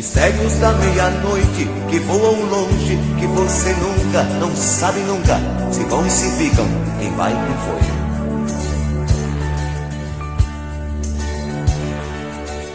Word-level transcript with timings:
Mistérios 0.00 0.54
da 0.54 0.72
meia-noite 0.72 1.68
que 1.90 1.98
voam 1.98 2.40
longe, 2.46 2.98
que 3.18 3.26
você 3.26 3.74
nunca, 3.74 4.22
não 4.40 4.56
sabe 4.56 4.98
nunca, 5.00 5.38
se 5.70 5.84
vão 5.84 6.06
e 6.06 6.10
se 6.10 6.30
ficam, 6.38 6.66
quem 6.98 7.14
vai 7.16 7.30
e 7.30 7.36
quem 7.36 7.54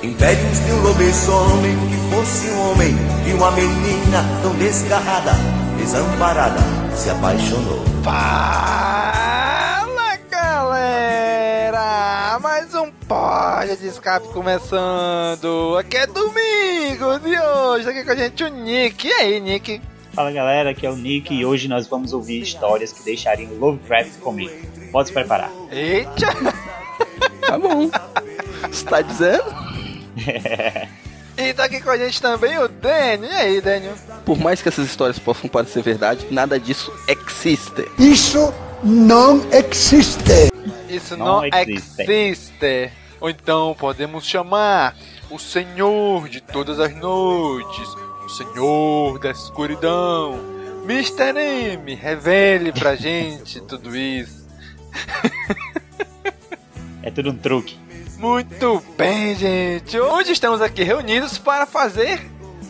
foi. 0.02 0.08
Impérios 0.08 0.60
de 0.60 0.72
um 0.72 0.82
lobisomem 0.84 1.76
que 1.88 1.98
fosse 2.16 2.48
um 2.48 2.70
homem 2.70 2.96
e 3.26 3.34
uma 3.34 3.50
menina 3.50 4.24
tão 4.44 4.54
desgarrada, 4.58 5.34
desamparada, 5.80 6.62
se 6.96 7.10
apaixonou. 7.10 7.84
Fala 8.04 9.25
Pode 13.08 13.78
de 13.78 13.88
Escape 13.88 14.28
começando! 14.30 15.78
Aqui 15.78 15.96
é 15.96 16.08
domingo 16.08 17.28
e 17.28 17.40
hoje 17.40 17.90
aqui 17.90 18.04
com 18.04 18.12
a 18.12 18.16
gente 18.16 18.44
o 18.44 18.48
Nick. 18.48 19.08
E 19.08 19.14
aí, 19.14 19.40
Nick? 19.40 19.80
Fala 20.14 20.32
galera, 20.32 20.72
aqui 20.72 20.88
é 20.88 20.90
o 20.90 20.96
Nick 20.96 21.32
e 21.32 21.46
hoje 21.46 21.68
nós 21.68 21.88
vamos 21.88 22.14
ouvir 22.14 22.42
histórias 22.42 22.92
que 22.92 23.04
deixariam 23.04 23.54
Lovecraft 23.60 24.18
comigo. 24.22 24.56
Pode 24.92 25.10
se 25.10 25.14
preparar. 25.14 25.52
Eita! 25.72 26.28
Tá 27.42 27.60
bom. 27.60 27.92
Você 28.72 28.86
tá 28.86 29.02
dizendo? 29.02 29.44
E 31.38 31.54
tá 31.54 31.66
aqui 31.66 31.82
com 31.82 31.90
a 31.90 31.98
gente 31.98 32.22
também 32.22 32.58
o 32.58 32.70
Daniel. 32.70 33.30
E 33.30 33.36
aí, 33.36 33.62
Daniel? 33.62 33.94
Por 34.26 34.38
mais 34.38 34.62
que 34.62 34.70
essas 34.70 34.88
histórias 34.88 35.20
possam 35.20 35.50
parecer 35.50 35.84
verdade, 35.84 36.26
nada 36.32 36.58
disso 36.58 36.94
existe. 37.10 37.86
Isso 38.00 38.54
não 38.82 39.46
existe. 39.52 40.50
Isso 40.96 41.18
Não 41.18 41.26
não, 41.42 41.46
existe. 41.46 42.02
existe. 42.02 42.92
Ou 43.20 43.30
então 43.30 43.76
podemos 43.78 44.26
chamar 44.26 44.96
o 45.30 45.40
Senhor 45.40 46.28
de 46.30 46.42
todas 46.42 46.80
as 46.80 46.94
noites, 46.96 47.88
o 48.26 48.30
Senhor 48.30 49.20
da 49.20 49.32
escuridão. 49.32 50.40
Mr. 50.84 51.34
M, 51.38 51.96
revele 51.96 52.72
pra 52.72 52.94
gente 52.98 53.60
tudo 53.62 53.96
isso. 53.96 54.46
É 57.02 57.10
tudo 57.12 57.32
um 57.32 57.38
truque. 57.38 57.78
Muito 58.18 58.82
bem, 58.98 59.36
gente. 59.36 60.00
Hoje 60.00 60.32
estamos 60.32 60.62
aqui 60.62 60.84
reunidos 60.84 61.38
para 61.38 61.66
fazer 61.66 62.22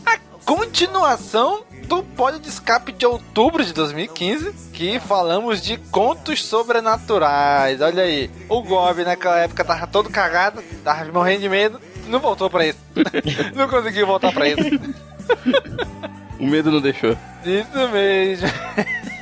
a 0.06 0.18
continuação 0.46 1.63
do 1.88 2.03
pod 2.03 2.40
de 2.40 2.50
escape 2.50 2.91
de 2.91 3.06
outubro 3.06 3.63
de 3.63 3.73
2015, 3.73 4.51
que 4.73 5.00
falamos 5.00 5.62
de 5.62 5.78
contos 5.78 6.44
sobrenaturais. 6.44 7.81
Olha 7.81 8.03
aí, 8.03 8.29
o 8.50 8.62
Gob 8.62 9.03
naquela 9.03 9.40
época 9.40 9.63
tava 9.63 9.88
todo 9.88 10.09
cagado, 10.09 10.62
tava 10.84 11.06
morrendo 11.12 11.41
de 11.41 11.50
medo, 11.50 11.79
não 12.07 12.19
voltou 12.19 12.50
pra 12.50 12.66
isso. 12.68 12.79
não 13.56 13.68
conseguiu 13.68 14.06
voltar 14.07 14.31
pra 14.31 14.47
isso. 14.47 14.62
O 16.38 16.45
medo 16.45 16.69
não 16.69 16.81
deixou. 16.81 17.18
Isso 17.45 17.88
mesmo. 17.94 18.50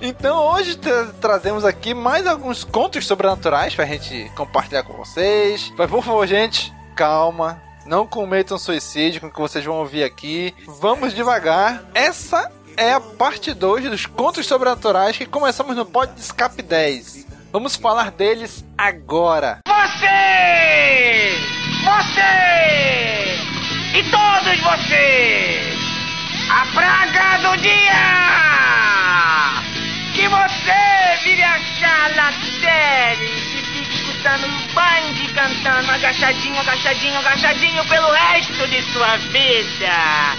Então 0.00 0.36
hoje 0.52 0.76
tra- 0.76 1.06
trazemos 1.20 1.64
aqui 1.64 1.94
mais 1.94 2.26
alguns 2.26 2.64
contos 2.64 3.06
sobrenaturais 3.06 3.74
pra 3.74 3.84
gente 3.86 4.30
compartilhar 4.34 4.82
com 4.82 4.94
vocês. 4.94 5.72
Mas 5.78 5.88
por 5.88 6.02
favor, 6.02 6.26
gente, 6.26 6.72
calma. 6.96 7.60
Não 7.84 8.06
cometam 8.06 8.58
suicídio 8.58 9.20
com 9.20 9.26
o 9.26 9.30
que 9.30 9.40
vocês 9.40 9.64
vão 9.64 9.76
ouvir 9.76 10.04
aqui. 10.04 10.54
Vamos 10.66 11.14
devagar. 11.14 11.82
Essa 11.94 12.50
é 12.76 12.92
a 12.92 13.00
parte 13.00 13.52
2 13.52 13.90
dos 13.90 14.06
contos 14.06 14.46
sobrenaturais 14.46 15.16
que 15.16 15.26
começamos 15.26 15.76
no 15.76 15.84
Pod 15.84 16.12
de 16.12 16.20
Escape 16.20 16.62
10. 16.62 17.26
Vamos 17.52 17.76
falar 17.76 18.10
deles 18.12 18.64
agora. 18.78 19.58
Você! 19.66 21.36
Você! 21.84 23.36
E 23.98 24.02
todos 24.10 24.60
vocês! 24.60 25.76
A 26.50 26.66
praga 26.74 27.38
do 27.48 27.56
dia! 27.60 28.22
Que 30.14 30.28
você 30.28 31.24
vire 31.24 31.42
a 31.42 31.58
sala 31.80 32.32
série 32.60 33.24
e 33.24 33.62
fique 33.64 33.94
escutando 33.94 34.46
um 34.46 34.74
cantando 35.42 35.90
agachadinho, 35.90 36.60
agachadinho, 36.60 37.18
agachadinho 37.18 37.84
pelo 37.88 38.08
resto 38.12 38.68
de 38.68 38.80
sua 38.92 39.16
vida! 39.16 40.36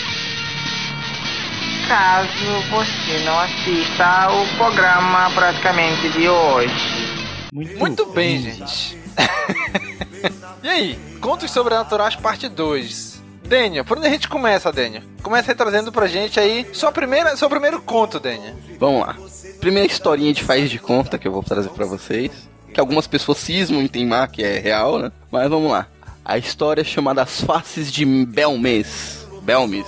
Caso 1.89 2.61
você 2.69 3.19
não 3.25 3.37
assista 3.37 4.29
o 4.31 4.57
programa 4.57 5.29
praticamente 5.31 6.09
de 6.11 6.29
hoje. 6.29 7.43
Muito, 7.51 7.77
Muito 7.77 8.05
bem, 8.07 8.39
gente. 8.39 8.97
e 10.63 10.69
aí, 10.69 10.99
Contos 11.19 11.51
Sobrenaturais 11.51 12.15
parte 12.15 12.47
2. 12.47 13.21
Daniel, 13.43 13.83
por 13.83 13.97
onde 13.97 14.07
a 14.07 14.09
gente 14.09 14.29
começa, 14.29 14.71
Daniel? 14.71 15.03
Começa 15.21 15.51
aí 15.51 15.55
trazendo 15.55 15.91
pra 15.91 16.07
gente 16.07 16.39
aí 16.39 16.65
sua 16.71 16.93
primeira, 16.93 17.35
seu 17.35 17.49
primeiro 17.49 17.81
conto, 17.81 18.21
Daniel. 18.21 18.55
Vamos 18.79 19.05
lá. 19.05 19.17
Primeira 19.59 19.91
historinha 19.91 20.33
de 20.33 20.41
faz 20.41 20.71
de 20.71 20.79
conta 20.79 21.19
que 21.19 21.27
eu 21.27 21.31
vou 21.33 21.43
trazer 21.43 21.69
pra 21.69 21.85
vocês. 21.85 22.52
Que 22.73 22.79
algumas 22.79 23.07
pessoas 23.07 23.37
cismam 23.37 23.81
em 23.81 23.87
teimar 23.87 24.29
que 24.31 24.43
é 24.43 24.59
real, 24.59 24.99
né? 24.99 25.11
Mas 25.31 25.49
vamos 25.49 25.71
lá. 25.71 25.87
A 26.25 26.37
história 26.37 26.81
é 26.81 26.85
chamada 26.85 27.21
As 27.21 27.41
Faces 27.41 27.91
de 27.91 28.05
Belmes. 28.25 29.27
Belmes. 29.43 29.85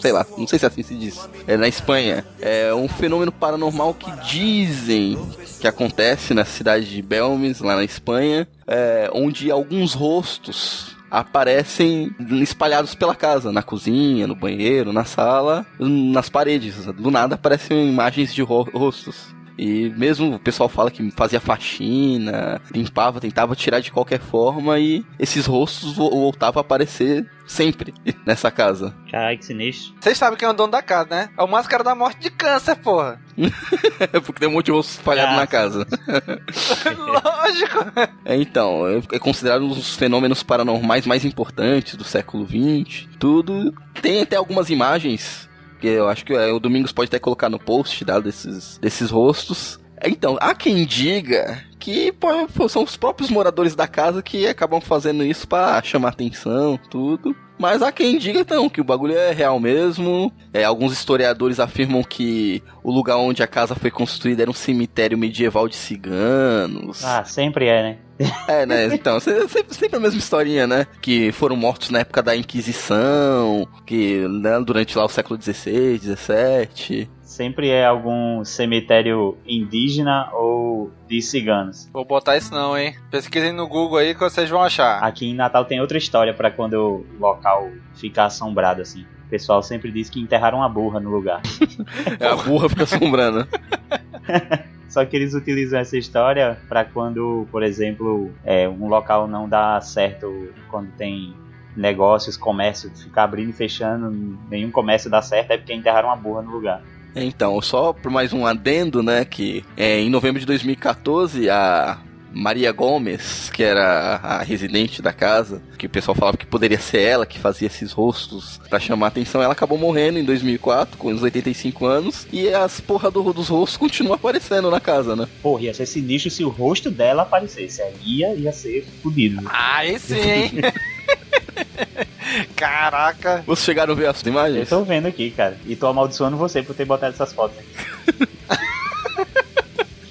Sei 0.00 0.10
lá, 0.10 0.26
não 0.36 0.46
sei 0.48 0.58
se 0.58 0.64
é 0.64 0.68
assim 0.68 0.82
se 0.82 0.94
diz. 0.96 1.28
É 1.46 1.56
na 1.56 1.68
Espanha. 1.68 2.24
É 2.40 2.74
um 2.74 2.88
fenômeno 2.88 3.30
paranormal 3.30 3.94
que 3.94 4.10
dizem 4.26 5.16
que 5.60 5.68
acontece 5.68 6.34
na 6.34 6.44
cidade 6.44 6.86
de 6.90 7.00
Belmes, 7.00 7.60
lá 7.60 7.76
na 7.76 7.84
Espanha, 7.84 8.48
é, 8.66 9.08
onde 9.14 9.48
alguns 9.50 9.94
rostos 9.94 10.96
aparecem 11.08 12.10
espalhados 12.40 12.94
pela 12.96 13.14
casa, 13.14 13.52
na 13.52 13.62
cozinha, 13.62 14.26
no 14.26 14.34
banheiro, 14.34 14.92
na 14.92 15.04
sala, 15.04 15.64
nas 15.78 16.28
paredes. 16.28 16.74
Do 16.86 17.10
nada 17.10 17.36
aparecem 17.36 17.88
imagens 17.88 18.34
de 18.34 18.42
ro- 18.42 18.68
rostos. 18.74 19.16
E 19.64 19.90
mesmo 19.96 20.34
o 20.34 20.38
pessoal 20.40 20.68
fala 20.68 20.90
que 20.90 21.08
fazia 21.12 21.38
faxina, 21.40 22.60
limpava, 22.74 23.20
tentava 23.20 23.54
tirar 23.54 23.78
de 23.80 23.92
qualquer 23.92 24.18
forma 24.20 24.76
e 24.80 25.04
esses 25.20 25.46
rostos 25.46 25.92
vo- 25.94 26.10
voltavam 26.10 26.58
a 26.60 26.62
aparecer 26.62 27.24
sempre 27.46 27.94
nessa 28.26 28.50
casa. 28.50 28.92
Caralho, 29.10 29.38
que 29.38 29.44
sinistro. 29.44 29.94
Vocês 30.00 30.18
sabem 30.18 30.36
quem 30.36 30.48
é 30.48 30.50
o 30.50 30.54
dono 30.54 30.72
da 30.72 30.82
casa, 30.82 31.08
né? 31.10 31.28
É 31.38 31.42
o 31.42 31.46
Máscara 31.46 31.84
da 31.84 31.94
Morte 31.94 32.18
de 32.20 32.30
Câncer, 32.30 32.74
porra. 32.76 33.20
Porque 34.24 34.40
tem 34.40 34.48
um 34.48 34.52
monte 34.52 34.66
de 34.66 34.72
osso 34.72 34.90
espalhado 34.98 35.32
Ah. 35.32 35.36
na 35.36 35.46
casa. 35.46 35.86
Lógico. 36.98 37.84
É, 38.24 38.36
então, 38.36 38.86
é 38.88 39.00
é 39.12 39.18
considerado 39.18 39.64
um 39.64 39.68
dos 39.68 39.96
fenômenos 39.96 40.42
paranormais 40.42 41.06
mais 41.06 41.24
importantes 41.24 41.94
do 41.94 42.04
século 42.04 42.46
XX. 42.46 43.06
Tudo. 43.18 43.72
Tem 44.00 44.22
até 44.22 44.36
algumas 44.36 44.70
imagens, 44.70 45.48
que 45.82 45.88
eu 45.88 46.08
acho 46.08 46.24
que 46.24 46.32
é, 46.32 46.52
o 46.52 46.60
Domingos 46.60 46.92
pode 46.92 47.08
até 47.08 47.18
colocar 47.18 47.48
no 47.48 47.58
post 47.58 48.04
dado 48.04 48.22
desses, 48.22 48.78
desses 48.78 49.10
rostos. 49.10 49.80
É, 50.00 50.08
Então, 50.08 50.38
há 50.40 50.54
quem 50.54 50.86
diga 50.86 51.60
que 51.80 52.12
pô, 52.12 52.68
são 52.68 52.84
os 52.84 52.96
próprios 52.96 53.28
moradores 53.28 53.74
da 53.74 53.88
casa 53.88 54.22
que 54.22 54.46
acabam 54.46 54.80
fazendo 54.80 55.24
isso 55.24 55.48
pra 55.48 55.82
chamar 55.82 56.10
atenção, 56.10 56.78
tudo. 56.88 57.34
Mas 57.58 57.82
há 57.82 57.92
quem 57.92 58.18
diga 58.18 58.40
então 58.40 58.68
que 58.68 58.80
o 58.80 58.84
bagulho 58.84 59.16
é 59.16 59.32
real 59.32 59.58
mesmo. 59.60 60.32
É, 60.52 60.64
alguns 60.64 60.92
historiadores 60.92 61.60
afirmam 61.60 62.02
que 62.02 62.62
o 62.82 62.90
lugar 62.90 63.16
onde 63.18 63.42
a 63.42 63.46
casa 63.46 63.74
foi 63.74 63.90
construída 63.90 64.42
era 64.42 64.50
um 64.50 64.54
cemitério 64.54 65.18
medieval 65.18 65.68
de 65.68 65.76
ciganos. 65.76 67.04
Ah, 67.04 67.24
sempre 67.24 67.66
é, 67.66 67.82
né? 67.82 67.98
É, 68.48 68.66
né? 68.66 68.86
Então, 68.94 69.18
se- 69.20 69.48
sempre, 69.48 69.74
sempre 69.74 69.96
a 69.96 70.00
mesma 70.00 70.18
historinha, 70.18 70.66
né? 70.66 70.86
Que 71.00 71.32
foram 71.32 71.56
mortos 71.56 71.90
na 71.90 72.00
época 72.00 72.22
da 72.22 72.34
Inquisição, 72.36 73.66
que 73.86 74.26
né, 74.28 74.60
durante 74.60 74.96
lá 74.96 75.04
o 75.04 75.08
século 75.08 75.40
XVI, 75.40 75.98
XVII. 75.98 77.08
Sempre 77.22 77.70
é 77.70 77.86
algum 77.86 78.44
cemitério 78.44 79.38
indígena 79.46 80.28
ou 80.34 80.90
de 81.08 81.22
ciganos. 81.22 81.88
Vou 81.90 82.04
botar 82.04 82.36
isso 82.36 82.52
não, 82.52 82.76
hein? 82.76 82.94
Pesquisem 83.10 83.52
no 83.52 83.66
Google 83.66 83.96
aí 83.98 84.12
que 84.14 84.20
vocês 84.20 84.50
vão 84.50 84.62
achar. 84.62 84.98
Aqui 85.02 85.26
em 85.30 85.34
Natal 85.34 85.64
tem 85.64 85.80
outra 85.80 85.96
história 85.96 86.34
pra 86.34 86.50
quando 86.50 86.74
o 86.74 87.06
local 87.18 87.70
fica 87.94 88.24
assombrado 88.24 88.82
assim. 88.82 89.06
O 89.26 89.30
pessoal 89.30 89.62
sempre 89.62 89.90
diz 89.90 90.10
que 90.10 90.20
enterraram 90.20 90.58
uma 90.58 90.68
burra 90.68 91.00
no 91.00 91.08
lugar. 91.10 91.40
É, 92.20 92.26
a 92.26 92.36
burra 92.36 92.68
fica 92.68 92.84
assombrando. 92.84 93.48
Só 94.92 95.06
que 95.06 95.16
eles 95.16 95.32
utilizam 95.32 95.80
essa 95.80 95.96
história 95.96 96.58
pra 96.68 96.84
quando, 96.84 97.48
por 97.50 97.62
exemplo, 97.62 98.30
é, 98.44 98.68
um 98.68 98.88
local 98.88 99.26
não 99.26 99.48
dá 99.48 99.80
certo 99.80 100.52
quando 100.68 100.92
tem 100.98 101.34
negócios, 101.74 102.36
comércio, 102.36 102.90
ficar 102.94 103.24
abrindo 103.24 103.48
e 103.48 103.52
fechando, 103.54 104.38
nenhum 104.50 104.70
comércio 104.70 105.08
dá 105.08 105.22
certo, 105.22 105.50
é 105.52 105.56
porque 105.56 105.72
enterraram 105.72 106.10
uma 106.10 106.16
burra 106.16 106.42
no 106.42 106.50
lugar. 106.50 106.82
Então, 107.16 107.58
só 107.62 107.94
por 107.94 108.10
mais 108.10 108.34
um 108.34 108.44
adendo, 108.44 109.02
né? 109.02 109.24
Que 109.24 109.64
é, 109.78 109.98
em 109.98 110.10
novembro 110.10 110.38
de 110.38 110.44
2014, 110.44 111.48
a 111.48 111.98
Maria 112.34 112.72
Gomes, 112.72 113.50
que 113.52 113.62
era 113.62 114.16
a 114.16 114.42
residente 114.42 115.00
da 115.02 115.12
casa, 115.12 115.62
que 115.78 115.86
o 115.86 115.90
pessoal 115.90 116.14
falava 116.14 116.36
que 116.36 116.46
poderia 116.46 116.78
ser 116.78 117.00
ela 117.00 117.26
que 117.26 117.38
fazia 117.38 117.66
esses 117.66 117.92
rostos 117.92 118.60
pra 118.68 118.80
chamar 118.80 119.08
atenção, 119.08 119.42
ela 119.42 119.52
acabou 119.52 119.76
morrendo 119.78 120.18
em 120.18 120.24
2004, 120.24 120.96
com 120.96 121.08
uns 121.12 121.22
85 121.22 121.84
anos, 121.86 122.26
e 122.32 122.48
as 122.48 122.80
porra 122.80 123.10
do- 123.10 123.32
dos 123.32 123.48
rostos 123.48 123.76
continuam 123.78 124.14
aparecendo 124.14 124.70
na 124.70 124.80
casa, 124.80 125.14
né? 125.14 125.28
Porra, 125.42 125.62
ia 125.64 125.74
ser 125.74 125.86
sinistro 125.86 126.30
se 126.30 126.44
o 126.44 126.48
rosto 126.48 126.90
dela 126.90 127.22
aparecesse. 127.22 127.82
Aí 127.82 127.94
ia, 128.04 128.34
ia 128.34 128.52
ser 128.52 128.86
fodido. 129.02 129.40
Aí 129.46 129.98
sim, 129.98 130.20
hein? 130.20 130.50
Caraca. 132.56 133.42
Vocês 133.46 133.64
chegaram 133.66 133.92
a 133.92 133.96
ver 133.96 134.06
as 134.08 134.22
Eu 134.24 134.30
imagens? 134.32 134.68
tô 134.68 134.82
vendo 134.84 135.06
aqui, 135.06 135.30
cara. 135.30 135.56
E 135.66 135.76
tô 135.76 135.86
amaldiçoando 135.86 136.36
você 136.36 136.62
por 136.62 136.74
ter 136.74 136.84
botado 136.84 137.12
essas 137.14 137.32
fotos 137.32 137.58
aqui. 137.58 138.28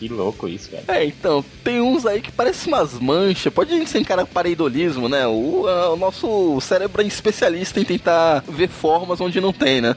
que 0.02 0.08
louco 0.08 0.48
isso, 0.48 0.72
velho. 0.72 0.84
É, 0.88 1.06
então, 1.06 1.46
tem 1.64 1.80
uns 1.80 2.08
aí 2.08 2.22
que 2.22 2.32
parecem 2.32 2.74
umas 2.74 2.94
manchas. 3.00 3.54
Pode 3.54 3.72
a 3.72 3.78
gente 3.78 3.96
encarar 4.00 4.26
pareidolismo, 4.26 5.08
né? 5.08 5.28
O, 5.28 5.68
a- 5.68 5.92
o 5.92 5.96
nosso 5.96 6.60
cérebro 6.60 7.04
é 7.04 7.06
especialista 7.06 7.80
em 7.80 7.84
tentar 7.86 8.44
ver 8.48 8.68
formas 8.68 9.22
onde 9.22 9.40
não 9.40 9.54
tem, 9.54 9.80
né? 9.80 9.96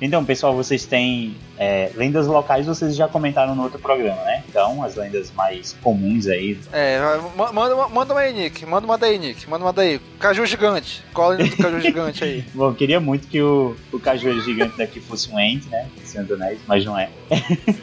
Então, 0.00 0.24
pessoal, 0.24 0.54
vocês 0.54 0.84
têm 0.84 1.34
é, 1.58 1.90
lendas 1.94 2.26
locais, 2.26 2.66
vocês 2.66 2.94
já 2.94 3.08
comentaram 3.08 3.54
no 3.54 3.62
outro 3.62 3.78
programa, 3.78 4.22
né? 4.24 4.44
Então, 4.48 4.82
as 4.82 4.94
lendas 4.94 5.32
mais 5.34 5.74
comuns 5.82 6.26
aí. 6.26 6.58
É, 6.72 7.00
ma- 7.34 7.52
manda, 7.52 7.74
manda 7.88 8.12
uma 8.12 8.20
aí, 8.20 8.32
Nick. 8.34 8.66
Manda 8.66 8.86
uma 8.86 8.98
daí, 8.98 9.18
Nick. 9.18 9.48
Manda 9.48 9.64
uma 9.64 9.72
daí. 9.72 9.98
Caju 10.18 10.44
gigante. 10.44 11.02
Qual 11.14 11.32
é 11.32 11.36
do 11.38 11.56
caju 11.56 11.80
gigante 11.80 12.22
aí? 12.24 12.44
Bom, 12.54 12.74
queria 12.74 13.00
muito 13.00 13.26
que 13.26 13.40
o, 13.40 13.74
o 13.92 13.98
cajueiro 13.98 14.42
gigante 14.42 14.76
daqui 14.76 15.00
fosse 15.00 15.30
um 15.32 15.40
ente, 15.40 15.66
né? 15.68 15.86
Senhor 16.04 16.30
Anéis, 16.34 16.58
mas 16.66 16.84
não 16.84 16.98
é. 16.98 17.08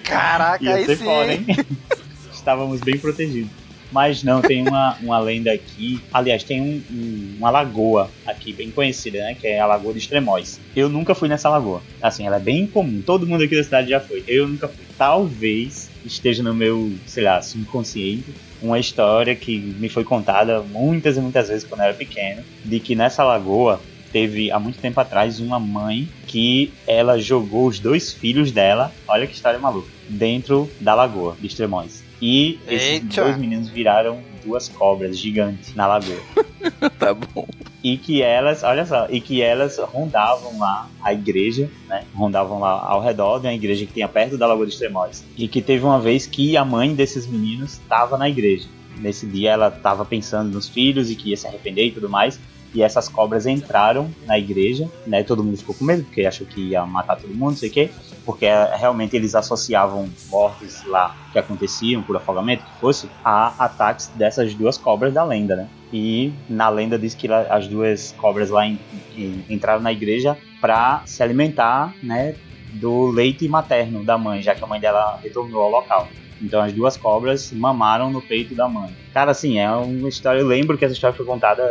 Caraca, 0.04 0.64
Ia 0.64 0.76
aí 0.76 0.86
ser 0.86 0.98
sim. 0.98 1.06
foda, 1.06 1.34
hein? 1.34 1.46
Estávamos 2.32 2.82
bem 2.82 2.98
protegidos. 2.98 3.63
Mas 3.94 4.24
não, 4.24 4.42
tem 4.42 4.68
uma, 4.68 4.98
uma 5.02 5.20
lenda 5.20 5.54
aqui. 5.54 6.02
Aliás, 6.12 6.44
tem 6.44 6.60
um- 6.60 6.82
um- 6.92 7.36
uma 7.38 7.50
lagoa 7.52 8.10
aqui 8.26 8.52
bem 8.52 8.72
conhecida, 8.72 9.20
né? 9.20 9.36
Que 9.40 9.48
é 9.48 9.60
a 9.60 9.66
Lagoa 9.68 9.94
de 9.94 10.00
Extremóis. 10.00 10.60
Eu 10.76 10.90
nunca 10.90 11.14
fui 11.14 11.30
nessa 11.30 11.48
lagoa. 11.48 11.82
Assim, 12.02 12.26
ela 12.26 12.38
é 12.38 12.40
bem 12.40 12.66
comum. 12.66 13.02
Todo 13.06 13.28
mundo 13.28 13.44
aqui 13.44 13.56
da 13.56 13.64
cidade 13.64 13.90
já 13.92 14.00
foi. 14.00 14.24
Eu 14.28 14.48
nunca 14.48 14.68
fui. 14.68 14.84
Talvez 14.98 15.90
esteja 16.04 16.42
no 16.42 16.54
meu, 16.54 16.92
sei 17.06 17.24
lá, 17.24 17.42
subconsciente 17.42 18.26
uma 18.62 18.80
história 18.80 19.36
que 19.36 19.58
me 19.58 19.90
foi 19.90 20.04
contada 20.04 20.62
muitas 20.62 21.16
e 21.18 21.22
muitas 21.22 21.50
vezes 21.50 21.64
quando 21.64 21.82
eu 21.82 21.86
era 21.88 21.94
pequeno, 21.94 22.42
de 22.66 22.80
que 22.80 22.96
nessa 22.96 23.24
lagoa 23.24 23.80
teve 24.12 24.52
há 24.52 24.60
muito 24.60 24.80
tempo 24.80 25.00
atrás 25.00 25.40
uma 25.40 25.60
mãe 25.60 26.08
que 26.28 26.72
ela 26.88 27.20
jogou 27.20 27.68
os 27.68 27.80
dois 27.80 28.14
filhos 28.14 28.52
dela, 28.52 28.92
olha 29.08 29.28
que 29.28 29.34
história 29.36 29.60
maluca, 29.60 29.90
dentro 30.08 30.70
da 30.80 30.94
lagoa 30.96 31.36
de 31.40 31.48
Extremóis. 31.48 32.03
E 32.26 32.58
esses 32.70 32.90
Eita. 32.90 33.22
dois 33.22 33.38
meninos 33.38 33.68
viraram 33.68 34.22
duas 34.46 34.70
cobras 34.70 35.20
gigantes 35.20 35.76
na 35.76 35.86
lagoa. 35.86 36.22
tá 36.98 37.14
bom. 37.14 37.46
E 37.84 37.98
que 37.98 38.22
elas, 38.22 38.64
olha 38.64 38.86
só, 38.86 39.08
e 39.10 39.20
que 39.20 39.42
elas 39.42 39.78
rondavam 39.78 40.58
lá 40.58 40.88
a 41.02 41.12
igreja, 41.12 41.70
né? 41.86 42.06
Rondavam 42.16 42.62
lá 42.62 42.82
ao 42.82 43.02
redor 43.02 43.40
de 43.40 43.48
uma 43.48 43.54
igreja 43.54 43.86
que 43.86 43.92
tinha 43.92 44.08
perto 44.08 44.38
da 44.38 44.48
Lagoa 44.48 44.66
de 44.66 44.72
Extremóis. 44.72 45.22
E 45.36 45.50
que 45.50 45.62
teve 45.62 45.84
uma 45.84 46.00
vez 46.00 46.26
que 46.26 46.56
a 46.56 46.64
mãe 46.64 46.96
desses 46.96 47.28
meninos 47.28 47.74
estava 47.74 48.18
na 48.18 48.30
igreja. 48.30 48.70
Nesse 49.00 49.26
dia 49.26 49.52
ela 49.52 49.68
estava 49.68 50.06
pensando 50.06 50.54
nos 50.54 50.70
filhos 50.70 51.12
e 51.12 51.16
que 51.16 51.32
ia 51.32 51.36
se 51.36 51.46
arrepender 51.46 51.88
e 51.88 51.92
tudo 51.92 52.08
mais. 52.08 52.40
E 52.74 52.82
essas 52.82 53.08
cobras 53.08 53.46
entraram 53.46 54.10
na 54.26 54.38
igreja, 54.40 54.90
né? 55.06 55.24
Todo 55.24 55.44
mundo 55.44 55.58
ficou 55.58 55.76
com 55.76 55.86
medo, 55.86 56.04
porque 56.04 56.26
achou 56.26 56.48
que 56.48 56.70
ia 56.70 56.84
matar 56.86 57.18
todo 57.18 57.30
mundo, 57.30 57.52
não 57.52 57.56
sei 57.58 57.70
o 57.70 57.72
quê. 57.72 57.90
Porque 58.26 58.46
eh, 58.46 58.76
realmente 58.76 59.16
eles 59.16 59.36
associavam 59.36 60.10
mortes 60.30 60.84
lá 60.88 61.16
que 61.32 61.38
aconteciam 61.38 62.02
por 62.02 62.16
afogamento, 62.18 62.64
que 62.64 62.80
fosse, 62.80 63.08
a 63.24 63.54
ataques 63.66 64.08
dessas 64.16 64.54
duas 64.56 64.78
cobras 64.78 65.14
da 65.14 65.24
lenda, 65.24 65.56
né? 65.56 65.68
E 65.92 66.34
na 66.50 66.68
lenda 66.70 66.98
diz 66.98 67.14
que 67.14 67.32
as 67.32 67.68
duas 67.68 68.14
cobras 68.18 68.50
lá 68.50 68.66
en- 68.66 68.80
en- 69.16 69.44
entraram 69.50 69.82
na 69.82 69.92
igreja 69.92 70.36
para 70.60 71.04
se 71.06 71.22
alimentar, 71.22 71.94
né? 72.02 72.36
Do 72.74 73.08
leite 73.12 73.48
materno 73.48 74.04
da 74.04 74.18
mãe, 74.18 74.42
já 74.42 74.56
que 74.56 74.64
a 74.64 74.68
mãe 74.68 74.80
dela 74.80 75.20
retornou 75.22 75.62
ao 75.62 75.70
local. 75.70 76.08
Então 76.42 76.60
as 76.60 76.74
duas 76.74 76.98
cobras 76.98 77.52
mamaram 77.52 78.10
no 78.10 78.20
peito 78.22 78.56
da 78.56 78.68
mãe. 78.68 78.90
Cara, 79.14 79.30
assim, 79.32 79.60
é 79.60 79.70
uma 79.70 80.10
história. 80.10 80.40
Eu 80.40 80.48
lembro 80.48 80.76
que 80.78 80.84
essa 80.84 80.94
história 80.96 81.16
foi 81.16 81.26
contada 81.26 81.64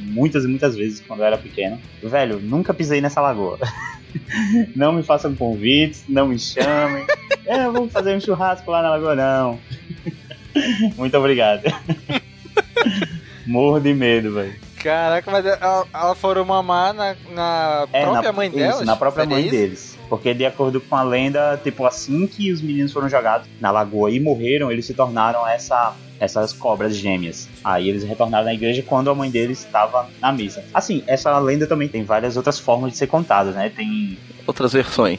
muitas 0.00 0.44
e 0.44 0.48
muitas 0.48 0.76
vezes 0.76 1.00
quando 1.06 1.20
eu 1.20 1.26
era 1.26 1.38
pequeno. 1.38 1.80
Velho, 2.02 2.40
nunca 2.40 2.72
pisei 2.74 3.00
nessa 3.00 3.20
lagoa. 3.20 3.58
não 4.76 4.92
me 4.92 5.02
façam 5.02 5.34
convites, 5.34 6.04
não 6.08 6.28
me 6.28 6.38
chamem. 6.38 7.04
É, 7.46 7.64
vamos 7.70 7.92
fazer 7.92 8.16
um 8.16 8.20
churrasco 8.20 8.70
lá 8.70 8.80
na 8.80 8.88
lagoa, 8.88 9.14
não. 9.14 9.60
Muito 10.96 11.14
obrigado. 11.18 11.62
Morro 13.46 13.78
de 13.80 13.92
medo, 13.92 14.32
velho. 14.32 14.54
Caraca, 14.82 15.30
mas 15.30 15.44
ela, 15.44 15.86
ela 15.92 16.14
foram 16.14 16.42
mamar 16.44 16.94
na, 16.94 17.14
na 17.34 17.86
É, 17.92 18.02
própria 18.02 18.22
na, 18.22 18.32
mãe 18.32 18.48
isso, 18.48 18.56
delas? 18.56 18.86
na 18.86 18.96
própria 18.96 19.24
Seria 19.24 19.36
mãe 19.36 19.44
isso? 19.46 19.54
deles. 19.54 19.93
Porque 20.08 20.34
de 20.34 20.44
acordo 20.44 20.80
com 20.80 20.94
a 20.96 21.02
lenda, 21.02 21.58
tipo, 21.62 21.84
assim 21.86 22.26
que 22.26 22.52
os 22.52 22.60
meninos 22.60 22.92
foram 22.92 23.08
jogados 23.08 23.48
na 23.60 23.70
lagoa 23.70 24.10
e 24.10 24.20
morreram, 24.20 24.70
eles 24.70 24.84
se 24.86 24.94
tornaram 24.94 25.46
essa, 25.48 25.94
essas 26.20 26.52
cobras 26.52 26.94
gêmeas. 26.96 27.48
Aí 27.64 27.88
eles 27.88 28.04
retornaram 28.04 28.44
na 28.44 28.54
igreja 28.54 28.82
quando 28.82 29.10
a 29.10 29.14
mãe 29.14 29.30
deles 29.30 29.64
estava 29.64 30.08
na 30.20 30.30
missa. 30.32 30.64
Assim, 30.72 31.02
essa 31.06 31.36
lenda 31.38 31.66
também 31.66 31.88
tem 31.88 32.04
várias 32.04 32.36
outras 32.36 32.58
formas 32.58 32.92
de 32.92 32.98
ser 32.98 33.06
contada, 33.06 33.50
né? 33.50 33.70
Tem 33.74 34.18
Outras 34.46 34.72
versões. 34.74 35.18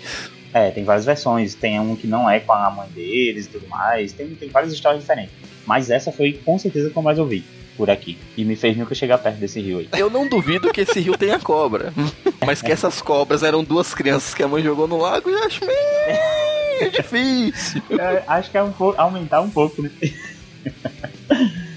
é, 0.54 0.70
tem 0.72 0.84
várias 0.84 1.06
versões. 1.06 1.56
Tem 1.56 1.80
um 1.80 1.96
que 1.96 2.06
não 2.08 2.30
é 2.30 2.40
com 2.40 2.54
a 2.54 2.70
mãe 2.70 2.88
deles 2.90 3.48
e 3.48 3.50
tudo 3.50 3.68
mais. 3.68 4.14
Tem, 4.14 4.28
tem 4.36 4.50
várias 4.50 4.72
histórias 4.72 5.02
diferentes. 5.02 5.34
Mas 5.66 5.90
essa 5.90 6.12
foi 6.12 6.34
com 6.46 6.60
certeza 6.60 6.92
que 6.92 6.96
eu 6.98 7.02
mais 7.02 7.18
ouvi 7.18 7.44
por 7.78 7.90
aqui. 7.90 8.18
E 8.38 8.44
me 8.46 8.56
fez 8.56 8.76
nunca 8.78 8.96
chegar 8.96 9.18
perto 9.18 9.38
desse 9.38 9.60
rio 9.62 9.80
aí. 9.80 9.90
Eu 9.98 10.10
não 10.10 10.28
duvido 10.28 10.72
que 10.72 10.82
esse 10.82 11.00
rio 11.00 11.18
tenha 11.18 11.40
cobra. 11.40 11.94
Mas 12.46 12.62
que 12.62 12.72
essas 12.72 13.02
cobras 13.02 13.44
eram 13.44 13.64
duas 13.64 13.94
crianças 13.94 14.34
que 14.34 14.44
a 14.44 14.48
mãe 14.48 14.62
jogou 14.64 14.88
no 14.88 14.98
lago, 14.98 15.30
eu 15.30 15.44
acho 15.44 15.62
meio 15.66 16.92
difícil. 16.92 17.82
É, 17.98 18.24
acho 18.28 18.52
que 18.52 18.58
é 18.58 18.64
um 18.64 18.72
pouco, 18.72 19.00
aumentar 19.00 19.42
um 19.42 19.50
pouco, 19.50 19.82
né? 19.82 19.90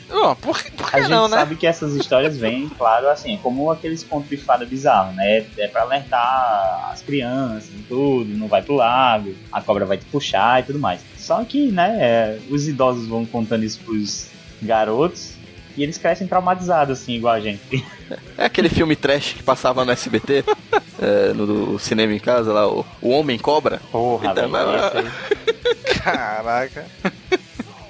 Não, 0.09 0.35
por, 0.37 0.63
que- 0.63 0.71
por 0.73 0.89
A 0.93 1.01
gente 1.01 1.11
não, 1.11 1.29
né? 1.29 1.37
sabe 1.37 1.55
que 1.55 1.67
essas 1.67 1.95
histórias 1.95 2.37
vêm, 2.37 2.69
claro, 2.71 3.09
assim, 3.09 3.39
como 3.43 3.71
aqueles 3.71 4.03
contos 4.03 4.29
de 4.31 4.37
fada 4.39 4.65
bizarro, 4.65 5.13
né? 5.13 5.45
É 5.59 5.69
pra 5.69 5.83
alertar 5.83 6.91
as 6.93 7.03
crianças 7.03 7.69
e 7.69 7.83
tudo, 7.89 8.25
não 8.37 8.49
vai 8.49 8.63
pro 8.63 8.75
lago, 8.75 9.35
a 9.53 9.61
cobra 9.61 9.85
vai 9.85 9.99
te 9.99 10.07
puxar 10.07 10.61
e 10.61 10.63
tudo 10.65 10.79
mais. 10.79 11.01
Só 11.19 11.45
que, 11.45 11.71
né, 11.71 11.97
é, 12.01 12.39
os 12.51 12.67
idosos 12.67 13.07
vão 13.07 13.27
contando 13.27 13.65
isso 13.65 13.79
pros 13.85 14.29
garotos 14.63 15.35
E 15.79 15.83
eles 15.85 15.97
crescem 15.97 16.27
traumatizados, 16.27 17.01
assim, 17.01 17.15
igual 17.15 17.35
a 17.35 17.41
gente. 17.41 17.85
É 18.37 18.47
aquele 18.47 18.69
filme 18.69 18.97
trash 18.97 19.35
que 19.35 19.45
passava 19.45 19.85
no 19.85 19.93
SBT, 19.93 20.45
é, 21.01 21.33
no 21.33 21.47
do 21.47 21.79
cinema 21.79 22.13
em 22.13 22.19
casa 22.19 22.53
lá, 22.53 22.69
o, 22.69 22.85
o 23.01 23.11
Homem 23.11 23.39
Cobra. 23.39 23.81
Porra, 23.93 24.33
Então, 24.33 24.51
velho. 24.51 25.13
Caraca. 26.03 26.85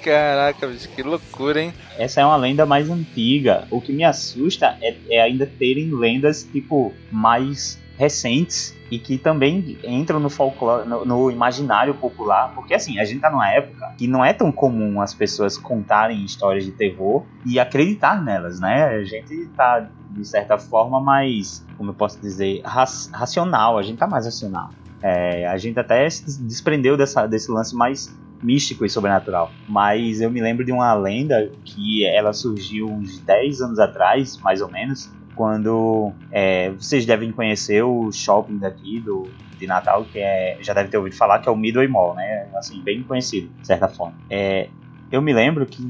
Caraca, 0.03 0.67
bicho, 0.67 0.87
que 0.89 1.01
loucura, 1.01 1.63
hein? 1.63 1.73
Essa 1.97 2.21
é 2.21 2.25
uma 2.25 2.35
lenda 2.37 2.63
mais 2.63 2.91
antiga. 2.91 3.67
O 3.71 3.81
que 3.81 3.91
me 3.91 4.03
assusta 4.03 4.77
é, 4.83 4.95
é 5.09 5.21
ainda 5.21 5.47
terem 5.57 5.89
lendas, 5.91 6.43
tipo, 6.43 6.93
mais 7.11 7.79
recentes 7.99 8.73
e 8.89 8.97
que 8.97 9.17
também 9.17 9.77
entram 9.83 10.21
no 10.21 10.29
folclore, 10.29 10.87
no, 10.87 11.03
no 11.03 11.29
imaginário 11.29 11.93
popular. 11.93 12.53
Porque, 12.55 12.73
assim, 12.73 12.97
a 12.97 13.03
gente 13.03 13.19
tá 13.19 13.29
numa 13.29 13.51
época 13.51 13.93
que 13.97 14.07
não 14.07 14.23
é 14.23 14.31
tão 14.31 14.53
comum 14.53 15.01
as 15.01 15.13
pessoas 15.13 15.57
contarem 15.57 16.23
histórias 16.23 16.63
de 16.63 16.71
terror 16.71 17.25
e 17.45 17.59
acreditar 17.59 18.23
nelas, 18.23 18.57
né? 18.61 18.85
A 18.85 19.03
gente 19.03 19.47
tá, 19.47 19.85
de 20.11 20.25
certa 20.25 20.57
forma, 20.57 21.01
mais, 21.01 21.61
como 21.77 21.89
eu 21.89 21.93
posso 21.93 22.21
dizer, 22.21 22.61
rac- 22.63 23.11
racional. 23.11 23.77
A 23.77 23.83
gente 23.83 23.97
tá 23.97 24.07
mais 24.07 24.23
racional. 24.23 24.69
É, 25.01 25.45
a 25.47 25.57
gente 25.57 25.77
até 25.77 26.09
se 26.09 26.41
desprendeu 26.41 26.95
dessa, 26.95 27.27
desse 27.27 27.51
lance 27.51 27.75
mais 27.75 28.17
místico 28.41 28.85
e 28.85 28.89
sobrenatural. 28.89 29.51
Mas 29.67 30.21
eu 30.21 30.31
me 30.31 30.39
lembro 30.41 30.63
de 30.63 30.71
uma 30.71 30.93
lenda 30.93 31.51
que 31.65 32.05
ela 32.05 32.31
surgiu 32.31 32.87
uns 32.87 33.19
10 33.19 33.59
anos 33.59 33.77
atrás, 33.77 34.37
mais 34.41 34.61
ou 34.61 34.69
menos, 34.71 35.11
quando 35.39 36.11
é, 36.33 36.69
vocês 36.71 37.05
devem 37.05 37.31
conhecer 37.31 37.81
o 37.81 38.11
shopping 38.11 38.57
daqui 38.57 38.99
do 38.99 39.31
de 39.57 39.65
Natal, 39.65 40.03
que 40.03 40.19
é, 40.19 40.57
já 40.59 40.73
deve 40.73 40.89
ter 40.89 40.97
ouvido 40.97 41.15
falar, 41.15 41.39
que 41.39 41.47
é 41.47 41.51
o 41.51 41.55
Midway 41.55 41.87
Mall, 41.87 42.13
né? 42.13 42.49
Assim, 42.55 42.81
bem 42.81 43.03
conhecido, 43.03 43.49
de 43.61 43.65
certa 43.65 43.87
forma. 43.87 44.15
É, 44.29 44.67
eu 45.09 45.21
me 45.21 45.31
lembro 45.31 45.65
que 45.65 45.81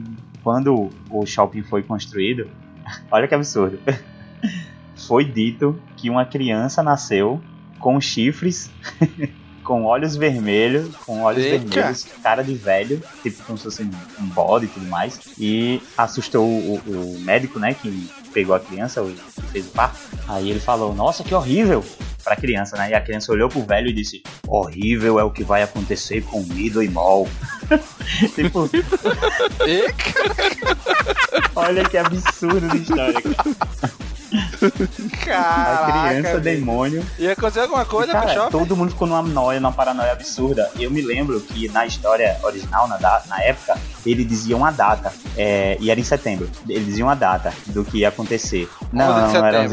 quando 0.43 0.91
o 1.09 1.25
shopping 1.25 1.63
foi 1.63 1.81
construído, 1.81 2.47
olha 3.09 3.27
que 3.27 3.33
absurdo, 3.33 3.79
foi 5.07 5.25
dito 5.25 5.81
que 5.97 6.11
uma 6.11 6.25
criança 6.25 6.83
nasceu 6.83 7.41
com 7.79 7.99
chifres 7.99 8.71
com 9.69 9.85
olhos 9.85 10.15
vermelhos, 10.15 10.95
com 11.05 11.21
olhos 11.21 11.45
Eita. 11.45 11.59
vermelhos, 11.59 12.03
cara 12.23 12.41
de 12.41 12.55
velho, 12.55 13.03
tipo 13.21 13.43
como 13.43 13.55
se 13.55 13.65
fosse 13.65 13.83
um, 13.83 14.25
bode 14.29 14.65
e 14.65 14.67
tudo 14.67 14.88
mais, 14.88 15.19
e 15.38 15.79
assustou 15.95 16.43
o, 16.43 16.81
o 16.88 17.19
médico, 17.19 17.59
né, 17.59 17.75
que 17.75 18.09
pegou 18.33 18.55
a 18.55 18.59
criança, 18.59 19.03
que 19.03 19.41
fez 19.51 19.67
o 19.67 19.69
parto. 19.69 19.99
Aí 20.27 20.49
ele 20.49 20.59
falou, 20.59 20.95
nossa, 20.95 21.23
que 21.23 21.35
horrível, 21.35 21.85
pra 22.23 22.35
criança, 22.35 22.75
né, 22.77 22.89
e 22.89 22.93
a 22.95 23.01
criança 23.01 23.31
olhou 23.31 23.47
pro 23.47 23.61
velho 23.61 23.89
e 23.89 23.93
disse, 23.93 24.23
horrível 24.47 25.19
é 25.19 25.23
o 25.23 25.29
que 25.29 25.43
vai 25.43 25.61
acontecer 25.61 26.23
com 26.23 26.41
o 26.41 26.47
Mido 26.47 26.81
e 26.81 26.89
Mol. 26.89 27.29
tipo, 28.33 28.67
olha 31.55 31.88
que 31.88 31.95
absurdo 31.95 32.67
de 32.69 32.77
história, 32.77 33.21
cara. 33.21 33.98
A 34.31 35.25
caraca, 35.25 36.07
criança 36.09 36.29
bicho. 36.29 36.39
demônio 36.41 37.05
Ia 37.17 37.33
acontecer 37.33 37.62
alguma 37.62 37.86
coisa 37.86 38.12
Cara, 38.12 38.33
shopping? 38.33 38.51
todo 38.51 38.75
mundo 38.75 38.91
ficou 38.91 39.07
numa 39.07 39.21
noia, 39.21 39.59
numa 39.59 39.71
paranoia 39.71 40.12
absurda. 40.12 40.69
Eu 40.79 40.91
me 40.91 41.01
lembro 41.01 41.39
que 41.41 41.67
na 41.69 41.86
história 41.86 42.38
original, 42.43 42.88
na, 42.88 42.98
da- 42.98 43.24
na 43.27 43.41
época, 43.41 43.77
ele 44.05 44.24
dizia 44.24 44.55
uma 44.55 44.71
data, 44.71 45.12
é, 45.38 45.77
e 45.79 45.89
era 45.89 46.00
em 46.00 46.03
setembro. 46.03 46.50
Ele 46.67 46.83
dizia 46.86 47.03
uma 47.05 47.15
data 47.15 47.53
do 47.67 47.83
que 47.83 48.00
ia 48.00 48.09
acontecer. 48.09 48.69
Não, 48.91 49.25
11 49.25 49.33
de 49.33 49.39
não 49.39 49.45
era. 49.45 49.67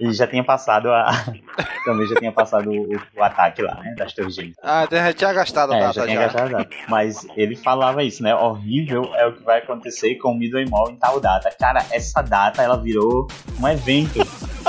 Ele 0.00 0.12
já 0.12 0.26
tinha 0.26 0.44
passado 0.44 0.90
a. 0.92 1.10
Também 1.84 2.06
já 2.06 2.16
tinha 2.16 2.30
passado 2.32 2.70
o, 2.70 2.88
o 3.16 3.22
ataque 3.22 3.62
lá, 3.62 3.74
né? 3.76 3.94
Das 3.96 4.12
Torres 4.12 4.34
Gêmeas. 4.34 4.56
Ah, 4.62 4.86
já 4.90 5.12
tinha 5.12 5.32
gastado 5.32 5.72
a 5.72 5.76
É, 5.76 5.80
data 5.80 5.92
já 5.94 6.00
já. 6.02 6.06
tinha 6.06 6.20
gastado 6.20 6.54
a 6.54 6.58
data. 6.58 6.76
Mas 6.88 7.26
ele 7.36 7.56
falava 7.56 8.02
isso, 8.04 8.22
né? 8.22 8.34
Horrível 8.34 9.10
é 9.14 9.26
o 9.26 9.32
que 9.32 9.42
vai 9.42 9.58
acontecer 9.58 10.14
com 10.16 10.32
o 10.32 10.34
Midway 10.36 10.66
Mall 10.68 10.90
em 10.90 10.96
tal 10.96 11.18
data. 11.20 11.50
Cara, 11.58 11.84
essa 11.90 12.22
data 12.22 12.62
ela 12.62 12.76
virou 12.76 13.26
um 13.60 13.66
evento. 13.68 14.20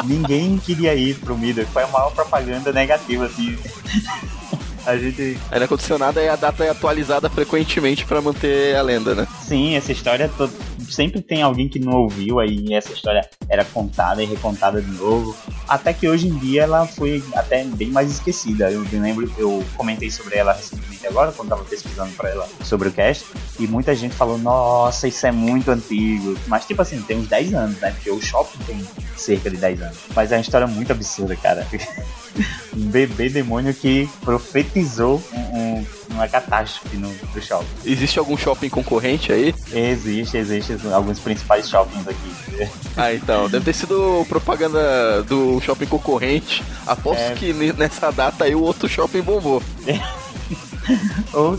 Ninguém 0.06 0.58
queria 0.58 0.96
ir 0.96 1.16
pro 1.20 1.38
Midway. 1.38 1.66
Foi 1.66 1.84
a 1.84 1.88
maior 1.88 2.12
propaganda 2.14 2.72
negativa, 2.72 3.26
assim. 3.26 3.58
A 4.86 4.98
gente. 4.98 5.38
Aí 5.52 5.60
não 5.60 5.66
aconteceu 5.66 6.00
nada 6.00 6.22
e 6.24 6.30
a 6.30 6.36
data 6.38 6.64
é 6.64 6.70
atualizada 6.70 7.30
frequentemente 7.30 8.06
pra 8.06 8.22
manter 8.22 8.76
a 8.76 8.82
lenda, 8.82 9.14
né? 9.14 9.28
Sim, 9.42 9.76
essa 9.76 9.92
história 9.92 10.30
to- 10.30 10.50
sempre 10.92 11.22
tem 11.22 11.42
alguém 11.42 11.68
que 11.68 11.80
não 11.80 11.94
ouviu, 11.94 12.40
aí 12.40 12.74
essa 12.74 12.92
história 12.92 13.28
era 13.48 13.64
contada 13.66 14.22
e 14.22 14.26
recontada 14.26 14.82
de 14.82 14.92
novo. 14.92 15.36
Até 15.68 15.94
que 15.94 16.08
hoje 16.08 16.28
em 16.28 16.38
dia 16.38 16.64
ela 16.64 16.86
foi 16.88 17.24
até 17.34 17.64
bem 17.64 17.90
mais 17.90 18.10
esquecida. 18.12 18.72
Eu 18.72 18.86
lembro, 18.92 19.32
eu 19.38 19.64
comentei 19.76 20.10
sobre 20.12 20.36
ela 20.36 20.54
recentemente 20.54 21.06
agora, 21.08 21.32
quando 21.32 21.50
tava 21.50 21.64
pesquisando 21.64 22.12
pra 22.14 22.30
ela 22.30 22.48
sobre 22.64 22.90
o 22.90 22.92
cast, 22.92 23.26
e 23.60 23.68
muita 23.68 23.96
gente 23.96 24.16
falou, 24.16 24.38
nossa, 24.38 25.08
isso 25.08 25.26
é 25.26 25.32
muito 25.32 25.70
antigo. 25.72 26.38
Mas 26.48 26.66
tipo 26.66 26.82
assim, 26.82 27.02
tem 27.02 27.18
uns 27.18 27.28
10 27.28 27.54
anos, 27.54 27.80
né? 27.80 27.92
Porque 27.92 28.10
o 28.10 28.22
shopping 28.22 28.60
tem 28.66 28.88
cerca 29.16 29.50
de 29.50 29.58
10 29.58 29.82
anos. 29.82 29.98
Mas 30.16 30.32
é 30.32 30.36
uma 30.36 30.42
história 30.42 30.68
muito 30.68 30.92
absurda, 30.92 31.36
cara. 31.36 31.68
um 32.76 32.86
bebê 32.88 33.30
demônio 33.30 33.74
que 33.74 34.10
profetizou 34.22 35.22
um- 35.34 35.58
um- 35.80 35.86
uma 36.12 36.28
catástrofe 36.28 36.98
no, 36.98 37.10
no 37.10 37.42
shopping. 37.42 37.68
Existe 37.86 38.20
algum 38.20 38.36
shopping 38.38 38.70
concorrente 38.70 39.32
aí? 39.32 39.54
Existe, 39.72 40.38
existe 40.38 40.78
alguns 40.94 41.20
principais 41.20 41.70
shoppings 41.70 42.08
aqui. 42.08 42.70
Ah, 42.98 43.14
então, 43.14 43.50
deve 43.50 43.66
ter 43.66 43.74
sido 43.74 44.26
propaganda 44.28 45.24
do 45.24 45.60
shopping 45.62 45.86
concorrente. 45.86 46.64
Aposto 46.86 47.22
É. 47.22 47.34
que 47.36 47.54
ne- 47.54 47.74
nessa 47.74 48.12
data 48.12 48.44
aí 48.46 48.56
o 48.56 48.62
outro 48.62 48.88
shopping 48.90 49.22
bombou. 49.22 49.62
ou, 51.34 51.58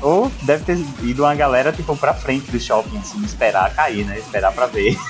ou 0.00 0.32
deve 0.42 0.64
ter 0.64 0.78
ido 1.02 1.22
uma 1.24 1.34
galera 1.34 1.72
tipo 1.72 1.96
pra 1.96 2.12
frente 2.14 2.50
do 2.50 2.60
shopping, 2.60 2.98
assim, 2.98 3.24
esperar 3.24 3.74
cair, 3.74 4.04
né? 4.04 4.18
Esperar 4.18 4.52
pra 4.52 4.66
ver. 4.66 4.96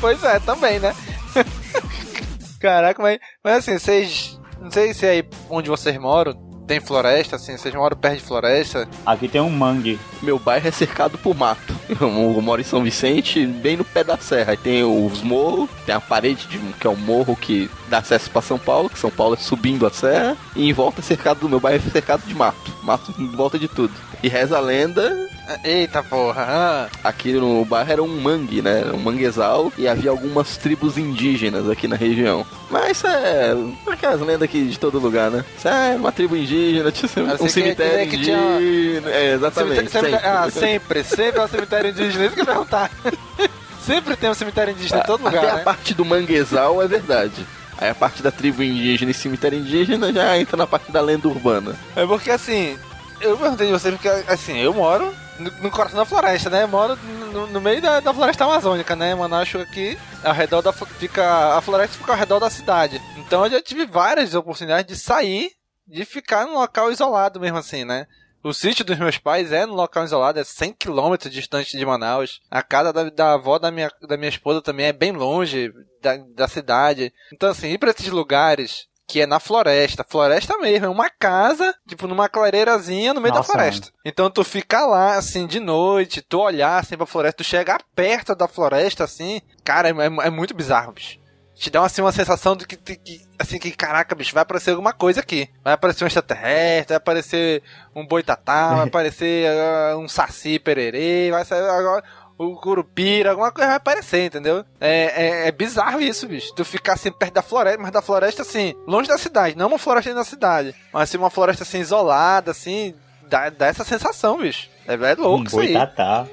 Pois 0.00 0.22
é, 0.24 0.38
também, 0.40 0.78
né? 0.78 0.94
Caraca, 2.60 3.02
mas, 3.02 3.18
mas 3.42 3.56
assim, 3.58 3.78
vocês. 3.78 4.38
Não 4.60 4.70
sei 4.70 4.92
se 4.92 5.06
aí 5.06 5.24
onde 5.48 5.68
vocês 5.70 5.96
moram 5.98 6.34
tem 6.70 6.78
floresta, 6.78 7.34
assim, 7.34 7.56
vocês 7.56 7.74
moram 7.74 7.96
perto 7.96 8.18
de 8.18 8.24
floresta. 8.24 8.88
Aqui 9.04 9.26
tem 9.26 9.40
um 9.40 9.50
mangue. 9.50 9.98
Meu 10.22 10.38
bairro 10.38 10.68
é 10.68 10.70
cercado 10.70 11.18
por 11.18 11.34
mato. 11.34 11.74
Eu 12.00 12.08
moro 12.40 12.60
em 12.60 12.64
São 12.64 12.80
Vicente, 12.80 13.44
bem 13.44 13.76
no 13.76 13.84
pé 13.84 14.04
da 14.04 14.16
serra. 14.16 14.52
Aí 14.52 14.56
tem 14.56 14.84
os 14.84 15.20
morros, 15.20 15.68
tem 15.84 15.92
a 15.92 16.00
parede 16.00 16.46
de, 16.46 16.58
que 16.74 16.86
é 16.86 16.90
um 16.90 16.94
morro 16.94 17.34
que 17.34 17.68
dá 17.90 17.98
acesso 17.98 18.30
pra 18.30 18.40
São 18.40 18.58
Paulo, 18.58 18.88
que 18.88 18.98
São 18.98 19.10
Paulo 19.10 19.34
é 19.34 19.38
subindo 19.38 19.86
a 19.86 19.90
serra. 19.90 20.36
E 20.56 20.68
em 20.68 20.72
volta 20.72 21.00
é 21.00 21.02
cercado 21.02 21.40
do 21.40 21.48
meu 21.48 21.60
bairro 21.60 21.82
é 21.86 21.90
cercado 21.90 22.22
de 22.26 22.34
mato. 22.34 22.72
Mato 22.82 23.12
em 23.18 23.26
volta 23.28 23.58
de 23.58 23.68
tudo. 23.68 23.92
E 24.22 24.28
reza 24.28 24.56
a 24.56 24.60
lenda, 24.60 25.28
Eita 25.64 26.00
porra, 26.00 26.46
ah, 26.48 26.88
aqui 27.02 27.32
no 27.32 27.64
bairro 27.64 27.90
era 27.90 28.02
um 28.02 28.20
mangue, 28.20 28.62
né? 28.62 28.84
Um 28.94 28.98
manguezal 28.98 29.72
e 29.76 29.88
havia 29.88 30.08
algumas 30.10 30.56
tribos 30.56 30.96
indígenas 30.96 31.68
aqui 31.68 31.88
na 31.88 31.96
região. 31.96 32.46
Mas 32.70 32.98
isso 32.98 33.06
é 33.08 33.56
aquelas 33.90 34.20
lendas 34.20 34.42
aqui 34.42 34.62
de 34.66 34.78
todo 34.78 35.00
lugar, 35.00 35.28
né? 35.28 35.44
Isso 35.58 35.66
é 35.66 35.96
uma 35.96 36.12
tribo 36.12 36.36
indígena, 36.36 36.92
tinha 36.92 37.10
Ah, 37.28 37.42
um 37.42 37.48
cemitério 37.48 38.08
que 38.08 38.18
tinha- 38.22 38.38
indígena. 38.60 39.10
É, 39.10 39.32
exatamente. 39.34 39.76
cemitério- 39.90 40.08
cemitério- 40.10 40.38
ah, 40.38 40.50
sempre. 40.50 41.02
sempre, 41.02 41.04
sempre 41.04 41.40
é 41.40 41.44
um 41.44 41.48
cemitério 41.48 41.90
indígena, 41.90 42.24
isso 42.26 42.34
que 42.36 42.40
eu 42.42 42.46
perguntar. 42.46 42.90
sempre 43.84 44.14
tem 44.16 44.30
um 44.30 44.34
cemitério 44.34 44.72
indígena 44.72 45.00
em 45.00 45.04
todo 45.06 45.24
lugar, 45.24 45.42
Até 45.44 45.54
né? 45.54 45.60
a 45.62 45.64
parte 45.64 45.94
do 45.94 46.04
manguezal 46.04 46.80
é 46.80 46.86
verdade. 46.86 47.44
Aí 47.80 47.88
a 47.88 47.94
parte 47.94 48.22
da 48.22 48.30
tribo 48.30 48.62
indígena 48.62 49.10
e 49.10 49.14
cemitério 49.14 49.58
indígena 49.58 50.12
já 50.12 50.38
entra 50.38 50.56
na 50.56 50.66
parte 50.66 50.92
da 50.92 51.00
lenda 51.00 51.26
urbana. 51.26 51.74
É 51.96 52.04
porque 52.06 52.30
assim, 52.30 52.78
eu 53.20 53.36
perguntei 53.38 53.66
de 53.68 53.72
você 53.72 53.90
porque 53.90 54.08
assim, 54.08 54.58
eu 54.58 54.74
moro 54.74 55.14
no, 55.38 55.50
no 55.62 55.70
coração 55.70 55.98
da 55.98 56.04
floresta, 56.04 56.50
né? 56.50 56.64
Eu 56.64 56.68
moro 56.68 56.96
no, 57.32 57.46
no 57.46 57.60
meio 57.60 57.80
da, 57.80 58.00
da 58.00 58.12
floresta 58.12 58.44
amazônica, 58.44 58.94
né? 58.94 59.14
Manaus 59.14 59.54
aqui, 59.54 59.98
ao 60.22 60.34
redor 60.34 60.60
da 60.60 60.72
fica 60.72 61.56
a 61.56 61.60
floresta 61.60 61.96
fica 61.96 62.12
ao 62.12 62.18
redor 62.18 62.38
da 62.38 62.50
cidade. 62.50 63.00
Então 63.16 63.44
eu 63.44 63.50
já 63.50 63.62
tive 63.62 63.86
várias 63.86 64.34
oportunidades 64.34 64.86
de 64.86 65.02
sair, 65.02 65.50
de 65.86 66.04
ficar 66.04 66.46
num 66.46 66.54
local 66.54 66.92
isolado 66.92 67.40
mesmo 67.40 67.58
assim, 67.58 67.84
né? 67.84 68.06
O 68.42 68.52
sítio 68.54 68.84
dos 68.84 68.98
meus 68.98 69.18
pais 69.18 69.52
é 69.52 69.66
num 69.66 69.74
local 69.74 70.04
isolado, 70.04 70.40
é 70.40 70.44
100 70.44 70.72
km 70.74 71.28
distante 71.30 71.76
de 71.76 71.84
Manaus. 71.84 72.40
A 72.50 72.62
casa 72.62 72.92
da, 72.92 73.10
da 73.10 73.32
avó 73.34 73.58
da 73.58 73.70
minha, 73.70 73.90
da 74.08 74.16
minha 74.16 74.30
esposa 74.30 74.62
também 74.62 74.86
é 74.86 74.92
bem 74.92 75.12
longe 75.12 75.70
da, 76.00 76.16
da 76.34 76.48
cidade. 76.48 77.12
Então, 77.32 77.50
assim, 77.50 77.68
ir 77.68 77.78
pra 77.78 77.90
esses 77.90 78.08
lugares 78.08 78.88
que 79.06 79.20
é 79.20 79.26
na 79.26 79.40
floresta, 79.40 80.06
floresta 80.08 80.56
mesmo, 80.58 80.86
é 80.86 80.88
uma 80.88 81.10
casa, 81.10 81.74
tipo, 81.88 82.06
numa 82.06 82.28
clareirazinha 82.28 83.12
no 83.12 83.20
meio 83.20 83.34
Nossa, 83.34 83.48
da 83.48 83.52
floresta. 83.52 83.88
Então 84.04 84.30
tu 84.30 84.44
fica 84.44 84.86
lá, 84.86 85.16
assim, 85.16 85.48
de 85.48 85.58
noite, 85.58 86.22
tu 86.22 86.38
olhar, 86.38 86.78
assim, 86.78 86.96
pra 86.96 87.04
floresta, 87.04 87.38
tu 87.38 87.44
chegar 87.44 87.82
perto 87.92 88.36
da 88.36 88.46
floresta, 88.46 89.02
assim, 89.02 89.40
cara, 89.64 89.88
é, 89.88 89.92
é- 89.92 90.26
é 90.28 90.30
muito 90.30 90.54
bizarro, 90.54 90.92
bicho. 90.92 91.18
Te 91.60 91.68
dá, 91.68 91.84
assim, 91.84 92.00
uma 92.00 92.10
sensação 92.10 92.56
de 92.56 92.66
que, 92.66 92.74
que- 92.74 92.96
que, 92.96 93.20
assim, 93.38 93.58
que, 93.58 93.70
caraca, 93.70 94.14
bicho, 94.14 94.32
vai 94.32 94.40
aparecer 94.42 94.70
alguma 94.70 94.94
coisa 94.94 95.20
aqui. 95.20 95.46
Vai 95.62 95.74
aparecer 95.74 96.02
um 96.02 96.06
extraterrestre, 96.06 96.88
vai 96.88 96.96
aparecer 96.96 97.62
um 97.94 98.06
boitatá, 98.06 98.76
vai 98.76 98.86
aparecer 98.86 99.46
ah, 99.46 99.94
um 99.98 100.08
saci 100.08 100.58
pererê, 100.58 101.30
vai 101.30 101.44
sair 101.44 101.60
agora 101.68 102.02
o 102.38 102.56
curupira, 102.56 103.32
alguma 103.32 103.52
coisa 103.52 103.68
vai 103.68 103.76
aparecer, 103.76 104.24
entendeu? 104.24 104.64
É, 104.80 105.44
é, 105.44 105.48
é 105.48 105.52
bizarro 105.52 106.00
isso, 106.00 106.26
bicho. 106.26 106.54
Tu 106.54 106.64
ficar 106.64 106.94
assim 106.94 107.12
perto 107.12 107.34
da 107.34 107.42
floresta, 107.42 107.78
mas 107.78 107.90
da 107.92 108.00
floresta 108.00 108.40
assim, 108.40 108.74
longe 108.86 109.10
da 109.10 109.18
cidade, 109.18 109.54
não 109.54 109.66
uma 109.68 109.78
floresta 109.78 110.08
dentro 110.08 110.24
da 110.24 110.30
cidade, 110.30 110.74
mas 110.90 111.02
assim, 111.02 111.18
uma 111.18 111.28
floresta 111.28 111.62
assim 111.64 111.80
isolada, 111.80 112.52
assim, 112.52 112.94
dá, 113.28 113.50
dá 113.50 113.66
essa 113.66 113.84
sensação, 113.84 114.38
bicho. 114.38 114.70
É, 114.88 114.94
é 114.94 115.14
louco 115.14 115.42
um 115.42 115.44
isso 115.44 115.60
aí. 115.60 115.74
boitatá. 115.74 116.26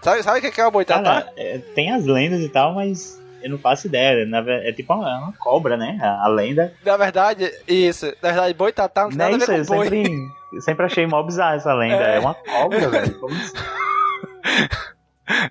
Sabe, 0.00 0.22
sabe 0.22 0.38
o 0.38 0.40
que 0.42 0.50
que 0.52 0.60
é 0.62 0.66
o 0.66 0.70
boitatá? 0.70 1.02
Cara, 1.02 1.32
é, 1.36 1.58
tem 1.74 1.92
as 1.92 2.06
lendas 2.06 2.40
e 2.40 2.48
tal, 2.48 2.74
mas 2.74 3.20
eu 3.42 3.50
não 3.50 3.58
faço 3.58 3.86
ideia. 3.86 4.26
É 4.64 4.72
tipo 4.72 4.92
uma, 4.94 5.18
uma 5.18 5.32
cobra, 5.32 5.76
né? 5.76 5.98
A, 6.00 6.24
a 6.24 6.28
lenda. 6.28 6.72
Na 6.84 6.96
verdade, 6.96 7.50
isso. 7.66 8.06
Na 8.22 8.30
verdade, 8.30 8.54
boitatá 8.54 9.02
não 9.02 9.10
tem 9.10 9.20
é 9.20 9.30
nada 9.30 9.34
a 9.36 9.38
isso, 9.38 9.46
ver 9.52 9.60
eu 9.60 9.66
com 9.66 9.74
boi. 9.76 9.84
sempre, 9.88 10.16
eu 10.54 10.60
sempre 10.60 10.86
achei 10.86 11.06
mó 11.06 11.22
bizarro 11.22 11.56
essa 11.56 11.74
lenda. 11.74 12.02
É, 12.02 12.18
uma 12.18 12.34
cobra, 12.34 12.88
velho. 12.88 13.18
Como 13.20 13.34
assim? 13.34 13.56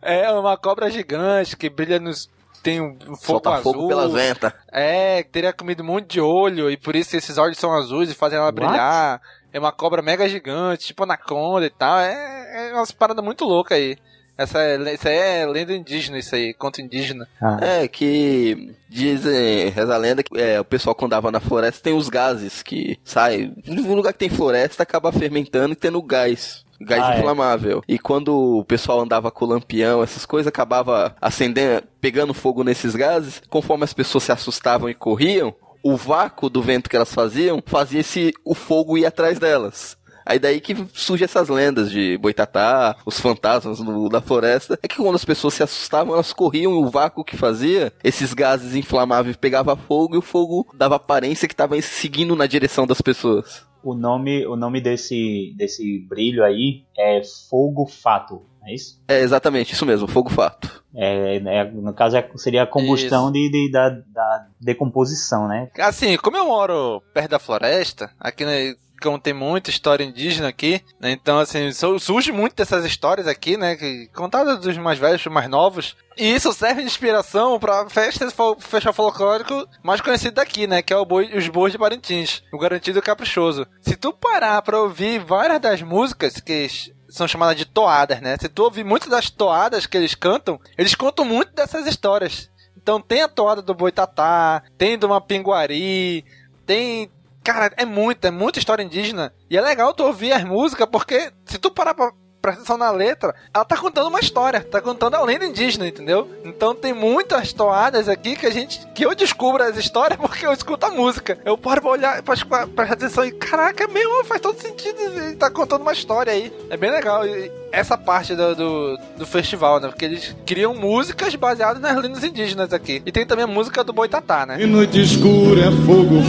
É 0.01 0.31
uma 0.31 0.57
cobra 0.57 0.89
gigante 0.89 1.57
que 1.57 1.69
brilha 1.69 1.99
nos. 1.99 2.29
Tem 2.63 2.81
um 2.81 2.97
fogo 2.97 3.15
Solta 3.17 3.49
azul. 3.51 3.73
fogo 3.73 3.87
pelas 3.89 4.11
ventas. 4.11 4.53
É, 4.71 5.21
que 5.21 5.29
teria 5.29 5.53
comido 5.53 5.83
um 5.83 5.85
monte 5.85 6.07
de 6.13 6.21
olho 6.21 6.71
e 6.71 6.77
por 6.77 6.95
isso 6.95 7.15
esses 7.15 7.37
olhos 7.37 7.57
são 7.57 7.71
azuis 7.71 8.09
e 8.09 8.15
fazem 8.15 8.37
ela 8.37 8.47
What? 8.47 8.55
brilhar. 8.55 9.21
É 9.53 9.59
uma 9.59 9.71
cobra 9.71 10.01
mega 10.01 10.27
gigante, 10.27 10.87
tipo 10.87 11.03
anaconda 11.03 11.65
e 11.65 11.69
tal. 11.69 11.99
É, 11.99 12.69
é 12.69 12.73
umas 12.73 12.91
paradas 12.91 13.23
muito 13.23 13.45
loucas 13.45 13.77
aí. 13.77 13.97
Essa 14.37 14.59
é, 14.61 14.93
isso 14.93 15.07
aí 15.07 15.15
é 15.15 15.45
lenda 15.45 15.73
indígena, 15.73 16.17
isso 16.17 16.35
aí, 16.35 16.53
conto 16.53 16.81
indígena. 16.81 17.27
Ah, 17.41 17.57
É, 17.61 17.87
que 17.87 18.73
dizem, 18.89 19.69
reza 19.69 19.93
a 19.95 19.97
lenda, 19.97 20.23
que 20.23 20.39
é, 20.39 20.59
o 20.59 20.65
pessoal 20.65 20.93
quando 20.95 21.13
andava 21.13 21.31
na 21.31 21.39
floresta 21.39 21.81
tem 21.81 21.93
os 21.93 22.09
gases 22.09 22.61
que 22.61 22.99
saem. 23.03 23.53
No 23.65 23.93
lugar 23.95 24.11
que 24.13 24.19
tem 24.19 24.29
floresta 24.29 24.83
acaba 24.83 25.11
fermentando 25.11 25.73
e 25.73 25.75
tendo 25.77 26.01
gás. 26.01 26.65
Gás 26.81 27.01
Ah, 27.01 27.15
é. 27.15 27.19
inflamável. 27.19 27.81
E 27.87 27.97
quando 27.97 28.59
o 28.59 28.65
pessoal 28.65 28.99
andava 28.99 29.31
com 29.31 29.45
lampião, 29.45 30.03
essas 30.03 30.25
coisas, 30.25 30.47
acabava 30.47 31.15
acendendo, 31.21 31.83
pegando 32.01 32.33
fogo 32.33 32.63
nesses 32.63 32.93
gases, 32.95 33.41
conforme 33.49 33.85
as 33.85 33.93
pessoas 33.93 34.25
se 34.25 34.31
assustavam 34.33 34.89
e 34.89 34.93
corriam, 34.93 35.55
o 35.81 35.95
vácuo 35.95 36.49
do 36.49 36.61
vento 36.61 36.89
que 36.89 36.95
elas 36.95 37.13
faziam 37.13 37.63
fazia 37.65 38.01
esse 38.01 38.33
o 38.43 38.53
fogo 38.53 38.97
ir 38.97 39.05
atrás 39.05 39.39
delas. 39.39 39.95
Aí 40.25 40.39
daí 40.39 40.59
que 40.59 40.75
surgem 40.93 41.25
essas 41.25 41.49
lendas 41.49 41.91
de 41.91 42.17
boitatá, 42.17 42.95
os 43.05 43.19
fantasmas 43.19 43.79
no- 43.79 44.09
da 44.09 44.21
floresta. 44.21 44.79
É 44.81 44.87
que 44.87 44.95
quando 44.97 45.15
as 45.15 45.25
pessoas 45.25 45.53
se 45.53 45.63
assustavam, 45.63 46.13
elas 46.13 46.33
corriam 46.33 46.71
e 46.73 46.75
o 46.77 46.89
vácuo 46.89 47.23
que 47.23 47.37
fazia, 47.37 47.93
esses 48.03 48.33
gases 48.33 48.75
inflamáveis 48.75 49.35
pegava 49.35 49.75
fogo 49.75 50.15
e 50.15 50.17
o 50.17 50.21
fogo 50.21 50.67
dava 50.73 50.95
aparência 50.95 51.47
que 51.47 51.53
estava 51.53 51.79
seguindo 51.81 52.35
na 52.35 52.47
direção 52.47 52.87
das 52.87 53.01
pessoas. 53.01 53.63
o 53.83 53.93
nome, 53.93 54.43
o 54.47 54.55
nome 54.55 54.81
desse, 54.81 55.53
desse 55.55 55.99
brilho 56.09 56.43
aí 56.43 56.85
é 56.97 57.21
Fogo 57.47 57.85
Fato, 57.85 58.41
é 58.65 58.73
isso? 58.73 58.99
É 59.07 59.19
exatamente 59.19 59.73
isso 59.73 59.85
mesmo, 59.85 60.07
fogo 60.07 60.31
fato. 60.31 60.83
É, 60.95 61.35
é- 61.37 61.71
no 61.71 61.93
caso 61.93 62.17
é- 62.17 62.27
seria 62.35 62.63
a 62.63 62.67
combustão 62.67 63.31
de, 63.31 63.47
de- 63.51 63.69
da, 63.71 63.89
da 63.89 64.47
decomposição, 64.59 65.47
né? 65.47 65.69
Assim, 65.79 66.17
como 66.17 66.35
eu 66.37 66.45
moro 66.47 67.01
perto 67.13 67.29
da 67.31 67.37
floresta, 67.39 68.09
aqui 68.19 68.43
né, 68.43 68.73
como 69.05 69.17
tem 69.19 69.33
muita 69.33 69.69
história 69.69 70.03
indígena 70.03 70.49
aqui, 70.49 70.81
né, 70.99 71.11
então 71.11 71.39
assim, 71.39 71.71
su- 71.71 71.99
surge 71.99 72.31
muito 72.31 72.55
dessas 72.55 72.83
histórias 72.83 73.27
aqui, 73.27 73.55
né, 73.55 73.75
que 73.75 74.07
contadas 74.13 74.59
dos 74.59 74.77
mais 74.77 74.99
velhos, 74.99 75.23
dos 75.23 75.31
mais 75.31 75.47
novos, 75.49 75.95
e 76.17 76.33
isso 76.33 76.51
serve 76.51 76.81
de 76.81 76.87
inspiração 76.87 77.57
para 77.59 77.89
festas 77.89 78.33
festival 78.59 78.93
folclórico 78.93 79.65
mais 79.83 80.01
conhecido 80.01 80.35
daqui, 80.35 80.67
né, 80.67 80.81
que 80.81 80.93
é 80.93 81.05
boi, 81.05 81.31
os 81.37 81.47
bois 81.47 81.71
de 81.71 81.77
Parintins, 81.79 82.43
o 82.51 82.57
garantido 82.57 83.01
caprichoso. 83.01 83.65
Se 83.81 83.95
tu 83.95 84.11
parar 84.11 84.61
pra 84.61 84.81
ouvir 84.81 85.19
várias 85.19 85.61
das 85.61 85.81
músicas 85.81 86.39
que 86.41 86.67
são 87.07 87.27
chamadas 87.27 87.55
de 87.55 87.65
toadas, 87.65 88.19
né, 88.19 88.35
se 88.39 88.49
tu 88.49 88.63
ouvir 88.63 88.83
muitas 88.83 89.09
das 89.09 89.29
toadas 89.29 89.85
que 89.85 89.95
eles 89.95 90.15
cantam, 90.15 90.59
eles 90.77 90.95
contam 90.95 91.23
muito 91.23 91.53
dessas 91.53 91.85
histórias. 91.87 92.49
Então 92.77 93.01
tem 93.01 93.21
a 93.21 93.27
toada 93.27 93.61
do 93.61 93.73
Boitatá, 93.73 94.61
tem 94.77 94.97
do 94.97 95.09
Mapinguari, 95.09 96.23
tem. 96.65 97.09
Cara, 97.45 97.71
é 97.77 97.85
muita, 97.85 98.29
é 98.29 98.31
muita 98.31 98.57
história 98.57 98.81
indígena. 98.81 99.31
E 99.47 99.55
é 99.55 99.61
legal 99.61 99.93
tu 99.93 100.03
ouvir 100.03 100.33
as 100.33 100.43
músicas, 100.43 100.87
porque 100.91 101.31
se 101.45 101.59
tu 101.59 101.69
parar 101.69 101.93
pra 101.93 102.11
prestar 102.45 102.61
atenção 102.61 102.77
na 102.77 102.91
letra, 102.91 103.33
ela 103.53 103.65
tá 103.65 103.75
contando 103.77 104.07
uma 104.07 104.19
história, 104.19 104.61
tá 104.61 104.79
contando 104.81 105.15
a 105.15 105.23
lenda 105.23 105.45
indígena, 105.45 105.87
entendeu? 105.87 106.29
Então 106.43 106.75
tem 106.75 106.93
muitas 106.93 107.51
toadas 107.53 108.07
aqui 108.07 108.35
que 108.35 108.45
a 108.45 108.51
gente. 108.51 108.79
que 108.93 109.05
eu 109.05 109.15
descubro 109.15 109.63
as 109.63 109.75
histórias 109.77 110.17
porque 110.21 110.45
eu 110.45 110.53
escuto 110.53 110.85
a 110.85 110.91
música. 110.91 111.37
Eu 111.43 111.57
paro 111.57 111.81
pra 111.81 111.89
olhar, 111.91 112.21
pra 112.23 112.33
escutar- 112.33 112.67
prestar 112.67 112.93
atenção 112.93 113.25
e, 113.25 113.31
caraca, 113.31 113.83
é 113.83 113.87
mesmo, 113.87 114.23
faz 114.25 114.39
todo 114.41 114.59
sentido. 114.61 114.97
Ele 114.99 115.35
tá 115.35 115.49
contando 115.49 115.81
uma 115.81 115.93
história 115.93 116.31
aí. 116.31 116.53
É 116.69 116.77
bem 116.77 116.91
legal. 116.91 117.25
E 117.25 117.51
essa 117.71 117.97
parte 117.97 118.35
do, 118.35 118.55
do, 118.55 118.97
do 119.17 119.25
festival, 119.25 119.79
né? 119.79 119.87
Porque 119.87 120.05
eles 120.05 120.35
criam 120.45 120.73
músicas 120.73 121.35
baseadas 121.35 121.81
nas 121.81 121.95
lendas 122.01 122.23
indígenas 122.23 122.71
aqui. 122.71 123.01
E 123.05 123.11
tem 123.11 123.25
também 123.25 123.43
a 123.45 123.47
música 123.47 123.83
do 123.83 123.91
Boitatá, 123.91 124.45
né? 124.45 124.57
E 124.61 124.65
noite 124.65 125.01
escura 125.01 125.61
é 125.61 125.71
fogo 125.85 126.21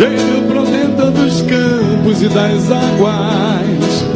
Gênio 0.00 0.40
protetor 0.48 1.10
dos 1.10 1.42
campos 1.42 2.22
e 2.22 2.28
das 2.30 2.72
águas. 2.72 4.06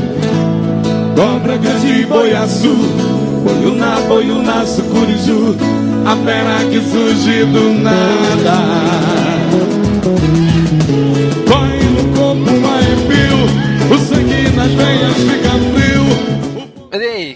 Cobra 1.14 1.59
grande 1.59 2.07
boiaçu 2.07 2.75
Boiuná, 3.44 4.01
boiuná, 4.09 4.64
sucuriju 4.64 5.55
A 6.07 6.16
fera 6.25 6.64
que 6.70 6.81
surge 6.81 7.44
do 7.44 7.75
nada. 7.83 8.57
Corre 11.47 11.85
no 11.90 12.16
corpo 12.16 12.51
um 12.51 12.66
arrepio 12.66 13.94
O 13.94 13.99
sangue 13.99 14.57
nas 14.57 14.73
veias 14.73 15.16
fica 15.18 15.43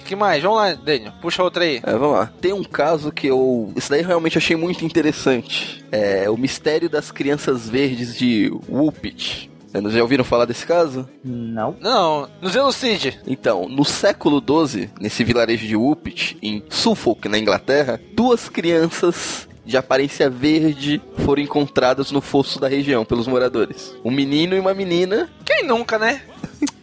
que 0.08 0.16
mais? 0.16 0.42
Vamos 0.42 0.58
lá, 0.58 0.72
Daniel. 0.72 1.12
Puxa 1.20 1.42
outra 1.42 1.64
aí. 1.64 1.80
É, 1.82 1.92
vamos 1.92 2.16
lá. 2.16 2.32
Tem 2.40 2.52
um 2.52 2.64
caso 2.64 3.12
que 3.12 3.26
eu. 3.26 3.70
Esse 3.76 3.90
daí 3.90 4.00
eu 4.00 4.06
realmente 4.06 4.38
achei 4.38 4.56
muito 4.56 4.84
interessante. 4.84 5.84
É 5.92 6.30
o 6.30 6.36
mistério 6.36 6.88
das 6.88 7.10
crianças 7.10 7.68
verdes 7.68 8.16
de 8.16 8.50
Woolpit. 8.68 9.50
Vocês 9.70 9.92
já 9.92 10.02
ouviram 10.02 10.24
falar 10.24 10.46
desse 10.46 10.66
caso? 10.66 11.06
Não. 11.22 11.76
Não, 11.78 12.26
nos 12.40 12.56
elucide. 12.56 13.20
Então, 13.26 13.68
no 13.68 13.84
século 13.84 14.42
XII, 14.42 14.88
nesse 14.98 15.22
vilarejo 15.22 15.66
de 15.66 15.76
Woolpit, 15.76 16.38
em 16.42 16.64
Suffolk, 16.70 17.28
na 17.28 17.38
Inglaterra, 17.38 18.00
duas 18.14 18.48
crianças 18.48 19.46
de 19.66 19.76
aparência 19.76 20.30
verde 20.30 21.02
foram 21.18 21.42
encontradas 21.42 22.10
no 22.10 22.22
fosso 22.22 22.58
da 22.58 22.66
região 22.66 23.04
pelos 23.04 23.26
moradores. 23.26 23.94
Um 24.02 24.10
menino 24.10 24.56
e 24.56 24.58
uma 24.58 24.72
menina. 24.72 25.28
Quem 25.44 25.66
nunca, 25.66 25.98
né? 25.98 26.22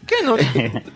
Quem 0.07 0.23
nunca? 0.23 0.43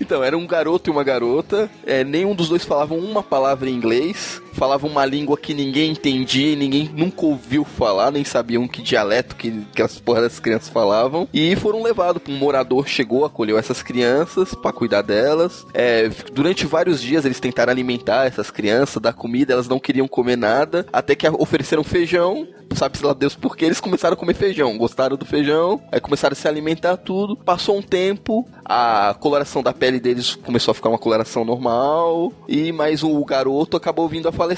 Então, 0.00 0.22
era 0.22 0.36
um 0.36 0.46
garoto 0.46 0.88
e 0.88 0.92
uma 0.92 1.02
garota. 1.02 1.68
É, 1.84 2.04
nenhum 2.04 2.34
dos 2.34 2.48
dois 2.48 2.64
falavam 2.64 2.98
uma 2.98 3.22
palavra 3.22 3.68
em 3.68 3.74
inglês. 3.74 4.39
Falavam 4.60 4.90
uma 4.90 5.06
língua 5.06 5.38
que 5.38 5.54
ninguém 5.54 5.92
entendia 5.92 6.50
ninguém 6.60 6.90
nunca 6.94 7.24
ouviu 7.24 7.64
falar, 7.64 8.10
nem 8.10 8.24
sabiam 8.24 8.68
que 8.68 8.82
dialeto 8.82 9.34
que, 9.34 9.50
que 9.74 9.80
as 9.80 9.98
porra 9.98 10.20
das 10.20 10.38
crianças 10.38 10.68
falavam. 10.68 11.26
E 11.32 11.56
foram 11.56 11.82
levados. 11.82 12.22
Um 12.28 12.36
morador 12.36 12.86
chegou, 12.86 13.24
acolheu 13.24 13.58
essas 13.58 13.82
crianças 13.82 14.54
para 14.54 14.72
cuidar 14.72 15.00
delas. 15.00 15.66
É, 15.72 16.10
durante 16.32 16.66
vários 16.66 17.00
dias 17.00 17.24
eles 17.24 17.40
tentaram 17.40 17.72
alimentar 17.72 18.26
essas 18.26 18.50
crianças, 18.50 19.00
dar 19.00 19.14
comida, 19.14 19.54
elas 19.54 19.66
não 19.66 19.80
queriam 19.80 20.06
comer 20.06 20.36
nada. 20.36 20.86
Até 20.92 21.14
que 21.14 21.26
ofereceram 21.28 21.82
feijão. 21.82 22.46
Sabe-se 22.74 23.04
lá 23.04 23.12
Deus 23.12 23.34
porque 23.34 23.64
eles 23.64 23.80
começaram 23.80 24.14
a 24.14 24.16
comer 24.16 24.34
feijão. 24.34 24.76
Gostaram 24.78 25.16
do 25.16 25.24
feijão, 25.26 25.82
aí 25.90 26.00
começaram 26.00 26.32
a 26.32 26.36
se 26.36 26.46
alimentar 26.46 26.96
tudo. 26.98 27.36
Passou 27.36 27.76
um 27.76 27.82
tempo, 27.82 28.46
a 28.64 29.16
coloração 29.18 29.62
da 29.62 29.72
pele 29.72 29.98
deles 29.98 30.36
começou 30.36 30.70
a 30.70 30.74
ficar 30.74 30.88
uma 30.90 30.98
coloração 30.98 31.44
normal. 31.44 32.32
E 32.46 32.70
mais 32.72 33.02
o 33.02 33.24
garoto 33.24 33.76
acabou 33.76 34.08
vindo 34.08 34.28
a 34.28 34.32
falecer. 34.32 34.49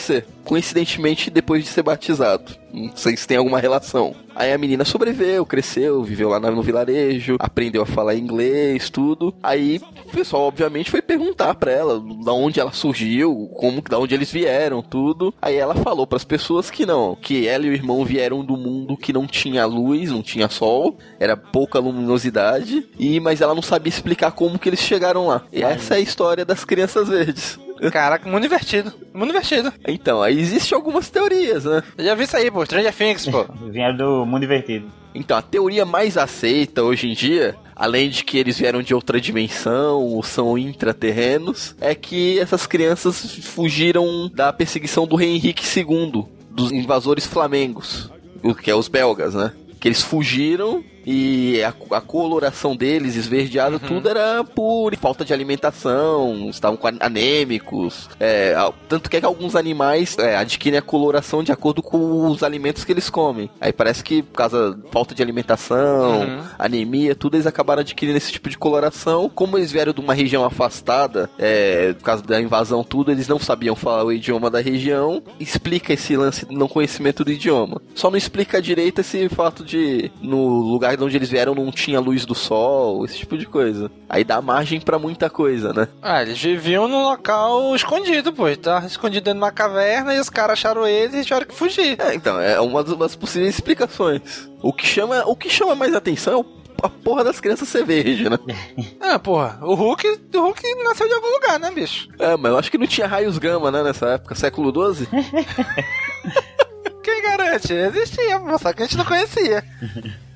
Coincidentemente, 0.44 1.30
depois 1.30 1.62
de 1.62 1.70
ser 1.70 1.82
batizado. 1.82 2.56
Não 2.72 2.96
sei 2.96 3.16
se 3.16 3.26
tem 3.26 3.36
alguma 3.36 3.60
relação. 3.60 4.14
Aí 4.34 4.52
a 4.52 4.58
menina 4.58 4.84
sobreviveu, 4.84 5.44
cresceu, 5.44 6.02
viveu 6.02 6.28
lá 6.28 6.40
no 6.40 6.62
vilarejo, 6.62 7.36
aprendeu 7.38 7.82
a 7.82 7.86
falar 7.86 8.14
inglês, 8.14 8.88
tudo. 8.88 9.34
Aí 9.42 9.80
o 10.06 10.10
pessoal, 10.10 10.44
obviamente, 10.44 10.90
foi 10.90 11.02
perguntar 11.02 11.54
pra 11.54 11.70
ela 11.70 12.02
da 12.24 12.32
onde 12.32 12.58
ela 12.58 12.72
surgiu, 12.72 13.50
como, 13.54 13.82
da 13.82 13.98
onde 13.98 14.14
eles 14.14 14.32
vieram, 14.32 14.82
tudo. 14.82 15.34
Aí 15.40 15.56
ela 15.56 15.74
falou 15.74 16.06
pras 16.06 16.24
pessoas 16.24 16.70
que 16.70 16.86
não, 16.86 17.14
que 17.14 17.46
ela 17.46 17.66
e 17.66 17.70
o 17.70 17.74
irmão 17.74 18.04
vieram 18.04 18.44
do 18.44 18.56
mundo 18.56 18.96
que 18.96 19.12
não 19.12 19.26
tinha 19.26 19.66
luz, 19.66 20.10
não 20.10 20.22
tinha 20.22 20.48
sol, 20.48 20.96
era 21.20 21.36
pouca 21.36 21.78
luminosidade, 21.78 22.86
e 22.98 23.20
mas 23.20 23.40
ela 23.40 23.54
não 23.54 23.62
sabia 23.62 23.90
explicar 23.90 24.32
como 24.32 24.58
que 24.58 24.68
eles 24.68 24.80
chegaram 24.80 25.26
lá. 25.26 25.42
E 25.52 25.62
essa 25.62 25.94
é 25.94 25.98
a 25.98 26.00
história 26.00 26.44
das 26.44 26.64
crianças 26.64 27.08
verdes. 27.08 27.58
Caraca, 27.90 28.28
mundo 28.28 28.46
invertido. 28.46 28.92
Mundo 29.12 29.30
invertido. 29.30 29.72
Então, 29.86 30.22
aí 30.22 30.38
existem 30.38 30.76
algumas 30.76 31.10
teorias, 31.10 31.64
né? 31.64 31.82
Eu 31.96 32.04
já 32.04 32.14
vi 32.14 32.24
isso 32.24 32.36
aí, 32.36 32.50
pô. 32.50 32.64
Stranger 32.64 32.94
Things, 32.94 33.26
pô. 33.26 33.44
Vieram 33.70 33.96
do 33.96 34.26
mundo 34.26 34.44
invertido. 34.44 34.86
Então, 35.14 35.36
a 35.36 35.42
teoria 35.42 35.84
mais 35.84 36.16
aceita 36.16 36.82
hoje 36.82 37.08
em 37.08 37.14
dia, 37.14 37.54
além 37.76 38.08
de 38.08 38.24
que 38.24 38.38
eles 38.38 38.58
vieram 38.58 38.82
de 38.82 38.94
outra 38.94 39.20
dimensão 39.20 40.00
ou 40.00 40.22
são 40.22 40.56
intraterrenos, 40.56 41.76
é 41.80 41.94
que 41.94 42.38
essas 42.38 42.66
crianças 42.66 43.20
fugiram 43.44 44.30
da 44.32 44.52
perseguição 44.52 45.06
do 45.06 45.16
rei 45.16 45.34
Henrique 45.34 45.64
II, 45.78 46.24
dos 46.50 46.72
invasores 46.72 47.26
flamengos, 47.26 48.10
o 48.42 48.54
que 48.54 48.70
é 48.70 48.74
os 48.74 48.88
belgas, 48.88 49.34
né? 49.34 49.52
Que 49.78 49.88
eles 49.88 50.02
fugiram 50.02 50.82
E 51.06 51.62
a, 51.62 51.72
a 51.96 52.00
coloração 52.00 52.76
deles, 52.76 53.16
esverdeada, 53.16 53.78
tudo 53.78 54.08
era 54.08 54.44
por 54.44 54.94
falta 54.96 55.24
de 55.24 55.32
alimentação, 55.32 56.48
estavam 56.50 56.78
anêmicos. 57.00 58.08
É, 58.20 58.54
tanto 58.88 59.08
que, 59.10 59.16
é 59.16 59.20
que 59.20 59.26
alguns 59.26 59.54
animais 59.56 60.16
é, 60.18 60.36
adquirem 60.36 60.78
a 60.78 60.82
coloração 60.82 61.42
de 61.42 61.52
acordo 61.52 61.82
com 61.82 62.26
os 62.28 62.42
alimentos 62.42 62.84
que 62.84 62.92
eles 62.92 63.08
comem. 63.10 63.50
Aí 63.60 63.72
parece 63.72 64.02
que 64.04 64.22
por 64.22 64.36
causa 64.36 64.74
da 64.74 64.88
falta 64.90 65.14
de 65.14 65.22
alimentação, 65.22 66.20
Uhum. 66.22 66.42
anemia, 66.58 67.14
tudo, 67.14 67.36
eles 67.36 67.46
acabaram 67.46 67.80
adquirindo 67.80 68.16
esse 68.16 68.32
tipo 68.32 68.48
de 68.48 68.58
coloração. 68.58 69.30
Como 69.32 69.56
eles 69.58 69.72
vieram 69.72 69.92
de 69.92 70.00
uma 70.00 70.14
região 70.14 70.44
afastada, 70.44 71.28
é, 71.38 71.92
por 71.94 72.02
causa 72.04 72.22
da 72.22 72.40
invasão, 72.40 72.82
tudo, 72.84 73.10
eles 73.10 73.28
não 73.28 73.38
sabiam 73.38 73.74
falar 73.76 74.04
o 74.04 74.12
idioma 74.12 74.50
da 74.50 74.60
região. 74.60 75.22
Explica 75.40 75.92
esse 75.92 76.16
lance 76.16 76.44
do 76.46 76.52
não 76.52 76.68
conhecimento 76.68 77.24
do 77.24 77.30
idioma. 77.32 77.80
Só 77.94 78.10
não 78.10 78.16
explica 78.16 78.60
direito 78.60 79.00
esse 79.00 79.28
fato 79.28 79.64
de 79.64 80.10
no 80.20 80.60
lugar 80.60 80.91
de 80.96 81.02
onde 81.04 81.16
eles 81.16 81.30
vieram 81.30 81.54
não 81.54 81.70
tinha 81.70 82.00
luz 82.00 82.24
do 82.24 82.34
sol, 82.34 83.04
esse 83.04 83.18
tipo 83.18 83.36
de 83.38 83.46
coisa. 83.46 83.90
Aí 84.08 84.24
dá 84.24 84.40
margem 84.40 84.80
pra 84.80 84.98
muita 84.98 85.28
coisa, 85.30 85.72
né? 85.72 85.88
Ah, 86.00 86.22
eles 86.22 86.40
viviam 86.40 86.86
num 86.88 87.02
local 87.04 87.74
escondido, 87.74 88.32
pô. 88.32 88.44
Tava 88.56 88.86
escondido 88.86 89.24
dentro 89.24 89.38
de 89.40 89.44
uma 89.44 89.52
caverna 89.52 90.14
e 90.14 90.20
os 90.20 90.28
caras 90.30 90.52
acharam 90.58 90.86
eles 90.86 91.14
e 91.14 91.24
tiveram 91.24 91.46
que 91.46 91.54
fugir. 91.54 92.00
É, 92.00 92.14
então, 92.14 92.40
é 92.40 92.60
uma 92.60 92.82
das 92.84 93.16
possíveis 93.16 93.54
explicações. 93.54 94.48
O 94.62 94.72
que 94.72 94.86
chama, 94.86 95.22
o 95.26 95.34
que 95.36 95.48
chama 95.50 95.74
mais 95.74 95.94
atenção 95.94 96.32
é 96.32 96.36
o- 96.36 96.62
a 96.82 96.88
porra 96.88 97.22
das 97.22 97.38
crianças 97.40 97.68
ser 97.68 97.84
verde, 97.84 98.28
né? 98.28 98.36
Ah, 99.00 99.18
porra, 99.18 99.58
o 99.62 99.74
Hulk, 99.74 100.06
o 100.34 100.40
Hulk 100.40 100.62
nasceu 100.84 101.06
de 101.06 101.14
algum 101.14 101.30
lugar, 101.34 101.58
né, 101.60 101.70
bicho? 101.70 102.08
É, 102.18 102.36
mas 102.36 102.50
eu 102.52 102.58
acho 102.58 102.70
que 102.70 102.78
não 102.78 102.86
tinha 102.86 103.06
raios 103.06 103.38
gama, 103.38 103.70
né, 103.70 103.82
nessa 103.82 104.06
época, 104.10 104.34
século 104.34 104.72
XII. 104.94 105.06
Quem 107.02 107.22
garante? 107.22 107.72
Existia, 107.72 108.40
só 108.58 108.72
que 108.72 108.82
a 108.82 108.86
gente 108.86 108.96
não 108.96 109.04
conhecia. 109.04 109.62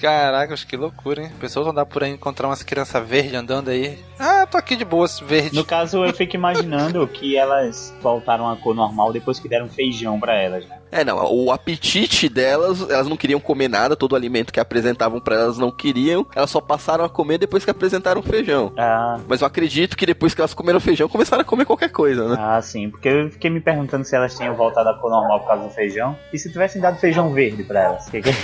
Caracas, 0.00 0.64
que 0.64 0.76
loucura, 0.76 1.22
hein? 1.22 1.32
Pessoas 1.40 1.64
vão 1.64 1.72
andar 1.72 1.86
por 1.86 2.02
aí 2.02 2.10
e 2.10 2.14
encontrar 2.14 2.48
umas 2.48 2.62
crianças 2.62 3.06
verdes 3.06 3.34
andando 3.34 3.68
aí. 3.70 3.98
Ah, 4.18 4.46
tô 4.46 4.56
aqui 4.56 4.76
de 4.76 4.84
boas, 4.84 5.20
verde. 5.20 5.54
No 5.54 5.64
caso, 5.64 6.04
eu 6.04 6.12
fico 6.14 6.36
imaginando 6.36 7.06
que 7.06 7.36
elas 7.36 7.94
voltaram 8.00 8.48
à 8.48 8.56
cor 8.56 8.74
normal 8.74 9.12
depois 9.12 9.38
que 9.38 9.48
deram 9.48 9.68
feijão 9.68 10.18
pra 10.18 10.34
elas, 10.34 10.66
né? 10.66 10.76
É, 10.90 11.04
não, 11.04 11.18
o 11.30 11.52
apetite 11.52 12.28
delas, 12.30 12.88
elas 12.88 13.06
não 13.06 13.16
queriam 13.16 13.38
comer 13.38 13.68
nada, 13.68 13.94
todo 13.94 14.12
o 14.12 14.16
alimento 14.16 14.50
que 14.52 14.58
apresentavam 14.58 15.20
pra 15.20 15.34
elas 15.34 15.58
não 15.58 15.70
queriam, 15.70 16.26
elas 16.34 16.48
só 16.50 16.60
passaram 16.62 17.04
a 17.04 17.08
comer 17.10 17.36
depois 17.36 17.62
que 17.64 17.70
apresentaram 17.70 18.22
feijão. 18.22 18.72
Ah, 18.76 19.18
Mas 19.28 19.42
eu 19.42 19.46
acredito 19.46 19.96
que 19.96 20.06
depois 20.06 20.32
que 20.32 20.40
elas 20.40 20.54
comeram 20.54 20.80
feijão, 20.80 21.06
começaram 21.08 21.42
a 21.42 21.44
comer 21.44 21.66
qualquer 21.66 21.90
coisa, 21.90 22.26
né? 22.28 22.36
ah, 22.38 22.60
sim, 22.62 22.88
porque 22.88 23.08
eu 23.08 23.30
fiquei 23.30 23.50
me 23.50 23.60
perguntando 23.60 24.04
se 24.04 24.16
elas 24.16 24.34
tinham 24.34 24.54
voltado 24.54 24.88
à 24.88 24.94
cor 24.94 25.10
normal 25.10 25.40
por 25.40 25.48
causa 25.48 25.64
do 25.64 25.70
feijão. 25.70 26.16
E 26.32 26.38
se 26.38 26.50
tivessem 26.50 26.80
dado 26.80 26.98
feijão 26.98 27.32
verde 27.34 27.62
pra 27.64 27.82
elas? 27.82 28.08
Que 28.08 28.22
que- 28.22 28.34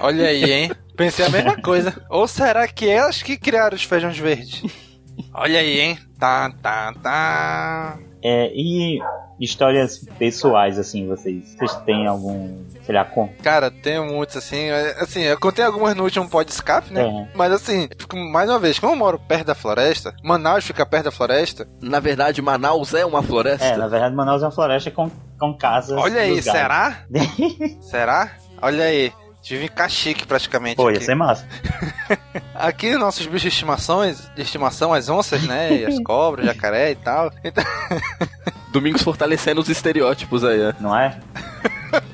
Olha 0.00 0.26
aí, 0.28 0.52
hein? 0.52 0.72
Pensei 0.96 1.24
a 1.24 1.30
mesma 1.30 1.56
coisa. 1.60 1.94
Ou 2.10 2.26
será 2.28 2.66
que 2.68 2.88
elas 2.88 3.22
que 3.22 3.36
criaram 3.36 3.76
os 3.76 3.84
feijões 3.84 4.18
verdes? 4.18 4.62
Olha 5.34 5.60
aí, 5.60 5.80
hein? 5.80 5.98
Tá, 6.18 6.50
tá, 6.62 6.92
tá. 7.02 7.98
É, 8.22 8.52
e 8.54 9.00
histórias 9.40 9.98
pessoais, 10.18 10.78
assim, 10.78 11.08
vocês, 11.08 11.56
vocês 11.56 11.74
têm 11.84 12.06
algum, 12.06 12.64
sei 12.84 12.94
lá, 12.94 13.04
com... 13.04 13.26
Cara, 13.42 13.68
tem 13.70 14.00
muitos, 14.00 14.36
assim. 14.36 14.68
é, 14.70 14.94
Assim, 15.00 15.22
eu 15.22 15.38
contei 15.40 15.64
algumas 15.64 15.96
no 15.96 16.04
último 16.04 16.28
pod 16.28 16.48
escape, 16.48 16.92
né? 16.92 17.02
É. 17.02 17.36
Mas 17.36 17.50
assim, 17.52 17.88
mais 18.30 18.48
uma 18.48 18.60
vez, 18.60 18.78
como 18.78 18.92
eu 18.92 18.96
moro 18.96 19.18
perto 19.18 19.46
da 19.46 19.54
floresta, 19.56 20.14
Manaus 20.22 20.64
fica 20.64 20.86
perto 20.86 21.06
da 21.06 21.10
floresta. 21.10 21.68
Na 21.80 21.98
verdade, 21.98 22.40
Manaus 22.40 22.94
é 22.94 23.04
uma 23.04 23.22
floresta. 23.22 23.64
É, 23.66 23.76
na 23.76 23.88
verdade, 23.88 24.14
Manaus 24.14 24.42
é 24.42 24.46
uma 24.46 24.52
floresta 24.52 24.90
com, 24.92 25.10
com 25.38 25.56
casas 25.58 25.98
Olha 25.98 26.20
aí, 26.20 26.40
será? 26.40 27.04
será? 27.80 28.36
Olha 28.60 28.84
aí. 28.84 29.12
Tive 29.42 29.64
em 29.64 29.68
cachique 29.68 30.24
praticamente. 30.24 30.76
Pô, 30.76 30.88
ia 30.88 30.96
aqui. 30.96 31.04
ser 31.04 31.16
massa. 31.16 31.44
Aqui, 32.54 32.94
nossos 32.94 33.26
bichos 33.26 33.42
de 33.42 33.48
estimações, 33.48 34.30
de 34.36 34.42
estimação, 34.42 34.94
as 34.94 35.08
onças, 35.08 35.42
né? 35.42 35.80
E 35.80 35.84
as 35.84 35.98
cobras, 36.04 36.46
jacaré 36.46 36.92
e 36.92 36.94
tal. 36.94 37.32
Então, 37.42 37.64
Domingos 38.72 39.02
fortalecendo 39.02 39.60
os 39.60 39.68
estereótipos 39.68 40.44
aí, 40.44 40.58
né? 40.58 40.74
Não 40.78 40.96
é? 40.96 41.18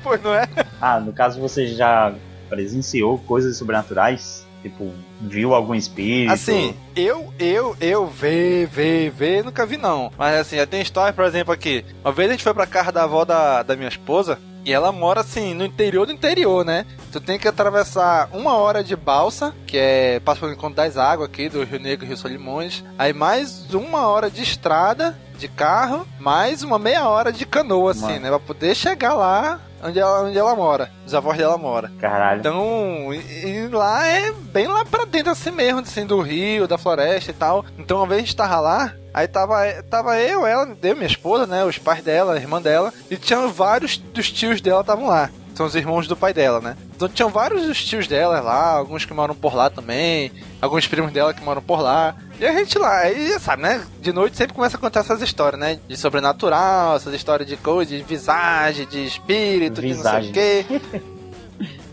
pô, 0.03 0.17
não 0.17 0.33
é? 0.33 0.47
Ah, 0.81 0.99
no 0.99 1.13
caso 1.13 1.39
você 1.39 1.67
já 1.67 2.13
presenciou 2.49 3.19
coisas 3.19 3.55
sobrenaturais? 3.57 4.45
Tipo, 4.61 4.91
viu 5.21 5.53
algum 5.53 5.73
espírito? 5.73 6.33
Assim, 6.33 6.75
eu, 6.93 7.33
eu, 7.39 7.77
eu, 7.79 8.07
ver, 8.07 8.67
ver, 8.67 9.09
ver, 9.09 9.43
nunca 9.43 9.65
vi 9.65 9.77
não. 9.77 10.11
Mas 10.17 10.35
assim, 10.35 10.57
já 10.57 10.65
tem 10.65 10.81
história, 10.81 11.13
por 11.13 11.23
exemplo, 11.23 11.53
aqui. 11.53 11.85
Uma 12.03 12.11
vez 12.11 12.27
a 12.27 12.33
gente 12.33 12.43
foi 12.43 12.53
pra 12.53 12.67
casa 12.67 12.91
da 12.91 13.03
avó 13.03 13.23
da, 13.23 13.63
da 13.63 13.75
minha 13.77 13.87
esposa. 13.87 14.37
E 14.69 14.71
ela 14.71 14.91
mora 14.91 15.21
assim, 15.21 15.55
no 15.55 15.65
interior 15.65 16.05
do 16.05 16.11
interior, 16.11 16.63
né? 16.63 16.85
Tu 17.11 17.19
tem 17.19 17.39
que 17.39 17.47
atravessar 17.47 18.29
uma 18.31 18.53
hora 18.55 18.83
de 18.83 18.95
balsa, 18.95 19.51
que 19.65 19.75
é 19.75 20.19
passa 20.19 20.41
pelo 20.41 20.51
encontro 20.51 20.75
das 20.75 20.95
águas 20.95 21.27
aqui, 21.27 21.49
do 21.49 21.63
Rio 21.63 21.79
Negro 21.79 22.05
e 22.05 22.07
Rio 22.07 22.15
Solimões. 22.15 22.83
Aí 22.95 23.11
mais 23.11 23.73
uma 23.73 24.05
hora 24.07 24.29
de 24.29 24.43
estrada, 24.43 25.17
de 25.39 25.47
carro, 25.47 26.07
mais 26.19 26.61
uma 26.61 26.77
meia 26.77 27.09
hora 27.09 27.31
de 27.33 27.47
canoa, 27.47 27.93
assim, 27.93 28.01
Mano. 28.03 28.19
né? 28.19 28.29
Pra 28.29 28.39
poder 28.39 28.75
chegar 28.75 29.15
lá 29.15 29.59
onde 29.83 29.99
ela, 29.99 30.21
onde 30.25 30.37
ela 30.37 30.55
mora. 30.55 30.91
Os 31.03 31.15
avós 31.15 31.35
dela 31.35 31.57
moram. 31.57 31.89
Caralho. 31.97 32.39
Então, 32.39 33.11
e, 33.11 33.47
e 33.47 33.67
lá 33.69 34.05
é 34.05 34.31
bem 34.31 34.67
lá 34.67 34.85
pra 34.85 35.03
dentro 35.05 35.31
assim 35.31 35.49
mesmo, 35.49 35.79
assim, 35.79 36.05
do 36.05 36.21
rio, 36.21 36.67
da 36.67 36.77
floresta 36.77 37.31
e 37.31 37.33
tal. 37.33 37.65
Então, 37.75 37.97
uma 37.97 38.05
vez 38.05 38.19
a 38.19 38.25
gente 38.25 38.35
tava 38.35 38.59
lá, 38.59 38.93
aí 39.13 39.27
tava, 39.27 39.57
tava 39.89 40.17
eu, 40.17 40.45
ela, 40.45 40.75
eu, 40.81 40.95
minha 40.95 41.07
esposa, 41.07 41.45
né, 41.45 41.63
os 41.65 41.77
pais 41.77 42.03
dela, 42.03 42.33
a 42.33 42.37
irmã 42.37 42.61
dela, 42.61 42.93
e 43.09 43.17
tinham 43.17 43.51
vários 43.51 43.97
dos 43.97 44.31
tios 44.31 44.61
dela 44.61 44.81
estavam 44.81 45.07
lá. 45.07 45.29
São 45.55 45.65
os 45.65 45.75
irmãos 45.75 46.07
do 46.07 46.15
pai 46.15 46.33
dela, 46.33 46.61
né? 46.61 46.77
Então 46.95 47.09
tinham 47.09 47.29
vários 47.29 47.63
dos 47.63 47.83
tios 47.83 48.07
dela 48.07 48.39
lá, 48.39 48.71
alguns 48.71 49.03
que 49.03 49.13
moram 49.13 49.35
por 49.35 49.53
lá 49.53 49.69
também, 49.69 50.31
alguns 50.61 50.87
primos 50.87 51.11
dela 51.11 51.33
que 51.33 51.43
moram 51.43 51.61
por 51.61 51.81
lá. 51.81 52.15
E 52.39 52.45
a 52.45 52.53
gente 52.53 52.77
lá, 52.79 52.99
aí 52.99 53.37
sabe, 53.39 53.63
né? 53.63 53.85
De 53.99 54.13
noite 54.13 54.37
sempre 54.37 54.53
começa 54.55 54.77
a 54.77 54.79
contar 54.79 55.01
essas 55.01 55.21
histórias, 55.21 55.59
né? 55.59 55.77
De 55.85 55.97
sobrenatural, 55.97 56.95
essas 56.95 57.13
histórias 57.13 57.45
de 57.49 57.57
coisa, 57.57 57.93
de 57.93 58.01
visagem, 58.03 58.87
de 58.87 59.05
espírito, 59.05 59.81
de 59.81 59.93
não 59.93 60.01
sei 60.01 60.21
Visagem. 60.21 60.29
o 60.29 60.33
quê. 60.33 60.65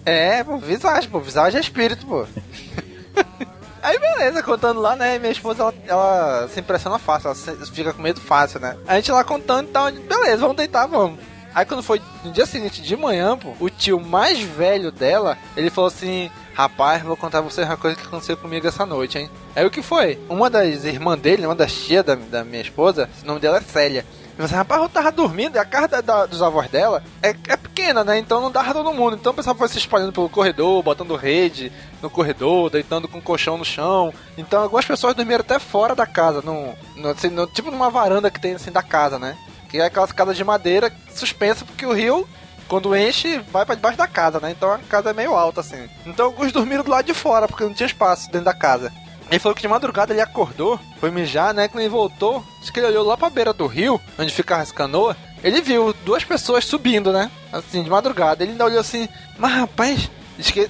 É, 0.05 0.45
pô, 0.45 0.57
visagem, 0.59 1.11
pô, 1.11 1.19
visagem 1.19 1.59
é 1.59 1.61
espírito, 1.61 2.07
pô. 2.07 2.25
Aí 3.87 4.01
beleza, 4.01 4.43
contando 4.43 4.81
lá, 4.81 4.97
né? 4.97 5.17
Minha 5.17 5.31
esposa, 5.31 5.63
ela, 5.63 5.75
ela 5.87 6.49
se 6.49 6.59
impressiona 6.59 6.99
fácil, 6.99 7.29
ela 7.29 7.67
fica 7.67 7.93
com 7.93 8.03
medo 8.03 8.21
fácil, 8.21 8.59
né? 8.59 8.77
A 8.85 8.97
gente 8.97 9.13
lá 9.13 9.23
contando 9.23 9.69
e 9.69 9.71
tal, 9.71 9.93
beleza, 9.93 10.39
vamos 10.39 10.57
deitar, 10.57 10.89
vamos. 10.89 11.21
Aí 11.55 11.65
quando 11.65 11.85
foi 11.85 12.03
no 12.25 12.33
dia 12.33 12.47
seguinte, 12.47 12.83
de 12.83 12.97
manhã, 12.97 13.39
pô, 13.39 13.53
o 13.61 13.71
tio 13.71 14.01
mais 14.01 14.41
velho 14.41 14.91
dela, 14.91 15.39
ele 15.57 15.71
falou 15.71 15.87
assim, 15.87 16.29
rapaz, 16.53 17.01
vou 17.05 17.17
contar 17.17 17.41
pra 17.41 17.49
vocês 17.49 17.65
uma 17.65 17.77
coisa 17.77 17.97
que 17.97 18.05
aconteceu 18.05 18.37
comigo 18.37 18.67
essa 18.67 18.85
noite, 18.85 19.19
hein? 19.19 19.31
Aí 19.55 19.65
o 19.65 19.71
que 19.71 19.81
foi? 19.81 20.19
Uma 20.29 20.51
das 20.51 20.83
irmãs 20.85 21.21
dele, 21.21 21.47
uma 21.47 21.55
das 21.55 21.73
tias 21.73 22.05
da, 22.05 22.17
da 22.17 22.43
minha 22.43 22.63
esposa, 22.63 23.09
o 23.23 23.27
nome 23.27 23.39
dela 23.39 23.59
é 23.59 23.61
Célia. 23.61 24.05
Ele 24.39 24.47
falou 24.47 24.47
assim, 24.47 24.55
rapaz, 24.55 24.83
eu 24.83 24.89
tava 24.91 25.11
dormindo 25.11 25.57
e 25.57 25.59
a 25.59 25.65
casa 25.65 25.89
da- 25.89 26.01
da- 26.03 26.27
dos 26.27 26.43
avós 26.43 26.69
dela 26.69 27.03
é, 27.23 27.31
é 27.49 27.57
pequena, 27.57 28.05
né? 28.05 28.19
Então 28.19 28.41
não 28.41 28.51
dava 28.51 28.75
todo 28.75 28.93
mundo. 28.93 29.17
Então 29.17 29.33
o 29.33 29.35
pessoal 29.35 29.57
foi 29.57 29.67
se 29.69 29.79
espalhando 29.79 30.13
pelo 30.13 30.29
corredor, 30.29 30.83
botando 30.83 31.17
rede 31.17 31.73
no 32.03 32.11
corredor, 32.11 32.69
deitando 32.69 33.09
com 33.09 33.21
colchão 33.21 33.57
no 33.57 33.65
chão. 33.65 34.13
Então 34.37 34.63
algumas 34.63 34.85
pessoas 34.85 35.15
dormiram 35.15 35.41
até 35.41 35.59
fora 35.59 35.95
da 35.95 36.07
casa, 36.07 36.43
no, 36.43 36.75
no- 36.97 37.09
assim, 37.09 37.31
tipo 37.55 37.71
numa 37.71 37.89
varanda 37.89 38.31
que 38.31 38.39
tem 38.41 38.55
assim 38.55 38.71
da 38.71 38.83
casa, 38.83 39.19
né? 39.19 39.37
Que 39.71 39.79
é 39.81 39.87
aquelas 39.87 40.13
casas 40.13 40.37
de 40.37 40.45
madeira 40.45 40.93
suspensa 41.15 41.65
porque 41.65 41.87
o 41.87 41.93
rio 41.93 42.29
quando 42.69 42.97
enche, 42.97 43.39
vai 43.53 43.65
pra 43.65 43.77
debaixo 43.77 43.97
da 43.97 44.09
casa, 44.09 44.41
né? 44.41 44.51
Então 44.51 44.71
a 44.73 44.79
casa 44.79 45.11
é 45.11 45.13
meio 45.15 45.35
alta, 45.37 45.61
assim. 45.61 45.89
Então 46.05 46.27
alguns 46.27 46.51
dormiram 46.53 46.83
do 46.85 46.91
lado 46.91 47.07
de 47.07 47.15
fora, 47.15 47.47
porque 47.47 47.63
não 47.65 47.73
tinha 47.73 47.87
espaço 47.87 48.27
dentro 48.27 48.45
da 48.47 48.53
casa. 48.55 48.93
Ele 49.31 49.39
falou 49.41 49.55
que 49.57 49.63
de 49.63 49.69
madrugada 49.69 50.13
ele 50.13 50.21
acordou, 50.21 50.79
foi 51.01 51.11
mijar, 51.11 51.53
né? 51.53 51.67
Quando 51.69 51.81
ele 51.83 51.89
voltou, 51.89 52.45
acho 52.63 52.73
que 52.73 52.79
ele 52.79 52.87
olhou 52.87 53.05
lá 53.05 53.17
pra 53.17 53.29
beira 53.29 53.53
do 53.53 53.67
rio, 53.67 54.01
onde 54.19 54.33
fica 54.33 54.57
as 54.59 54.71
canoas. 54.71 55.17
Ele 55.43 55.61
viu 55.61 55.93
duas 56.05 56.23
pessoas 56.25 56.65
subindo, 56.65 57.13
né? 57.13 57.31
Assim, 57.53 57.83
de 57.83 57.91
madrugada. 57.91 58.43
Ele 58.43 58.53
ainda 58.53 58.65
olhou 58.65 58.79
assim, 58.81 59.09
mas 59.39 59.53
rapaz, 59.53 60.11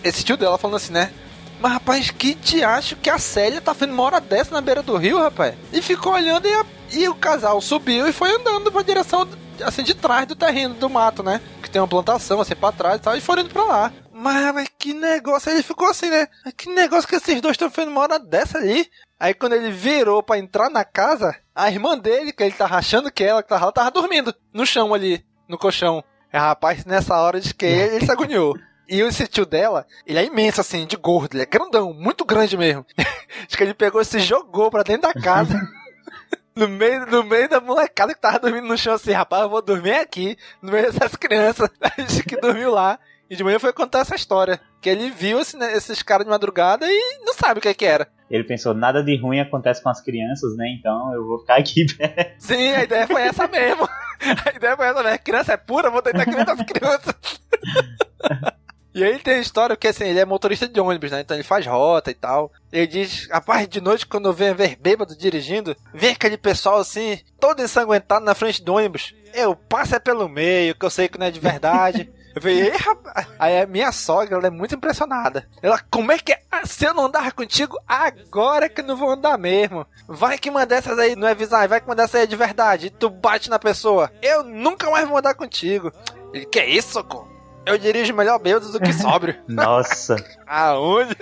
esse 0.03 0.25
tio 0.25 0.37
dela 0.37 0.57
falando 0.59 0.77
assim, 0.77 0.93
né? 0.93 1.13
Mas 1.61 1.73
rapaz, 1.73 2.11
que 2.11 2.35
te 2.35 2.63
acho 2.63 2.97
que 2.97 3.09
a 3.11 3.19
Célia 3.19 3.61
tá 3.61 3.73
fazendo 3.75 3.93
uma 3.95 4.03
hora 4.03 4.21
dessa 4.21 4.53
na 4.55 4.61
beira 4.61 4.83
do 4.83 4.97
rio, 4.97 5.19
rapaz? 5.19 5.55
E 5.73 5.81
ficou 5.83 6.13
olhando 6.15 6.47
e, 6.47 6.53
a- 6.55 6.67
e 6.93 7.09
o 7.09 7.15
casal 7.15 7.61
subiu 7.61 8.07
e 8.09 8.13
foi 8.13 8.35
andando 8.35 8.71
pra 8.73 8.83
direção, 8.83 9.27
assim, 9.65 9.83
de 9.83 9.95
trás 9.95 10.27
do 10.27 10.35
terreno, 10.35 10.75
do 10.75 10.89
mato, 10.91 11.23
né? 11.23 11.41
Que 11.63 11.71
tem 11.71 11.81
uma 11.81 11.89
plantação, 11.89 12.41
assim, 12.41 12.55
pra 12.55 12.73
trás 12.73 12.97
e 12.97 13.01
tal, 13.01 13.17
e 13.17 13.21
foram 13.23 13.43
indo 13.43 13.51
pra 13.53 13.65
lá. 13.65 13.93
Mas, 14.19 14.55
mas 14.55 14.69
que 14.79 14.95
negócio, 14.95 15.51
aí 15.51 15.57
ele 15.57 15.63
ficou 15.63 15.89
assim, 15.91 16.09
né? 16.09 16.27
Que 16.57 16.71
negócio 16.71 17.07
que 17.07 17.17
esses 17.17 17.39
dois 17.39 17.53
estão 17.53 17.71
fazendo 17.71 17.91
uma 17.91 18.01
hora 18.01 18.19
dessa 18.19 18.57
ali? 18.57 18.91
Aí 19.21 19.35
quando 19.35 19.53
ele 19.53 19.71
virou 19.71 20.23
pra 20.23 20.39
entrar 20.39 20.71
na 20.71 20.87
casa, 20.87 21.37
a 21.55 21.71
irmã 21.71 21.99
dele, 21.99 22.33
que 22.33 22.43
ele 22.43 22.55
tava 22.55 22.77
achando 22.77 23.13
que 23.13 23.23
ela 23.23 23.43
que 23.43 23.49
tava 23.51 23.67
lá, 23.67 23.73
tava 23.73 23.91
dormindo 23.91 24.35
no 24.55 24.65
chão 24.65 24.95
ali, 24.95 25.23
no 25.47 25.59
colchão. 25.59 26.03
É, 26.33 26.39
rapaz, 26.39 26.87
nessa 26.87 27.15
hora 27.21 27.39
de 27.39 27.53
que 27.53 27.67
ele, 27.67 27.97
ele 27.97 28.07
se 28.07 28.11
agoniou. 28.13 28.55
E 28.89 29.01
esse 29.01 29.27
tio 29.27 29.45
dela, 29.45 29.85
ele 30.07 30.21
é 30.21 30.25
imenso, 30.25 30.61
assim, 30.61 30.87
de 30.87 30.97
gordo, 30.97 31.35
ele 31.35 31.43
é 31.43 31.47
grandão, 31.47 31.93
muito 31.93 32.25
grande 32.25 32.57
mesmo. 32.57 32.87
Acho 32.97 33.57
que 33.57 33.65
ele 33.65 33.75
pegou 33.75 34.01
e 34.01 34.05
se 34.05 34.21
jogou 34.21 34.71
pra 34.71 34.85
dentro 34.85 35.13
da 35.13 35.21
casa. 35.21 35.61
No 36.55 36.67
meio, 36.67 37.05
no 37.05 37.23
meio 37.23 37.51
da 37.51 37.61
molecada 37.61 38.15
que 38.15 38.21
tava 38.21 38.39
dormindo 38.39 38.67
no 38.67 38.79
chão 38.79 38.95
assim, 38.95 39.13
rapaz, 39.13 39.43
eu 39.43 39.51
vou 39.51 39.61
dormir 39.61 39.93
aqui, 39.93 40.39
no 40.63 40.73
meio 40.73 40.91
dessas 40.91 41.15
crianças. 41.15 41.69
Acho 41.99 42.23
que 42.23 42.41
dormiu 42.41 42.71
lá. 42.71 42.99
E 43.29 43.35
de 43.37 43.43
manhã 43.45 43.59
foi 43.59 43.73
contar 43.73 44.01
essa 44.01 44.15
história. 44.15 44.61
que 44.81 44.89
ele 44.91 45.11
viu 45.11 45.41
esse- 45.41 45.57
né, 45.57 45.77
esses 45.77 46.01
caras 46.01 46.25
de 46.25 46.31
madrugada 46.31 46.87
e 46.89 47.19
não 47.25 47.35
sabe 47.35 47.59
o 47.59 47.63
que, 47.63 47.75
que 47.75 47.85
era. 47.85 48.07
Ele 48.31 48.45
pensou, 48.45 48.73
nada 48.73 49.03
de 49.03 49.17
ruim 49.21 49.41
acontece 49.41 49.83
com 49.83 49.89
as 49.89 50.01
crianças, 50.01 50.57
né? 50.57 50.65
Então 50.79 51.13
eu 51.13 51.27
vou 51.27 51.41
ficar 51.41 51.57
aqui. 51.57 51.85
Sim, 52.39 52.69
a 52.73 52.85
ideia 52.85 53.07
foi 53.09 53.23
essa 53.23 53.49
mesmo. 53.49 53.89
A 54.47 54.57
ideia 54.57 54.77
foi 54.77 54.87
essa 54.87 55.03
mesmo. 55.03 55.19
Criança 55.25 55.53
é 55.55 55.57
pura, 55.57 55.91
vou 55.91 56.03
tentar 56.03 56.25
criar 56.25 56.45
das 56.45 56.61
crianças. 56.63 57.15
E 58.95 59.05
aí 59.05 59.19
tem 59.19 59.35
a 59.35 59.41
história 59.41 59.77
que 59.77 59.89
assim, 59.89 60.05
ele 60.05 60.21
é 60.21 60.25
motorista 60.25 60.67
de 60.67 60.81
ônibus, 60.81 61.11
né? 61.11 61.21
Então 61.21 61.37
ele 61.37 61.45
faz 61.45 61.67
rota 61.67 62.11
e 62.11 62.15
tal. 62.15 62.51
Ele 62.73 62.87
diz, 62.87 63.29
a 63.31 63.41
parte 63.43 63.67
de 63.69 63.81
noite, 63.81 64.07
quando 64.07 64.27
eu 64.29 64.33
venho 64.33 64.55
ver 64.55 64.77
bêbado 64.81 65.17
dirigindo, 65.19 65.77
vem 65.93 66.13
aquele 66.13 66.39
pessoal 66.39 66.79
assim, 66.79 67.19
todo 67.39 67.61
ensanguentado 67.63 68.25
na 68.25 68.35
frente 68.35 68.63
do 68.63 68.75
ônibus. 68.75 69.15
Eu 69.35 69.55
passo 69.55 69.95
é 69.97 69.99
pelo 69.99 70.29
meio, 70.29 70.75
que 70.75 70.87
eu 70.87 70.91
sei 70.91 71.09
que 71.09 71.19
não 71.19 71.27
é 71.27 71.31
de 71.31 71.41
verdade. 71.41 72.11
Eu 72.37 72.43
falei, 72.43 72.61
ei, 72.65 72.77
rapaz. 72.77 73.27
Aí 73.39 73.63
a 73.63 73.67
minha 73.67 73.91
sogra, 73.91 74.37
ela 74.37 74.47
é 74.47 74.51
muito 74.51 74.75
impressionada. 74.75 75.49
Ela, 75.63 75.81
como 75.91 76.13
é 76.13 76.19
que 76.19 76.33
é? 76.33 76.41
Ah, 76.53 76.67
se 76.67 76.85
eu 76.85 76.93
não 76.93 77.07
andar 77.07 77.33
contigo, 77.33 77.79
agora 77.89 78.67
é 78.67 78.69
que 78.69 78.83
eu 78.83 78.85
não 78.85 78.95
vou 78.95 79.11
andar 79.11 79.39
mesmo. 79.39 79.87
Vai 80.07 80.37
que 80.37 80.51
uma 80.51 80.67
dessas 80.67 80.99
aí 80.99 81.17
não 81.17 81.27
é 81.27 81.35
visagem, 81.35 81.67
vai 81.67 81.81
que 81.81 81.89
uma 81.89 81.95
dessas 81.95 82.17
aí 82.17 82.23
é 82.25 82.27
de 82.27 82.37
verdade. 82.37 82.89
E 82.89 82.91
tu 82.91 83.09
bate 83.09 83.49
na 83.49 83.59
pessoa. 83.59 84.13
Eu 84.21 84.43
nunca 84.43 84.91
mais 84.91 85.09
vou 85.09 85.17
andar 85.17 85.33
contigo. 85.33 85.91
Ele, 86.35 86.45
que 86.45 86.63
isso, 86.63 86.93
socorro? 86.93 87.27
Eu 87.65 87.79
dirijo 87.79 88.13
melhor 88.13 88.39
bêbado 88.39 88.71
do 88.71 88.81
que 88.81 88.93
sóbrio. 88.95 89.35
Nossa. 89.49 90.17
Aonde? 90.47 91.17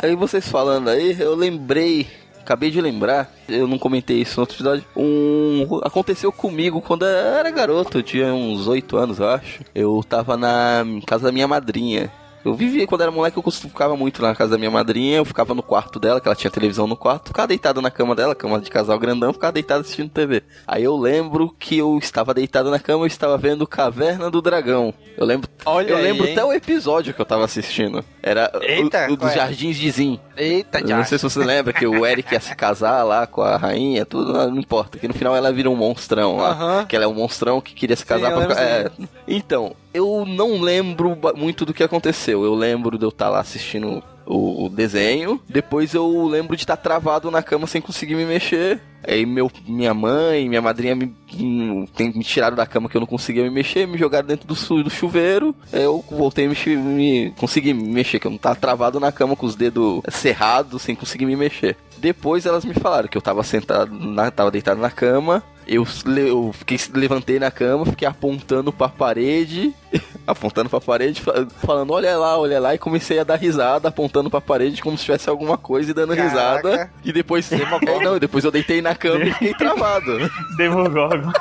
Aí 0.00 0.14
vocês 0.14 0.48
falando 0.48 0.88
aí, 0.88 1.20
eu 1.20 1.34
lembrei, 1.34 2.08
acabei 2.48 2.70
de 2.70 2.80
lembrar, 2.80 3.30
eu 3.46 3.68
não 3.68 3.78
comentei 3.78 4.22
isso 4.22 4.36
no 4.36 4.42
outro 4.42 4.56
episódio. 4.56 4.84
Um. 4.96 5.80
Aconteceu 5.84 6.32
comigo 6.32 6.80
quando 6.80 7.04
eu 7.04 7.08
era 7.08 7.50
garoto, 7.50 7.98
eu 7.98 8.02
tinha 8.02 8.32
uns 8.32 8.66
8 8.66 8.96
anos, 8.96 9.18
eu 9.18 9.28
acho. 9.28 9.62
Eu 9.74 10.02
tava 10.08 10.34
na 10.36 10.82
casa 11.06 11.26
da 11.26 11.32
minha 11.32 11.46
madrinha. 11.46 12.10
Eu 12.44 12.54
vivia, 12.54 12.86
quando 12.86 13.02
era 13.02 13.10
moleque, 13.10 13.36
eu 13.38 13.50
ficava 13.50 13.96
muito 13.96 14.22
na 14.22 14.34
casa 14.34 14.52
da 14.52 14.58
minha 14.58 14.70
madrinha, 14.70 15.16
eu 15.18 15.24
ficava 15.24 15.54
no 15.54 15.62
quarto 15.62 15.98
dela, 15.98 16.20
que 16.20 16.28
ela 16.28 16.34
tinha 16.36 16.50
televisão 16.50 16.86
no 16.86 16.96
quarto, 16.96 17.28
ficava 17.28 17.48
deitado 17.48 17.82
na 17.82 17.90
cama 17.90 18.14
dela, 18.14 18.34
cama 18.34 18.60
de 18.60 18.70
casal 18.70 18.98
grandão, 18.98 19.32
ficava 19.32 19.52
deitado 19.52 19.80
assistindo 19.80 20.08
TV. 20.10 20.42
Aí 20.66 20.84
eu 20.84 20.96
lembro 20.96 21.54
que 21.58 21.76
eu 21.78 21.98
estava 21.98 22.32
deitado 22.32 22.70
na 22.70 22.78
cama, 22.78 23.02
eu 23.04 23.06
estava 23.08 23.36
vendo 23.36 23.66
Caverna 23.66 24.30
do 24.30 24.40
Dragão. 24.40 24.94
Eu 25.16 25.26
lembro, 25.26 25.48
Olha 25.66 25.90
eu 25.90 25.96
aí, 25.96 26.02
lembro 26.02 26.26
hein? 26.26 26.32
até 26.32 26.44
o 26.44 26.52
episódio 26.52 27.12
que 27.12 27.20
eu 27.20 27.26
tava 27.26 27.44
assistindo. 27.44 28.04
Era 28.22 28.50
o- 28.54 28.62
Eita, 28.62 29.04
o, 29.04 29.06
qual 29.08 29.16
dos 29.16 29.30
é? 29.32 29.34
Jardins 29.34 29.76
de 29.76 29.90
Zin. 29.90 30.20
Eita, 30.36 30.86
já. 30.86 30.96
não 30.96 31.04
sei 31.04 31.18
se 31.18 31.24
você 31.24 31.40
lembra 31.40 31.72
que 31.72 31.86
o 31.86 32.06
Eric 32.06 32.32
ia 32.32 32.40
se 32.40 32.54
casar 32.54 33.02
lá 33.02 33.26
com 33.26 33.42
a 33.42 33.56
rainha, 33.56 34.06
tudo, 34.06 34.32
não 34.32 34.58
importa. 34.58 34.98
Que 34.98 35.08
no 35.08 35.14
final 35.14 35.34
ela 35.34 35.52
vira 35.52 35.68
um 35.68 35.74
monstrão 35.76 36.36
lá. 36.36 36.50
Aham. 36.50 36.86
Que 36.86 36.94
ela 36.94 37.04
é 37.04 37.08
um 37.08 37.14
monstrão 37.14 37.60
que 37.60 37.74
queria 37.74 37.96
se 37.96 38.06
casar 38.06 38.30
eu 38.30 38.36
pra 38.38 38.48
ficar. 38.50 38.62
É. 38.62 38.90
Então, 39.26 39.74
eu 39.92 40.24
não 40.26 40.60
lembro 40.60 41.18
muito 41.34 41.64
do 41.66 41.74
que 41.74 41.82
aconteceu. 41.82 42.27
Eu 42.32 42.54
lembro 42.54 42.98
de 42.98 43.04
eu 43.04 43.10
estar 43.10 43.28
lá 43.28 43.40
assistindo 43.40 44.02
o, 44.26 44.68
desenho. 44.68 45.40
Depois 45.48 45.94
eu 45.94 46.26
lembro 46.26 46.56
de 46.56 46.62
estar 46.62 46.76
travado 46.76 47.30
na 47.30 47.42
cama 47.42 47.66
sem 47.66 47.80
conseguir 47.80 48.14
me 48.14 48.24
mexer. 48.24 48.80
Aí 49.06 49.24
meu, 49.24 49.50
minha 49.66 49.94
mãe, 49.94 50.48
minha 50.48 50.60
madrinha 50.60 50.94
me, 50.94 51.14
hum, 51.34 51.86
me 51.98 52.24
tiraram 52.24 52.56
da 52.56 52.66
cama 52.66 52.88
que 52.88 52.96
eu 52.96 53.00
não 53.00 53.06
conseguia 53.06 53.42
me 53.44 53.50
mexer, 53.50 53.86
me 53.86 53.96
jogaram 53.96 54.26
dentro 54.26 54.46
do, 54.46 54.82
do 54.82 54.90
chuveiro. 54.90 55.54
Aí 55.72 55.82
Eu 55.82 56.04
voltei 56.10 56.46
a 56.46 56.48
mexer, 56.48 56.76
me, 56.76 57.32
consegui 57.38 57.72
me 57.72 57.88
mexer, 57.88 58.18
que 58.18 58.26
eu 58.26 58.30
não 58.30 58.38
tava 58.38 58.56
travado 58.56 58.98
na 59.00 59.12
cama 59.12 59.36
com 59.36 59.46
os 59.46 59.54
dedos 59.54 60.00
cerrados, 60.10 60.82
sem 60.82 60.94
conseguir 60.94 61.26
me 61.26 61.36
mexer. 61.36 61.76
Depois 61.96 62.46
elas 62.46 62.64
me 62.64 62.74
falaram 62.74 63.08
que 63.08 63.16
eu 63.18 63.22
tava 63.22 63.42
sentado, 63.42 63.92
na, 63.92 64.30
tava 64.30 64.50
deitado 64.50 64.80
na 64.80 64.90
cama. 64.90 65.42
Eu, 65.66 65.86
eu 66.26 66.50
fiquei, 66.54 66.78
levantei 66.94 67.38
na 67.38 67.50
cama, 67.50 67.84
fiquei 67.84 68.08
apontando 68.08 68.72
pra 68.72 68.88
parede, 68.88 69.74
apontando 70.26 70.70
pra 70.70 70.80
parede, 70.80 71.20
fa- 71.20 71.46
falando, 71.62 71.92
olha 71.92 72.16
lá, 72.16 72.38
olha 72.38 72.58
lá, 72.58 72.74
e 72.74 72.78
comecei 72.78 73.18
a 73.18 73.24
dar 73.24 73.34
risada, 73.36 73.88
apontando 73.88 74.30
pra 74.30 74.40
parede 74.40 74.80
como 74.80 74.96
se 74.96 75.04
tivesse 75.04 75.28
alguma 75.28 75.58
coisa 75.58 75.90
e 75.90 75.94
dando 75.94 76.16
Caraca. 76.16 76.28
risada. 76.30 76.90
E 77.04 77.12
depois. 77.12 77.50
Não, 78.02 78.16
e 78.16 78.20
depois 78.20 78.44
eu 78.46 78.50
deitei 78.50 78.80
na 78.80 78.87
cama 78.94 79.24
e 79.24 79.32
fiquei 79.32 79.54
travado. 79.54 80.18
Demogorgon. 80.56 81.32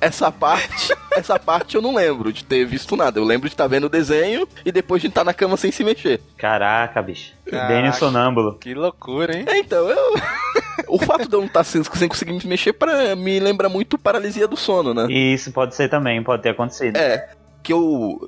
Essa 0.00 0.30
parte, 0.30 0.94
essa 1.12 1.38
parte 1.38 1.74
eu 1.76 1.82
não 1.82 1.94
lembro 1.94 2.32
de 2.32 2.44
ter 2.44 2.64
visto 2.66 2.96
nada. 2.96 3.18
Eu 3.18 3.24
lembro 3.24 3.48
de 3.48 3.54
estar 3.54 3.66
vendo 3.66 3.84
o 3.84 3.88
desenho 3.88 4.46
e 4.64 4.70
depois 4.70 5.00
de 5.00 5.08
estar 5.08 5.24
na 5.24 5.32
cama 5.32 5.56
sem 5.56 5.72
se 5.72 5.82
mexer. 5.82 6.20
Caraca, 6.36 7.00
bicho. 7.00 7.32
Daniel 7.50 7.92
sonâmbulo. 7.94 8.58
Que 8.58 8.74
loucura, 8.74 9.36
hein? 9.36 9.44
É, 9.48 9.58
então, 9.58 9.88
eu. 9.88 10.14
o 10.88 10.98
fato 10.98 11.28
de 11.28 11.34
eu 11.34 11.40
não 11.40 11.46
estar 11.46 11.64
sem, 11.64 11.82
sem 11.82 12.08
conseguir 12.08 12.32
me 12.32 12.46
mexer 12.46 12.72
para 12.72 13.16
me 13.16 13.40
lembra 13.40 13.68
muito 13.68 13.96
paralisia 13.96 14.46
do 14.46 14.56
sono, 14.56 14.92
né? 14.92 15.06
E 15.08 15.34
isso 15.34 15.50
pode 15.52 15.74
ser 15.74 15.88
também, 15.88 16.22
pode 16.22 16.42
ter 16.42 16.50
acontecido. 16.50 16.96
É. 16.96 17.28
Que 17.64 17.72
eu, 17.72 18.20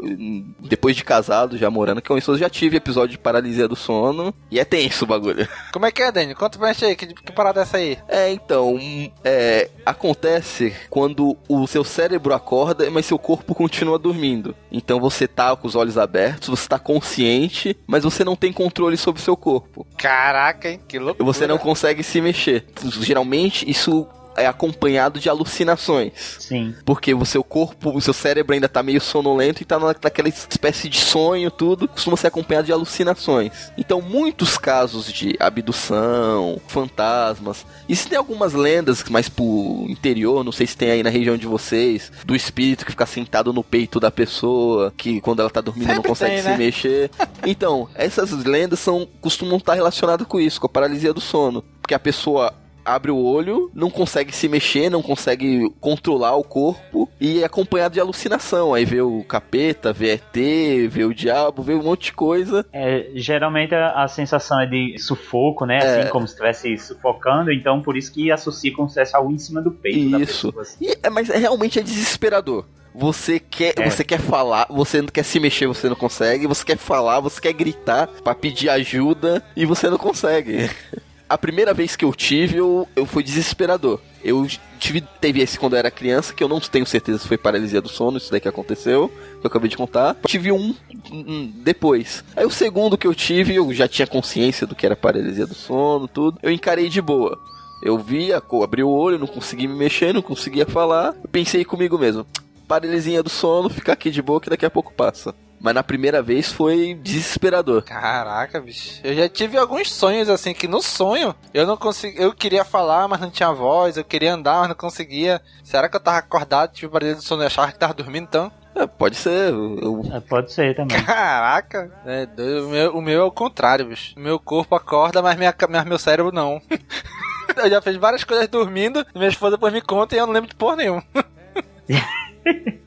depois 0.61 0.97
de 0.97 1.05
casado, 1.05 1.59
já 1.59 1.71
morando 1.71 2.03
com 2.03 2.17
isso, 2.17 2.33
eu 2.33 2.39
já 2.39 2.49
tive 2.49 2.79
episódio 2.79 3.11
de 3.11 3.19
paralisia 3.19 3.69
do 3.69 3.77
sono. 3.77 4.35
E 4.51 4.59
é 4.59 4.65
tenso 4.65 5.05
o 5.05 5.07
bagulho. 5.07 5.47
Como 5.73 5.85
é 5.85 5.93
que 5.93 6.03
é, 6.03 6.11
Dani? 6.11 6.35
Conta 6.35 6.59
pra 6.59 6.73
gente 6.73 6.85
aí, 6.87 6.97
que, 6.97 7.07
que 7.07 7.33
parada 7.33 7.61
é 7.61 7.63
essa 7.63 7.77
aí? 7.77 7.99
É, 8.09 8.33
então, 8.33 8.79
é, 9.23 9.71
acontece 9.85 10.75
quando 10.89 11.37
o 11.49 11.67
seu 11.67 11.85
cérebro 11.85 12.33
acorda, 12.35 12.91
mas 12.91 13.05
seu 13.05 13.19
corpo 13.19 13.55
continua 13.55 13.99
dormindo. 13.99 14.57
Então 14.73 14.99
você 14.99 15.29
tá 15.29 15.55
com 15.55 15.69
os 15.69 15.77
olhos 15.77 15.99
abertos, 15.99 16.49
você 16.49 16.69
tá 16.69 16.79
consciente, 16.79 17.77
mas 17.87 18.05
você 18.05 18.25
não 18.25 18.35
tem 18.35 18.53
controle 18.53 18.97
sobre 18.97 19.21
o 19.21 19.25
seu 19.25 19.37
corpo. 19.37 19.87
Caraca, 19.99 20.71
hein? 20.71 20.81
Que 20.89 20.99
loucura. 20.99 21.25
Você 21.25 21.47
não 21.47 21.59
consegue 21.59 22.03
se 22.03 22.21
mexer. 22.21 22.65
Geralmente 23.01 23.69
isso 23.71 24.09
é 24.37 24.47
acompanhado 24.47 25.19
de 25.21 25.29
alucinações. 25.29 26.13
Sim. 26.39 26.75
Porque 26.85 27.15
o 27.15 27.25
seu 27.25 27.43
corpo, 27.43 27.91
o 27.97 28.01
seu 28.01 28.13
cérebro 28.13 28.55
ainda 28.55 28.69
tá 28.69 28.83
meio 28.83 29.01
sonolento 29.01 29.63
e 29.63 29.65
tá 29.65 29.79
na- 29.79 29.95
naquela 30.03 30.29
espécie 30.29 30.89
de 30.89 30.99
sonho, 31.01 31.51
tudo. 31.51 31.89
Costuma 31.89 32.17
ser 32.17 32.29
acompanhado 32.29 32.67
de 32.67 32.73
alucinações. 32.73 33.73
Então, 33.79 34.01
muitos 34.01 34.57
casos 34.59 35.13
de 35.13 35.37
abdução, 35.41 36.61
fantasmas. 36.67 37.65
Existem 37.89 38.19
algumas 38.19 38.53
lendas 38.53 39.03
mais 39.05 39.29
pro 39.29 39.87
interior, 39.89 40.43
não 40.45 40.53
sei 40.53 40.67
se 40.67 40.77
tem 40.77 40.91
aí 40.91 41.03
na 41.03 41.11
região 41.11 41.37
de 41.37 41.47
vocês, 41.47 42.11
do 42.25 42.35
espírito 42.35 42.85
que 42.85 42.91
fica 42.93 43.07
sentado 43.07 43.53
no 43.53 43.63
peito 43.63 44.01
da 44.01 44.11
pessoa, 44.11 44.93
que 44.97 45.21
quando 45.21 45.41
ela 45.41 45.51
tá 45.51 45.61
dormindo 45.61 45.89
não 45.89 45.95
Sempre 45.97 46.09
consegue 46.09 46.35
tem, 46.35 46.43
se 46.43 46.49
né? 46.49 46.57
mexer. 46.57 47.11
Então, 47.47 47.89
essas 47.95 48.33
lendas 48.45 48.81
são 48.81 49.07
costumam 49.21 49.57
estar 49.59 49.75
relacionadas 49.75 50.27
com 50.27 50.41
isso, 50.41 50.61
com 50.61 50.67
a 50.67 50.71
paralisia 50.71 51.13
do 51.15 51.21
sono. 51.21 51.63
Porque 51.81 51.95
a 51.95 51.99
pessoa 51.99 52.53
abre 52.87 53.11
o 53.11 53.19
olho, 53.23 53.71
não 53.75 53.91
consegue 53.91 54.35
se 54.35 54.49
mexer, 54.49 54.89
não 54.89 55.03
consegue 55.03 55.69
controlar 55.81 56.37
o 56.37 56.45
corpo 56.45 57.09
e 57.21 57.43
é 57.43 57.45
acompanhado 57.45 57.95
de 57.95 58.01
alucinação. 58.01 58.73
Aí 58.73 58.85
vê 58.85 59.01
o 59.03 59.23
capeta, 59.25 59.93
vê 59.93 60.13
ET, 60.13 60.89
vê 60.89 61.05
o 61.05 61.13
diabo, 61.15 61.63
vê 61.63 61.75
um 61.75 61.83
monte 61.83 62.05
de 62.07 62.13
coisa. 62.13 62.65
É, 62.73 63.11
geralmente 63.15 63.75
a, 63.75 64.05
a 64.05 64.09
sensação 64.09 64.61
é 64.61 64.67
de 64.67 64.97
sufoco, 64.99 65.67
né? 65.67 65.79
É. 65.83 66.01
Assim 66.01 66.11
como 66.11 66.27
se 66.27 66.33
estivesse 66.35 66.79
sufocando, 66.79 67.53
então 67.53 67.83
por 67.83 67.97
isso 67.97 68.13
que 68.13 68.31
associa 68.31 68.73
como 68.75 68.89
se 68.89 68.95
tivesse 68.95 69.17
algo 69.17 69.33
em 69.33 69.39
cima 69.39 69.61
do 69.61 69.71
peito 69.71 70.11
da 70.11 70.19
Isso. 70.21 70.47
pessoa. 70.53 70.63
assim. 70.63 70.77
E, 70.81 70.99
é, 71.03 71.11
mas 71.11 71.29
é, 71.29 71.37
realmente 71.37 71.79
é 71.79 71.83
desesperador. 71.83 72.65
Você 72.95 73.39
quer, 73.39 73.75
É. 73.79 73.91
você 73.91 74.03
quer 74.03 74.19
falar, 74.19 74.67
você 74.71 75.03
não 75.03 75.09
quer 75.09 75.23
se 75.23 75.39
mexer, 75.39 75.67
você 75.67 75.87
não 75.87 75.97
consegue. 75.97 76.47
Você 76.47 76.65
quer 76.65 76.79
falar, 76.79 77.21
você 77.21 77.39
quer 77.41 77.53
gritar 77.53 78.07
pra 78.25 78.35
pedir 78.35 78.71
ajuda 78.71 79.43
e 79.55 79.67
você 79.67 79.91
não 79.91 79.99
consegue. 79.99 80.71
A 81.29 81.37
primeira 81.37 81.75
vez 81.75 81.97
que 81.97 82.05
eu 82.05 82.15
tive, 82.15 82.59
eu, 82.59 82.89
eu 82.95 83.05
fui 83.05 83.23
desesperador. 83.23 84.01
Eu 84.23 84.47
tive, 84.79 85.01
teve 85.21 85.41
esse 85.41 85.59
quando 85.59 85.73
eu 85.73 85.79
era 85.81 85.91
criança, 85.91 86.33
que 86.33 86.43
eu 86.43 86.49
não 86.49 86.61
tenho 86.61 86.87
certeza 86.87 87.19
se 87.19 87.27
foi 87.27 87.37
paralisia 87.37 87.81
do 87.81 87.89
sono, 87.89 88.19
isso 88.19 88.31
daí 88.31 88.41
que 88.41 88.49
aconteceu, 88.49 89.09
que 89.41 89.47
eu 89.47 89.49
acabei 89.49 89.69
de 89.69 89.77
contar. 89.77 90.17
Tive 90.27 90.53
um 90.53 90.75
hum, 91.11 91.53
depois. 91.57 92.25
Aí 92.37 92.47
o 92.47 92.51
segundo 92.51 92.97
que 92.97 93.07
eu 93.07 93.15
tive, 93.15 93.57
eu 93.57 93.73
já 93.75 93.89
tinha 93.89 94.07
consciência 94.07 94.67
do 94.67 94.77
que 94.77 94.87
era 94.87 94.95
paralisia 94.95 95.47
do 95.47 95.55
sono, 95.55 96.07
tudo. 96.07 96.39
Eu 96.43 96.53
encarei 96.53 96.89
de 96.89 97.03
boa. 97.03 97.37
Eu 97.83 97.99
via, 97.99 98.41
abri 98.63 98.83
o 98.83 98.89
olho, 98.89 99.19
não 99.19 99.27
conseguia 99.27 99.69
me 99.69 99.75
mexer, 99.75 100.15
não 100.15 100.23
conseguia 100.23 100.65
falar. 100.65 101.15
Eu 101.23 101.29
pensei 101.29 101.65
comigo 101.65 101.99
mesmo, 101.99 102.25
paralisia 102.69 103.23
do 103.23 103.31
sono, 103.31 103.69
ficar 103.69 103.95
aqui 103.95 104.11
de 104.11 104.23
boa 104.23 104.41
que 104.41 104.51
daqui 104.51 104.65
a 104.65 104.71
pouco 104.71 104.93
passa. 104.93 105.35
Mas 105.61 105.75
na 105.75 105.83
primeira 105.83 106.23
vez 106.23 106.53
foi 106.53 106.95
desesperador. 106.95 107.83
Caraca, 107.83 108.61
bicho. 108.61 109.01
Eu 109.03 109.15
já 109.15 109.29
tive 109.29 109.57
alguns 109.57 109.93
sonhos 109.93 110.29
assim 110.29 110.53
que 110.53 110.69
no 110.69 110.83
sonho 110.83 111.35
eu 111.53 111.67
não 111.67 111.77
consegui, 111.77 112.21
eu 112.23 112.33
queria 112.33 112.65
falar, 112.65 113.09
mas 113.09 113.21
não 113.21 113.31
tinha 113.31 113.51
voz, 113.53 113.97
eu 113.97 114.05
queria 114.05 114.35
andar, 114.35 114.61
mas 114.61 114.69
não 114.69 114.75
conseguia. 114.77 115.41
Será 115.65 115.89
que 115.89 115.97
eu 115.97 116.01
tava 116.01 116.19
acordado, 116.19 116.73
tive 116.73 116.93
parede 116.93 117.17
do 117.17 117.23
sono 117.23 117.43
e 117.43 117.47
achava 117.47 117.73
que 117.73 117.79
tava 117.79 117.95
dormindo 117.95 118.25
então? 118.25 118.53
É, 118.75 118.87
pode 118.87 119.17
ser. 119.17 119.51
Eu, 119.53 120.03
É, 120.13 120.21
pode 120.21 120.53
ser 120.53 120.77
também. 120.77 121.03
Caraca, 121.03 121.91
é, 122.05 122.29
o, 122.61 122.69
meu, 122.69 122.97
o 122.99 123.03
meu 123.03 123.21
é 123.23 123.25
o 123.25 123.31
contrário, 123.31 123.87
bicho. 123.87 124.15
O 124.17 124.21
meu 124.21 124.39
corpo 124.39 124.75
acorda, 124.75 125.23
mas, 125.23 125.37
minha, 125.37 125.55
mas 125.71 125.85
meu 125.87 125.99
cérebro 125.99 126.31
não. 126.31 126.61
eu 127.57 127.71
já 127.71 127.81
fiz 127.81 127.97
várias 127.97 128.23
coisas 128.23 128.47
dormindo, 128.49 129.05
minha 129.15 129.29
esposa 129.29 129.57
depois 129.57 129.73
me 129.73 129.81
conta 129.81 130.15
e 130.15 130.19
eu 130.19 130.27
não 130.27 130.35
lembro 130.35 130.51
de 130.51 130.57
porra 130.57 130.77
nenhuma. 130.77 131.03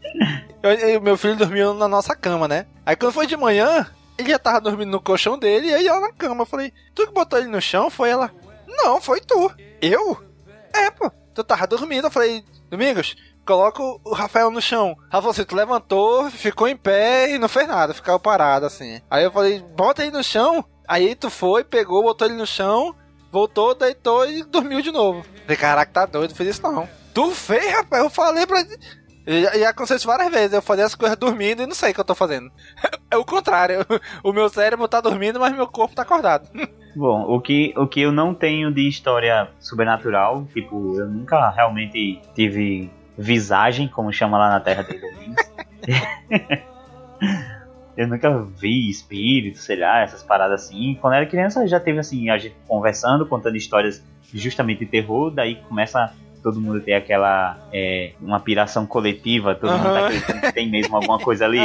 Eu- 0.61 0.71
eu- 0.71 1.01
meu 1.01 1.17
filho 1.17 1.35
dormiu 1.35 1.73
na 1.73 1.87
nossa 1.87 2.15
cama, 2.15 2.47
né? 2.47 2.65
Aí 2.85 2.95
quando 2.95 3.13
foi 3.13 3.25
de 3.27 3.37
manhã, 3.37 3.87
ele 4.17 4.29
já 4.31 4.39
tava 4.39 4.59
dormindo 4.61 4.91
no 4.91 5.01
colchão 5.01 5.37
dele 5.37 5.67
e 5.67 5.73
aí 5.73 5.87
ela 5.87 6.01
na 6.01 6.11
cama. 6.11 6.41
Eu 6.41 6.45
falei, 6.45 6.73
tu 6.93 7.07
que 7.07 7.13
botou 7.13 7.39
ele 7.39 7.47
no 7.47 7.61
chão? 7.61 7.89
Foi 7.89 8.09
ela. 8.09 8.31
Não, 8.67 8.99
foi 8.99 9.21
tu. 9.21 9.51
Eu? 9.81 10.21
É, 10.73 10.91
pô. 10.91 11.09
Tu 11.33 11.43
tava 11.43 11.65
dormindo. 11.67 12.07
Eu 12.07 12.11
falei, 12.11 12.43
Domingos, 12.69 13.15
coloca 13.45 13.81
o 13.81 14.13
Rafael 14.13 14.51
no 14.51 14.61
chão. 14.61 14.95
Rafael, 15.11 15.33
você 15.33 15.43
tu 15.45 15.55
levantou, 15.55 16.29
ficou 16.29 16.67
em 16.67 16.77
pé 16.77 17.31
e 17.31 17.39
não 17.39 17.47
fez 17.49 17.67
nada, 17.67 17.93
ficava 17.93 18.19
parado 18.19 18.65
assim. 18.65 19.01
Aí 19.09 19.23
eu 19.23 19.31
falei, 19.31 19.59
bota 19.59 20.03
ele 20.03 20.11
no 20.11 20.23
chão. 20.23 20.63
Aí 20.87 21.15
tu 21.15 21.29
foi, 21.29 21.63
pegou, 21.63 22.03
botou 22.03 22.27
ele 22.27 22.35
no 22.37 22.45
chão, 22.45 22.93
voltou, 23.31 23.73
deitou 23.73 24.27
e 24.29 24.43
dormiu 24.43 24.81
de 24.81 24.91
novo. 24.91 25.23
Falei, 25.43 25.57
caraca, 25.57 25.91
tá 25.91 26.05
doido, 26.05 26.35
fez 26.35 26.49
isso 26.49 26.61
não. 26.61 26.87
Tu 27.13 27.31
fez, 27.31 27.73
rapaz, 27.73 28.03
eu 28.03 28.09
falei 28.09 28.45
pra. 28.45 28.63
E, 29.29 29.59
e 29.59 29.63
aconteceu 29.63 29.97
isso 29.97 30.07
várias 30.07 30.31
vezes, 30.31 30.53
eu 30.53 30.61
fazia 30.61 30.87
as 30.87 30.95
coisas 30.95 31.15
dormindo 31.15 31.61
e 31.61 31.67
não 31.67 31.75
sei 31.75 31.91
o 31.91 31.93
que 31.93 31.99
eu 31.99 32.05
tô 32.05 32.15
fazendo. 32.15 32.51
É 33.11 33.17
o 33.17 33.25
contrário, 33.25 33.83
o 34.23 34.31
meu 34.31 34.47
cérebro 34.49 34.87
tá 34.87 35.01
dormindo, 35.01 35.39
mas 35.39 35.51
meu 35.55 35.65
corpo 35.65 35.95
tá 35.95 36.03
acordado. 36.03 36.47
Bom, 36.95 37.23
o 37.23 37.41
que, 37.41 37.73
o 37.75 37.87
que 37.87 38.01
eu 38.01 38.11
não 38.11 38.35
tenho 38.35 38.71
de 38.71 38.87
história 38.87 39.49
sobrenatural, 39.59 40.45
tipo, 40.53 40.95
eu 40.95 41.07
nunca 41.07 41.49
realmente 41.49 42.21
tive 42.35 42.91
visagem, 43.17 43.87
como 43.87 44.13
chama 44.13 44.37
lá 44.37 44.49
na 44.49 44.59
Terra 44.59 44.83
Domingos. 44.83 45.51
eu 47.97 48.07
nunca 48.07 48.43
vi 48.43 48.91
espírito, 48.91 49.57
sei 49.57 49.77
lá, 49.77 50.01
essas 50.01 50.21
paradas 50.21 50.65
assim. 50.65 50.95
Quando 51.01 51.13
eu 51.13 51.17
era 51.17 51.25
criança 51.25 51.67
já 51.67 51.79
teve 51.79 51.97
assim, 51.97 52.29
a 52.29 52.37
gente 52.37 52.55
conversando, 52.67 53.25
contando 53.25 53.57
histórias 53.57 54.03
justamente 54.31 54.79
de 54.79 54.85
terror, 54.85 55.31
daí 55.31 55.55
começa 55.67 56.13
todo 56.41 56.59
mundo 56.59 56.79
ter 56.81 56.93
aquela 56.93 57.57
é, 57.73 58.13
uma 58.21 58.39
piração 58.39 58.85
coletiva, 58.85 59.55
todo 59.55 59.71
mundo 59.71 59.83
tá 59.83 60.05
acreditando 60.05 60.41
que 60.41 60.53
tem 60.53 60.69
mesmo 60.69 60.95
alguma 60.95 61.19
coisa 61.19 61.45
ali 61.45 61.59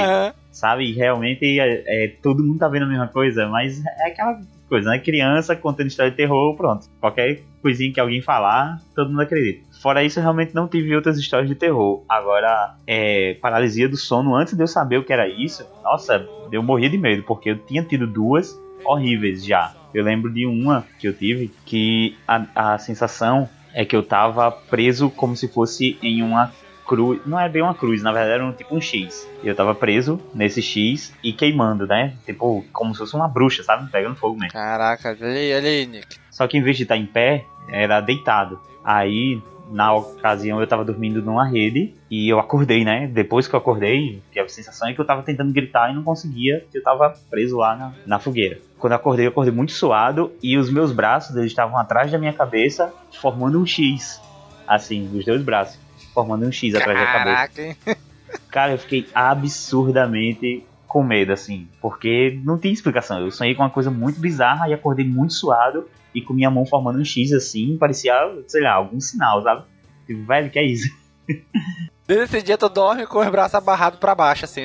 sabe? 0.54 0.88
E 0.88 0.92
realmente 0.92 1.60
é, 1.60 2.04
é, 2.04 2.08
todo 2.22 2.42
mundo 2.42 2.60
tá 2.60 2.68
vendo 2.68 2.84
a 2.84 2.88
mesma 2.88 3.08
coisa, 3.08 3.46
mas 3.48 3.84
é 3.84 4.08
aquela 4.08 4.40
coisa, 4.68 4.88
né? 4.88 4.98
Criança 4.98 5.54
contando 5.54 5.88
história 5.88 6.10
de 6.10 6.16
terror, 6.16 6.56
pronto. 6.56 6.86
Qualquer 7.00 7.42
coisinha 7.60 7.92
que 7.92 8.00
alguém 8.00 8.22
falar, 8.22 8.80
todo 8.94 9.10
mundo 9.10 9.22
acredita. 9.22 9.64
Fora 9.82 10.02
isso, 10.02 10.18
eu 10.18 10.22
realmente 10.22 10.54
não 10.54 10.68
tive 10.68 10.94
outras 10.94 11.18
histórias 11.18 11.48
de 11.48 11.56
terror. 11.56 12.04
Agora, 12.08 12.76
é, 12.86 13.34
paralisia 13.42 13.88
do 13.88 13.96
sono, 13.96 14.34
antes 14.34 14.54
de 14.54 14.62
eu 14.62 14.68
saber 14.68 14.98
o 14.98 15.04
que 15.04 15.12
era 15.12 15.28
isso, 15.28 15.66
nossa, 15.82 16.26
eu 16.50 16.62
morria 16.62 16.88
de 16.88 16.96
medo, 16.96 17.24
porque 17.24 17.50
eu 17.50 17.58
tinha 17.58 17.82
tido 17.82 18.06
duas 18.06 18.58
horríveis 18.84 19.44
já. 19.44 19.74
Eu 19.92 20.04
lembro 20.04 20.32
de 20.32 20.46
uma 20.46 20.84
que 20.98 21.08
eu 21.08 21.12
tive 21.12 21.50
que 21.66 22.16
a, 22.26 22.74
a 22.74 22.78
sensação 22.78 23.48
é 23.74 23.84
que 23.84 23.94
eu 23.94 24.02
tava 24.02 24.50
preso 24.50 25.10
como 25.10 25.36
se 25.36 25.48
fosse 25.48 25.98
em 26.00 26.22
uma 26.22 26.52
cruz. 26.86 27.20
Não 27.26 27.38
é 27.38 27.48
bem 27.48 27.62
uma 27.62 27.74
cruz, 27.74 28.02
na 28.02 28.12
verdade 28.12 28.34
era 28.34 28.46
um, 28.46 28.52
tipo 28.52 28.74
um 28.74 28.80
X. 28.80 29.28
E 29.42 29.48
eu 29.48 29.54
tava 29.54 29.74
preso 29.74 30.20
nesse 30.34 30.62
X 30.62 31.12
e 31.22 31.32
queimando, 31.32 31.86
né? 31.86 32.14
Tipo, 32.24 32.64
como 32.72 32.94
se 32.94 33.00
fosse 33.00 33.16
uma 33.16 33.28
bruxa, 33.28 33.62
sabe? 33.62 33.90
Pegando 33.90 34.16
fogo 34.16 34.38
mesmo. 34.38 34.52
Caraca, 34.52 35.16
olha 35.20 35.26
aí, 35.32 35.54
olha 35.54 35.68
aí, 35.68 35.86
Nick. 35.86 36.16
Só 36.30 36.46
que 36.46 36.56
em 36.56 36.62
vez 36.62 36.76
de 36.76 36.84
estar 36.84 36.96
em 36.96 37.06
pé, 37.06 37.46
era 37.68 38.00
deitado. 38.00 38.60
Aí, 38.84 39.42
na 39.74 39.92
ocasião, 39.92 40.60
eu 40.60 40.66
tava 40.68 40.84
dormindo 40.84 41.20
numa 41.20 41.44
rede 41.44 41.92
e 42.08 42.28
eu 42.28 42.38
acordei, 42.38 42.84
né? 42.84 43.08
Depois 43.08 43.48
que 43.48 43.54
eu 43.56 43.58
acordei, 43.58 44.22
que 44.30 44.38
a 44.38 44.48
sensação 44.48 44.88
é 44.88 44.94
que 44.94 45.00
eu 45.00 45.04
tava 45.04 45.24
tentando 45.24 45.52
gritar 45.52 45.90
e 45.90 45.94
não 45.94 46.04
conseguia, 46.04 46.64
que 46.70 46.78
eu 46.78 46.82
tava 46.82 47.12
preso 47.28 47.56
lá 47.56 47.74
na, 47.74 47.92
na 48.06 48.18
fogueira. 48.20 48.60
Quando 48.78 48.92
eu 48.92 48.96
acordei, 48.96 49.26
eu 49.26 49.30
acordei 49.30 49.52
muito 49.52 49.72
suado 49.72 50.32
e 50.40 50.56
os 50.56 50.70
meus 50.70 50.92
braços, 50.92 51.34
eles 51.34 51.50
estavam 51.50 51.76
atrás 51.76 52.12
da 52.12 52.18
minha 52.18 52.32
cabeça, 52.32 52.94
formando 53.20 53.60
um 53.60 53.66
X. 53.66 54.20
Assim, 54.64 55.10
os 55.12 55.24
dois 55.24 55.42
braços, 55.42 55.76
formando 56.14 56.46
um 56.46 56.52
X 56.52 56.72
atrás 56.76 56.96
da 56.96 57.06
cabeça. 57.06 57.74
Caraca? 57.84 58.00
Cara, 58.50 58.72
eu 58.72 58.78
fiquei 58.78 59.08
absurdamente 59.12 60.64
com 60.86 61.02
medo, 61.02 61.32
assim, 61.32 61.66
porque 61.80 62.40
não 62.44 62.56
tinha 62.56 62.72
explicação. 62.72 63.18
Eu 63.18 63.32
sonhei 63.32 63.56
com 63.56 63.64
uma 63.64 63.70
coisa 63.70 63.90
muito 63.90 64.20
bizarra 64.20 64.68
e 64.68 64.72
acordei 64.72 65.04
muito 65.04 65.32
suado 65.32 65.84
e 66.14 66.22
com 66.22 66.32
minha 66.32 66.50
mão 66.50 66.64
formando 66.64 66.98
um 66.98 67.04
X 67.04 67.32
assim, 67.32 67.76
parecia, 67.76 68.14
sei 68.46 68.62
lá, 68.62 68.72
algum 68.72 69.00
sinal, 69.00 69.42
sabe? 69.42 69.64
Tipo, 70.06 70.24
velho, 70.24 70.50
que 70.50 70.58
é 70.58 70.64
isso? 70.64 70.88
Desde 72.06 72.24
esse 72.24 72.42
dia 72.42 72.58
tu 72.58 72.68
dorme 72.68 73.06
com 73.06 73.18
os 73.18 73.28
braços 73.28 73.54
abarrados 73.54 73.98
pra 73.98 74.14
baixo, 74.14 74.44
assim. 74.44 74.62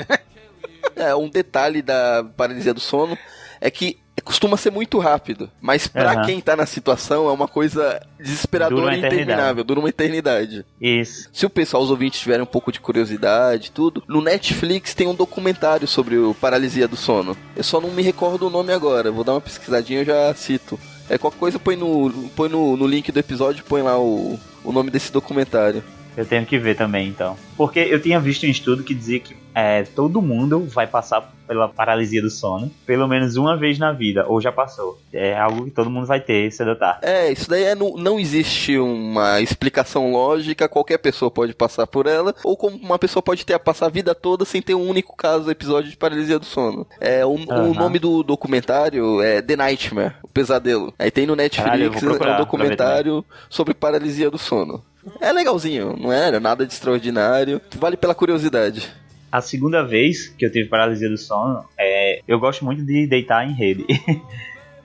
É, 0.96 1.16
um 1.16 1.30
detalhe 1.30 1.82
da 1.82 2.26
paralisia 2.36 2.74
do 2.74 2.80
sono 2.80 3.18
é 3.62 3.72
que 3.72 3.98
costuma 4.22 4.58
ser 4.58 4.72
muito 4.72 5.00
rápido, 5.00 5.50
mas 5.62 5.88
pra 5.88 6.12
Aham. 6.12 6.26
quem 6.26 6.42
tá 6.42 6.56
na 6.56 6.66
situação 6.66 7.30
é 7.30 7.32
uma 7.32 7.48
coisa 7.48 8.00
desesperadora 8.20 8.96
e 8.96 9.00
interminável, 9.00 9.64
dura 9.64 9.80
uma 9.80 9.90
eternidade. 9.90 10.66
Isso. 10.80 11.30
Se 11.32 11.46
o 11.46 11.50
pessoal, 11.50 11.82
os 11.84 11.90
ouvintes 11.90 12.20
tiverem 12.20 12.44
um 12.44 12.48
pouco 12.48 12.72
de 12.72 12.80
curiosidade, 12.80 13.72
tudo, 13.72 14.04
no 14.08 14.22
Netflix 14.22 14.94
tem 14.94 15.08
um 15.08 15.16
documentário 15.16 15.88
sobre 15.88 16.18
o 16.18 16.34
paralisia 16.34 16.88
do 16.88 16.96
sono. 16.98 17.36
Eu 17.56 17.64
só 17.64 17.80
não 17.80 17.92
me 17.92 18.04
recordo 18.04 18.48
o 18.48 18.50
nome 18.50 18.74
agora, 18.74 19.12
vou 19.12 19.24
dar 19.24 19.34
uma 19.34 19.42
pesquisadinha 19.42 20.00
e 20.00 20.02
eu 20.02 20.06
já 20.06 20.34
cito. 20.34 20.80
É, 21.10 21.18
qualquer 21.18 21.40
coisa 21.40 21.60
põe 21.60 21.76
no, 21.76 22.30
põe 22.36 22.48
no, 22.48 22.78
no 22.78 22.86
link 22.86 23.12
do 23.12 23.20
episódio, 23.20 23.66
põe 23.68 23.82
lá 23.82 24.00
o, 24.00 24.40
o 24.64 24.72
nome 24.72 24.92
desse 24.92 25.12
documentário. 25.12 25.84
Eu 26.18 26.26
tenho 26.26 26.46
que 26.46 26.58
ver 26.58 26.76
também, 26.76 27.08
então. 27.08 27.38
Porque 27.56 27.80
eu 27.80 28.02
tinha 28.02 28.20
visto 28.20 28.46
um 28.46 28.50
estudo 28.50 28.84
que 28.84 28.94
dizia 28.94 29.20
que 29.20 29.36
é, 29.56 29.84
todo 29.84 30.22
mundo 30.22 30.66
vai 30.68 30.86
passar 30.88 31.34
pela 31.48 31.68
paralisia 31.68 32.22
do 32.22 32.30
sono 32.30 32.72
pelo 32.86 33.08
menos 33.08 33.36
uma 33.36 33.58
vez 33.58 33.80
na 33.80 33.92
vida, 33.92 34.26
ou 34.28 34.40
já 34.40 34.52
passou. 34.52 35.00
É 35.12 35.36
algo 35.38 35.66
que 35.66 35.72
todo 35.72 35.90
mundo 35.90 36.06
vai 36.06 36.20
ter 36.20 36.52
cedo 36.52 36.70
ou 36.70 36.76
tarde. 36.76 37.00
É, 37.02 37.32
isso 37.32 37.50
daí 37.50 37.64
é 37.64 37.74
no- 37.76 37.98
não 37.98 38.20
existe 38.20 38.78
uma 38.78 39.42
explicação 39.42 40.12
lógica, 40.12 40.70
qualquer 40.70 41.00
pessoa 41.00 41.32
pode 41.32 41.54
passar 41.54 41.88
por 41.88 42.06
ela, 42.06 42.36
ou 42.44 42.56
como 42.56 42.78
uma 42.78 43.00
pessoa 43.00 43.24
pode 43.24 43.46
ter 43.46 43.54
a 43.56 43.60
passar 43.60 43.88
a 43.88 43.90
vida 43.90 44.14
toda 44.14 44.46
sem 44.46 44.62
ter 44.62 44.76
um 44.76 44.88
único 44.88 45.16
caso, 45.18 45.50
episódio 45.50 45.90
de 45.90 45.98
paralisia 45.98 46.38
do 46.38 46.46
sono. 46.46 46.86
É, 47.02 47.26
o, 47.26 47.32
o 47.32 47.52
Aham. 47.52 47.74
nome 47.74 47.98
do 48.00 48.22
documentário 48.24 49.22
é 49.22 49.42
The 49.42 49.56
Nightmare, 49.56 50.14
o 50.24 50.28
pesadelo. 50.28 50.94
Aí 51.00 51.10
tem 51.10 51.26
no 51.26 51.36
Caralho, 51.36 51.84
Netflix, 51.84 52.04
procurar 52.04 52.32
é 52.32 52.34
um 52.36 52.38
documentário 52.38 53.26
sobre 53.50 53.74
paralisia 53.74 54.30
do 54.30 54.38
sono. 54.38 54.84
É 55.20 55.32
legalzinho, 55.32 55.96
não 55.98 56.12
é 56.12 56.40
nada 56.40 56.66
de 56.66 56.74
extraordinário, 56.74 57.62
vale 57.78 57.96
pela 57.96 58.16
curiosidade. 58.16 58.92
A 59.32 59.42
segunda 59.42 59.84
vez 59.84 60.28
que 60.28 60.46
eu 60.46 60.52
tive 60.52 60.68
paralisia 60.68 61.10
do 61.10 61.18
sono, 61.18 61.64
é, 61.78 62.22
eu 62.28 62.40
gosto 62.40 62.66
muito 62.66 62.84
de 62.84 63.06
deitar 63.08 63.48
em 63.48 63.54
rede. 63.54 63.86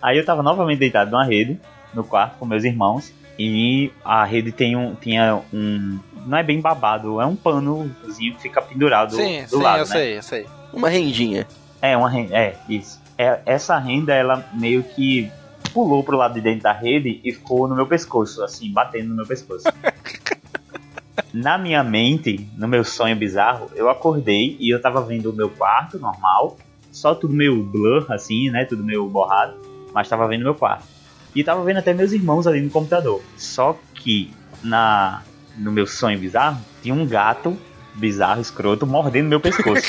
Aí 0.00 0.18
eu 0.18 0.24
tava 0.24 0.42
novamente 0.42 0.78
deitado 0.78 1.10
numa 1.10 1.24
rede, 1.24 1.58
no 1.94 2.04
quarto 2.04 2.38
com 2.38 2.44
meus 2.44 2.62
irmãos, 2.62 3.12
e 3.38 3.90
a 4.04 4.24
rede 4.24 4.52
tem 4.52 4.76
um, 4.76 4.94
tinha 4.94 5.40
um. 5.52 5.98
Não 6.26 6.38
é 6.38 6.42
bem 6.42 6.60
babado, 6.60 7.20
é 7.20 7.26
um 7.26 7.34
panozinho 7.34 8.34
que 8.34 8.42
fica 8.42 8.60
pendurado 8.62 9.16
sim, 9.16 9.42
do 9.44 9.48
sim, 9.48 9.62
lado, 9.62 9.78
eu 9.78 9.86
né? 9.86 9.92
sei, 9.92 10.18
eu 10.18 10.22
sei. 10.22 10.46
Uma 10.72 10.88
rendinha. 10.88 11.46
É, 11.80 11.96
uma 11.96 12.08
renda. 12.08 12.36
É, 12.36 12.56
isso. 12.68 13.00
É, 13.16 13.40
essa 13.46 13.78
renda, 13.78 14.14
ela 14.14 14.46
meio 14.54 14.82
que 14.82 15.30
pulou 15.72 16.04
pro 16.04 16.16
lado 16.16 16.34
de 16.34 16.40
dentro 16.40 16.62
da 16.62 16.72
rede 16.72 17.20
e 17.24 17.32
ficou 17.32 17.66
no 17.66 17.74
meu 17.74 17.86
pescoço, 17.86 18.42
assim, 18.42 18.72
batendo 18.72 19.08
no 19.08 19.16
meu 19.16 19.26
pescoço. 19.26 19.64
Na 21.32 21.58
minha 21.58 21.82
mente, 21.82 22.48
no 22.56 22.66
meu 22.66 22.84
sonho 22.84 23.16
bizarro, 23.16 23.70
eu 23.74 23.88
acordei 23.88 24.56
e 24.58 24.70
eu 24.70 24.80
tava 24.80 25.00
vendo 25.00 25.30
o 25.30 25.32
meu 25.32 25.48
quarto 25.48 25.98
normal, 25.98 26.56
só 26.90 27.14
tudo 27.14 27.34
meio 27.34 27.62
blur, 27.62 28.06
assim, 28.10 28.50
né? 28.50 28.64
Tudo 28.64 28.82
meio 28.82 29.08
borrado, 29.08 29.54
mas 29.92 30.08
tava 30.08 30.26
vendo 30.26 30.42
meu 30.42 30.54
quarto. 30.54 30.84
E 31.34 31.42
tava 31.42 31.62
vendo 31.64 31.78
até 31.78 31.92
meus 31.92 32.12
irmãos 32.12 32.46
ali 32.46 32.60
no 32.60 32.70
computador. 32.70 33.20
Só 33.36 33.76
que 33.94 34.32
na 34.62 35.22
no 35.56 35.70
meu 35.70 35.86
sonho 35.86 36.18
bizarro, 36.18 36.60
tinha 36.82 36.94
um 36.94 37.06
gato 37.06 37.56
bizarro, 37.94 38.40
escroto, 38.40 38.86
mordendo 38.86 39.28
meu 39.28 39.40
pescoço. 39.40 39.82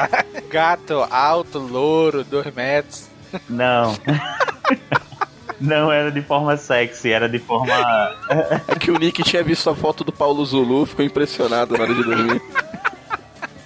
Gato 0.48 1.06
alto, 1.10 1.58
louro, 1.58 2.24
dois 2.24 2.52
metros. 2.54 3.08
Não. 3.48 3.94
Não 5.60 5.92
era 5.92 6.10
de 6.10 6.22
forma 6.22 6.56
sexy, 6.56 7.12
era 7.12 7.28
de 7.28 7.38
forma. 7.38 7.70
É 8.66 8.74
que 8.76 8.90
o 8.90 8.98
Nick 8.98 9.22
tinha 9.22 9.42
visto 9.42 9.68
a 9.68 9.74
foto 9.74 10.02
do 10.02 10.12
Paulo 10.12 10.44
Zulu, 10.44 10.86
ficou 10.86 11.04
impressionado 11.04 11.76
na 11.76 11.82
hora 11.82 11.94
de 11.94 12.02
dormir. 12.02 12.42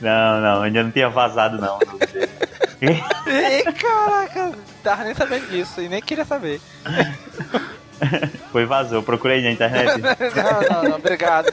Não, 0.01 0.41
não, 0.41 0.63
ainda 0.63 0.83
não 0.83 0.91
tinha 0.91 1.09
vazado, 1.09 1.59
não. 1.59 1.79
Ih, 2.83 3.73
caraca, 3.73 4.53
tava 4.83 5.05
nem 5.05 5.15
sabendo 5.15 5.47
disso 5.49 5.81
e 5.81 5.89
nem 5.89 6.03
queria 6.03 6.25
saber. 6.25 6.61
Foi 8.51 8.67
vazou, 8.67 9.03
procurei 9.03 9.41
na 9.43 9.53
internet. 9.53 10.01
Não, 10.01 10.83
não, 10.83 10.91
não, 10.91 10.97
obrigado. 10.97 11.53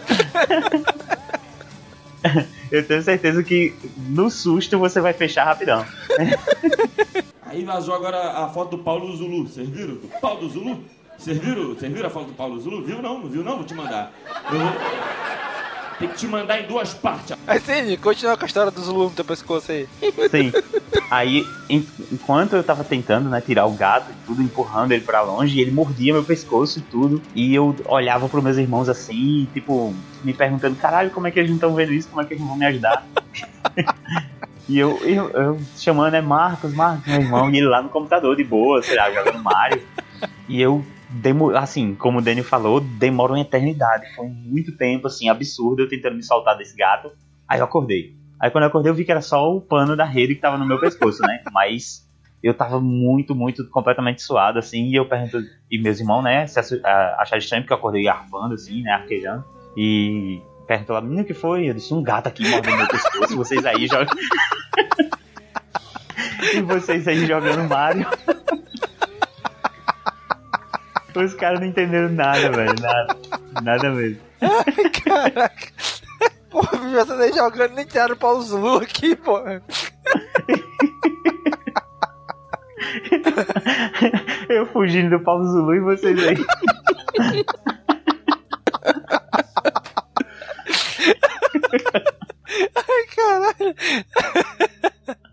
Eu 2.72 2.86
tenho 2.86 3.02
certeza 3.02 3.44
que 3.44 3.74
no 3.98 4.30
susto 4.30 4.78
você 4.78 5.00
vai 5.00 5.14
fechar 5.14 5.46
rapidão. 5.46 5.86
Aí 7.52 7.66
vazou 7.66 7.94
agora 7.94 8.32
a 8.32 8.48
foto 8.48 8.78
do 8.78 8.84
Paulo 8.84 9.14
Zulu. 9.14 9.46
Vocês 9.46 9.68
viram? 9.68 9.96
Do 9.96 10.08
Paulo 10.22 10.48
Zulu? 10.48 10.80
Vocês 11.18 11.38
viram? 11.38 11.68
Vocês 11.76 11.92
viram 11.92 12.08
a 12.08 12.10
foto 12.10 12.28
do 12.28 12.34
Paulo 12.34 12.58
Zulu? 12.62 12.82
Viu 12.82 13.02
não? 13.02 13.20
Não 13.20 13.28
viu 13.30 13.44
não? 13.44 13.58
Vou 13.58 13.66
te 13.66 13.74
mandar. 13.74 14.10
Eu 14.50 14.58
vou... 14.58 14.72
Tem 16.00 16.08
que 16.08 16.16
te 16.16 16.28
mandar 16.28 16.62
em 16.62 16.66
duas 16.66 16.94
partes. 16.94 17.38
Aí 17.46 17.60
sim, 17.60 17.98
continua 17.98 18.38
com 18.38 18.46
a 18.46 18.48
história 18.48 18.72
do 18.72 18.82
Zulu 18.82 19.04
no 19.04 19.10
teu 19.12 19.26
pescoço 19.26 19.70
aí. 19.72 19.86
Sim. 20.32 20.52
Aí, 21.12 21.46
en- 21.70 21.86
enquanto 22.12 22.56
eu 22.56 22.64
tava 22.64 22.86
tentando, 22.86 23.30
né, 23.30 23.42
tirar 23.42 23.66
o 23.66 23.72
gato 23.74 24.10
e 24.10 24.26
tudo, 24.26 24.42
empurrando 24.42 24.94
ele 24.94 25.04
pra 25.04 25.22
longe, 25.22 25.60
ele 25.60 25.72
mordia 25.72 26.14
meu 26.14 26.24
pescoço 26.24 26.80
e 26.80 26.82
tudo. 26.84 27.22
E 27.36 27.54
eu 27.54 27.76
olhava 27.86 28.30
pros 28.30 28.42
meus 28.44 28.58
irmãos 28.58 28.88
assim, 28.88 29.48
tipo, 29.54 29.94
me 30.24 30.34
perguntando, 30.34 30.76
caralho, 30.78 31.12
como 31.12 31.28
é 31.28 31.32
que 31.32 31.38
eles 31.38 31.52
não 31.52 31.58
estão 31.58 31.76
vendo 31.76 31.92
isso? 31.92 32.08
Como 32.08 32.22
é 32.22 32.26
que 32.26 32.34
eles 32.34 32.42
não 32.42 32.48
vão 32.48 32.58
me 32.58 32.66
ajudar? 32.66 33.06
e 34.72 34.80
eu, 34.80 34.98
eu, 35.04 35.30
eu 35.32 35.60
chamando, 35.76 36.14
é 36.14 36.22
Marcos, 36.22 36.74
Marcos, 36.74 37.06
meu 37.06 37.22
irmão, 37.22 37.52
e 37.52 37.58
ele 37.58 37.68
lá 37.68 37.82
no 37.82 37.90
computador 37.90 38.38
de 38.38 38.44
boa, 38.46 38.82
sei 38.82 38.96
lá, 38.96 39.12
jogando 39.12 39.44
Mario. 39.44 39.82
E 40.48 40.62
eu 40.62 40.82
demo, 41.10 41.50
assim, 41.50 41.94
como 41.94 42.20
o 42.20 42.22
Daniel 42.22 42.46
falou, 42.46 42.80
demora 42.80 43.34
uma 43.34 43.42
eternidade. 43.42 44.06
Foi 44.16 44.28
muito 44.28 44.78
tempo, 44.78 45.08
assim, 45.08 45.28
absurdo 45.28 45.82
eu 45.82 45.90
tentando 45.90 46.16
me 46.16 46.24
soltar 46.24 46.58
desse 46.58 46.76
gato. 46.78 47.12
Aí 47.46 47.60
eu 47.60 47.66
acordei. 47.66 48.16
Aí 48.40 48.50
quando 48.50 48.64
eu 48.64 48.70
acordei 48.70 48.90
eu 48.90 48.96
vi 48.96 49.04
que 49.04 49.12
era 49.12 49.22
só 49.22 49.54
o 49.54 49.60
pano 49.60 49.96
da 49.98 50.06
rede 50.06 50.36
que 50.36 50.42
tava 50.42 50.58
no 50.58 50.66
meu 50.66 50.80
pescoço, 50.80 51.22
né? 51.22 51.44
Mas 51.52 52.10
eu 52.42 52.54
tava 52.54 52.80
muito, 52.80 53.36
muito 53.36 53.68
completamente 53.70 54.22
suado, 54.22 54.58
assim, 54.58 54.86
e 54.86 54.96
eu 54.96 55.06
pergunto, 55.06 55.38
e 55.70 55.80
meus 55.80 56.00
irmãos, 56.00 56.24
né, 56.24 56.48
se 56.48 56.60
acharam 56.60 57.38
estranho 57.38 57.64
porque 57.64 57.74
eu 57.74 57.78
acordei 57.78 58.08
arfando, 58.08 58.56
assim, 58.56 58.82
né, 58.82 58.92
arquejando. 58.94 59.44
E 59.76 60.42
perguntou 60.66 60.96
lá, 60.96 61.02
menino, 61.02 61.22
o 61.22 61.26
que 61.26 61.34
foi? 61.34 61.70
Eu 61.70 61.74
disse, 61.74 61.94
um 61.94 62.02
gato 62.02 62.28
aqui 62.28 62.48
mordendo 62.50 62.78
meu 62.78 62.88
pescoço, 62.88 63.36
vocês 63.36 63.66
aí 63.66 63.86
jogam. 63.86 64.16
E 66.42 66.62
vocês 66.62 67.08
aí 67.08 67.26
jogando 67.26 67.68
Mario. 67.70 68.08
Os 71.16 71.34
caras 71.34 71.60
não 71.60 71.68
entenderam 71.68 72.10
nada, 72.10 72.52
velho. 72.52 72.74
Nada. 72.80 73.18
Nada 73.62 73.92
mesmo. 73.92 74.22
Caraca. 75.04 75.68
Pô, 76.50 76.62
você 76.62 77.16
nem 77.16 77.34
jogando 77.34 77.76
nem 77.76 77.86
tiraram 77.86 78.16
o 78.16 78.18
Paulo 78.18 78.42
Zulu 78.42 78.78
aqui, 78.78 79.16
pô. 79.16 79.40
Eu 84.50 84.66
fugindo 84.68 85.18
do 85.18 85.24
Paulo 85.24 85.46
Zulu 85.46 85.76
e 85.76 85.80
vocês 85.80 86.18
aí. 86.28 86.36
Ai, 92.76 93.06
caralho. 93.16 93.76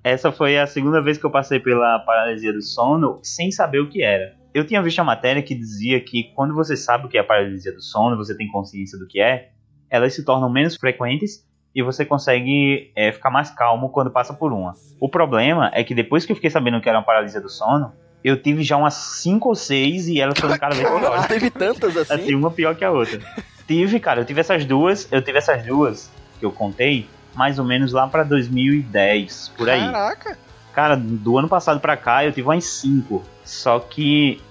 Essa 0.08 0.32
foi 0.32 0.58
a 0.58 0.66
segunda 0.66 1.02
vez 1.02 1.18
que 1.18 1.26
eu 1.26 1.30
passei 1.30 1.60
pela 1.60 1.98
paralisia 1.98 2.50
do 2.50 2.62
sono 2.62 3.20
sem 3.22 3.50
saber 3.50 3.80
o 3.80 3.90
que 3.90 4.02
era. 4.02 4.34
Eu 4.54 4.66
tinha 4.66 4.82
visto 4.82 4.98
a 5.00 5.04
matéria 5.04 5.42
que 5.42 5.54
dizia 5.54 6.00
que 6.00 6.32
quando 6.34 6.54
você 6.54 6.78
sabe 6.78 7.04
o 7.04 7.08
que 7.10 7.18
é 7.18 7.20
a 7.20 7.24
paralisia 7.24 7.72
do 7.72 7.82
sono, 7.82 8.16
você 8.16 8.34
tem 8.34 8.48
consciência 8.48 8.98
do 8.98 9.06
que 9.06 9.20
é, 9.20 9.50
elas 9.90 10.14
se 10.14 10.24
tornam 10.24 10.50
menos 10.50 10.76
frequentes 10.76 11.46
e 11.74 11.82
você 11.82 12.06
consegue 12.06 12.90
é, 12.96 13.12
ficar 13.12 13.28
mais 13.28 13.50
calmo 13.50 13.90
quando 13.90 14.10
passa 14.10 14.32
por 14.32 14.50
uma. 14.50 14.72
O 14.98 15.10
problema 15.10 15.70
é 15.74 15.84
que 15.84 15.94
depois 15.94 16.24
que 16.24 16.32
eu 16.32 16.36
fiquei 16.36 16.50
sabendo 16.50 16.80
que 16.80 16.88
era 16.88 16.96
uma 16.96 17.04
paralisia 17.04 17.40
do 17.40 17.50
sono, 17.50 17.92
eu 18.24 18.40
tive 18.40 18.62
já 18.62 18.78
umas 18.78 18.94
5 18.94 19.46
ou 19.46 19.54
6 19.54 20.08
e 20.08 20.20
elas 20.22 20.38
foram 20.38 20.56
cada 20.56 20.74
vez 20.74 20.88
piores. 20.88 21.26
Teve 21.26 21.50
tantas 21.50 21.94
assim? 21.98 22.14
Assim, 22.14 22.34
uma 22.34 22.50
pior 22.50 22.74
que 22.74 22.84
a 22.84 22.90
outra. 22.90 23.20
tive, 23.66 24.00
cara, 24.00 24.22
eu 24.22 24.24
tive 24.24 24.40
essas 24.40 24.64
duas, 24.64 25.06
eu 25.12 25.20
tive 25.20 25.36
essas 25.36 25.62
duas 25.66 26.10
que 26.40 26.46
eu 26.46 26.50
contei, 26.50 27.06
mais 27.38 27.56
ou 27.56 27.64
menos 27.64 27.92
lá 27.92 28.08
pra 28.08 28.24
2010, 28.24 29.52
por 29.56 29.70
aí. 29.70 29.80
Caraca. 29.80 30.36
Cara, 30.74 30.96
do 30.96 31.38
ano 31.38 31.48
passado 31.48 31.78
pra 31.78 31.96
cá 31.96 32.24
eu 32.24 32.32
tive 32.32 32.48
umas 32.48 32.64
5. 32.64 33.22
Só 33.44 33.78
que 33.78 34.42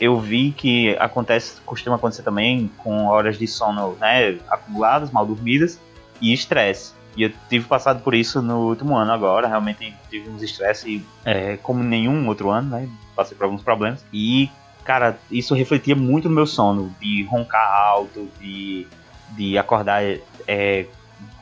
eu 0.00 0.18
vi 0.18 0.50
que 0.50 0.96
acontece, 0.98 1.60
costuma 1.64 1.94
acontecer 1.94 2.24
também 2.24 2.68
com 2.78 3.06
horas 3.06 3.38
de 3.38 3.46
sono, 3.46 3.96
né, 4.00 4.38
acumuladas, 4.50 5.12
mal 5.12 5.24
dormidas 5.24 5.78
e 6.20 6.32
estresse. 6.32 6.92
E 7.16 7.22
eu 7.22 7.32
tive 7.48 7.64
passado 7.66 8.02
por 8.02 8.12
isso 8.12 8.42
no 8.42 8.68
último 8.68 8.96
ano 8.96 9.12
agora, 9.12 9.46
realmente 9.46 9.94
tive 10.10 10.28
uns 10.28 10.42
estresse 10.42 11.06
é, 11.24 11.56
como 11.58 11.84
nenhum 11.84 12.26
outro 12.26 12.50
ano, 12.50 12.70
né? 12.70 12.88
Passei 13.14 13.36
por 13.36 13.44
alguns 13.44 13.62
problemas. 13.62 14.04
E, 14.12 14.50
cara, 14.82 15.16
isso 15.30 15.54
refletia 15.54 15.94
muito 15.94 16.28
no 16.28 16.34
meu 16.34 16.46
sono, 16.46 16.92
de 17.00 17.22
roncar 17.24 17.70
alto, 17.70 18.28
de, 18.40 18.88
de 19.30 19.56
acordar 19.56 20.02
é, 20.48 20.86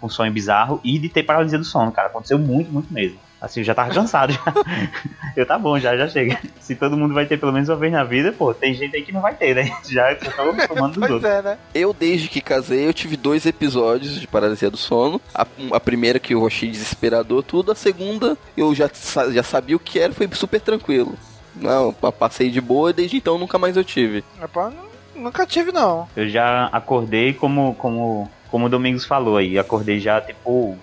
com 0.00 0.08
sonho 0.08 0.32
bizarro 0.32 0.80
e 0.82 0.98
de 0.98 1.08
ter 1.08 1.22
paralisia 1.22 1.58
do 1.58 1.64
sono, 1.64 1.92
cara. 1.92 2.08
Aconteceu 2.08 2.38
muito, 2.38 2.72
muito 2.72 2.92
mesmo. 2.92 3.18
Assim, 3.40 3.60
eu 3.60 3.64
já 3.64 3.74
tava 3.74 3.92
cansado. 3.92 4.32
Já. 4.32 4.42
eu 5.34 5.46
tá 5.46 5.58
bom, 5.58 5.78
já, 5.78 5.96
já 5.96 6.06
chega. 6.06 6.38
Se 6.60 6.74
todo 6.74 6.96
mundo 6.96 7.14
vai 7.14 7.24
ter 7.24 7.38
pelo 7.38 7.52
menos 7.52 7.68
uma 7.70 7.76
vez 7.76 7.90
na 7.90 8.04
vida, 8.04 8.32
pô, 8.32 8.52
tem 8.52 8.74
gente 8.74 8.94
aí 8.94 9.02
que 9.02 9.12
não 9.12 9.22
vai 9.22 9.34
ter, 9.34 9.54
né? 9.54 9.70
Já 9.88 10.14
tô 10.14 10.30
tomando 10.68 11.00
dos 11.00 11.10
outros. 11.10 11.24
É, 11.24 11.40
né? 11.40 11.58
Eu, 11.74 11.94
desde 11.94 12.28
que 12.28 12.40
casei, 12.42 12.86
eu 12.86 12.92
tive 12.92 13.16
dois 13.16 13.46
episódios 13.46 14.20
de 14.20 14.26
paralisia 14.26 14.70
do 14.70 14.76
sono. 14.76 15.20
A, 15.34 15.46
a 15.72 15.80
primeira 15.80 16.18
que 16.18 16.34
eu 16.34 16.46
achei 16.46 16.70
desesperador, 16.70 17.42
tudo. 17.42 17.72
A 17.72 17.74
segunda, 17.74 18.36
eu 18.56 18.74
já, 18.74 18.90
já 19.32 19.42
sabia 19.42 19.76
o 19.76 19.80
que 19.80 19.98
era, 19.98 20.12
foi 20.12 20.28
super 20.34 20.60
tranquilo. 20.60 21.14
Não, 21.56 21.92
passei 21.92 22.50
de 22.50 22.60
boa 22.60 22.90
e 22.90 22.94
desde 22.94 23.16
então 23.16 23.38
nunca 23.38 23.58
mais 23.58 23.76
eu 23.76 23.84
tive. 23.84 24.22
Rapaz, 24.38 24.74
nunca 25.14 25.46
tive, 25.46 25.72
não. 25.72 26.08
Eu 26.14 26.28
já 26.28 26.66
acordei 26.66 27.32
como, 27.32 27.74
como, 27.74 28.30
como 28.50 28.66
o 28.66 28.68
Domingos 28.68 29.04
falou 29.04 29.36
aí. 29.36 29.58
Acordei 29.58 29.98
já, 29.98 30.20
tipo, 30.20 30.76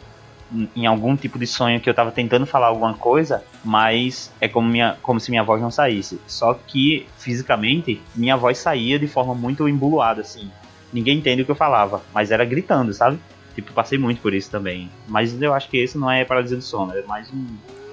em 0.75 0.85
algum 0.85 1.15
tipo 1.15 1.37
de 1.37 1.45
sonho 1.45 1.79
que 1.79 1.89
eu 1.89 1.93
tava 1.93 2.11
tentando 2.11 2.45
falar 2.45 2.67
alguma 2.67 2.93
coisa, 2.93 3.43
mas 3.63 4.31
é 4.39 4.47
como, 4.47 4.67
minha, 4.67 4.97
como 5.01 5.19
se 5.19 5.29
minha 5.29 5.43
voz 5.43 5.61
não 5.61 5.71
saísse. 5.71 6.19
Só 6.27 6.53
que, 6.53 7.07
fisicamente, 7.17 8.01
minha 8.15 8.37
voz 8.37 8.57
saía 8.57 8.97
de 8.97 9.07
forma 9.07 9.35
muito 9.35 9.67
embuluada, 9.67 10.21
assim. 10.21 10.49
Ninguém 10.91 11.17
entende 11.17 11.41
o 11.41 11.45
que 11.45 11.51
eu 11.51 11.55
falava, 11.55 12.01
mas 12.13 12.31
era 12.31 12.45
gritando, 12.45 12.93
sabe? 12.93 13.19
Tipo, 13.53 13.73
passei 13.73 13.97
muito 13.97 14.21
por 14.21 14.33
isso 14.33 14.49
também. 14.49 14.89
Mas 15.07 15.39
eu 15.41 15.53
acho 15.53 15.69
que 15.69 15.77
esse 15.77 15.97
não 15.97 16.09
é 16.09 16.23
paralisia 16.23 16.57
do 16.57 16.63
sono, 16.63 16.93
é 16.93 17.01
mais 17.01 17.29
um 17.33 17.45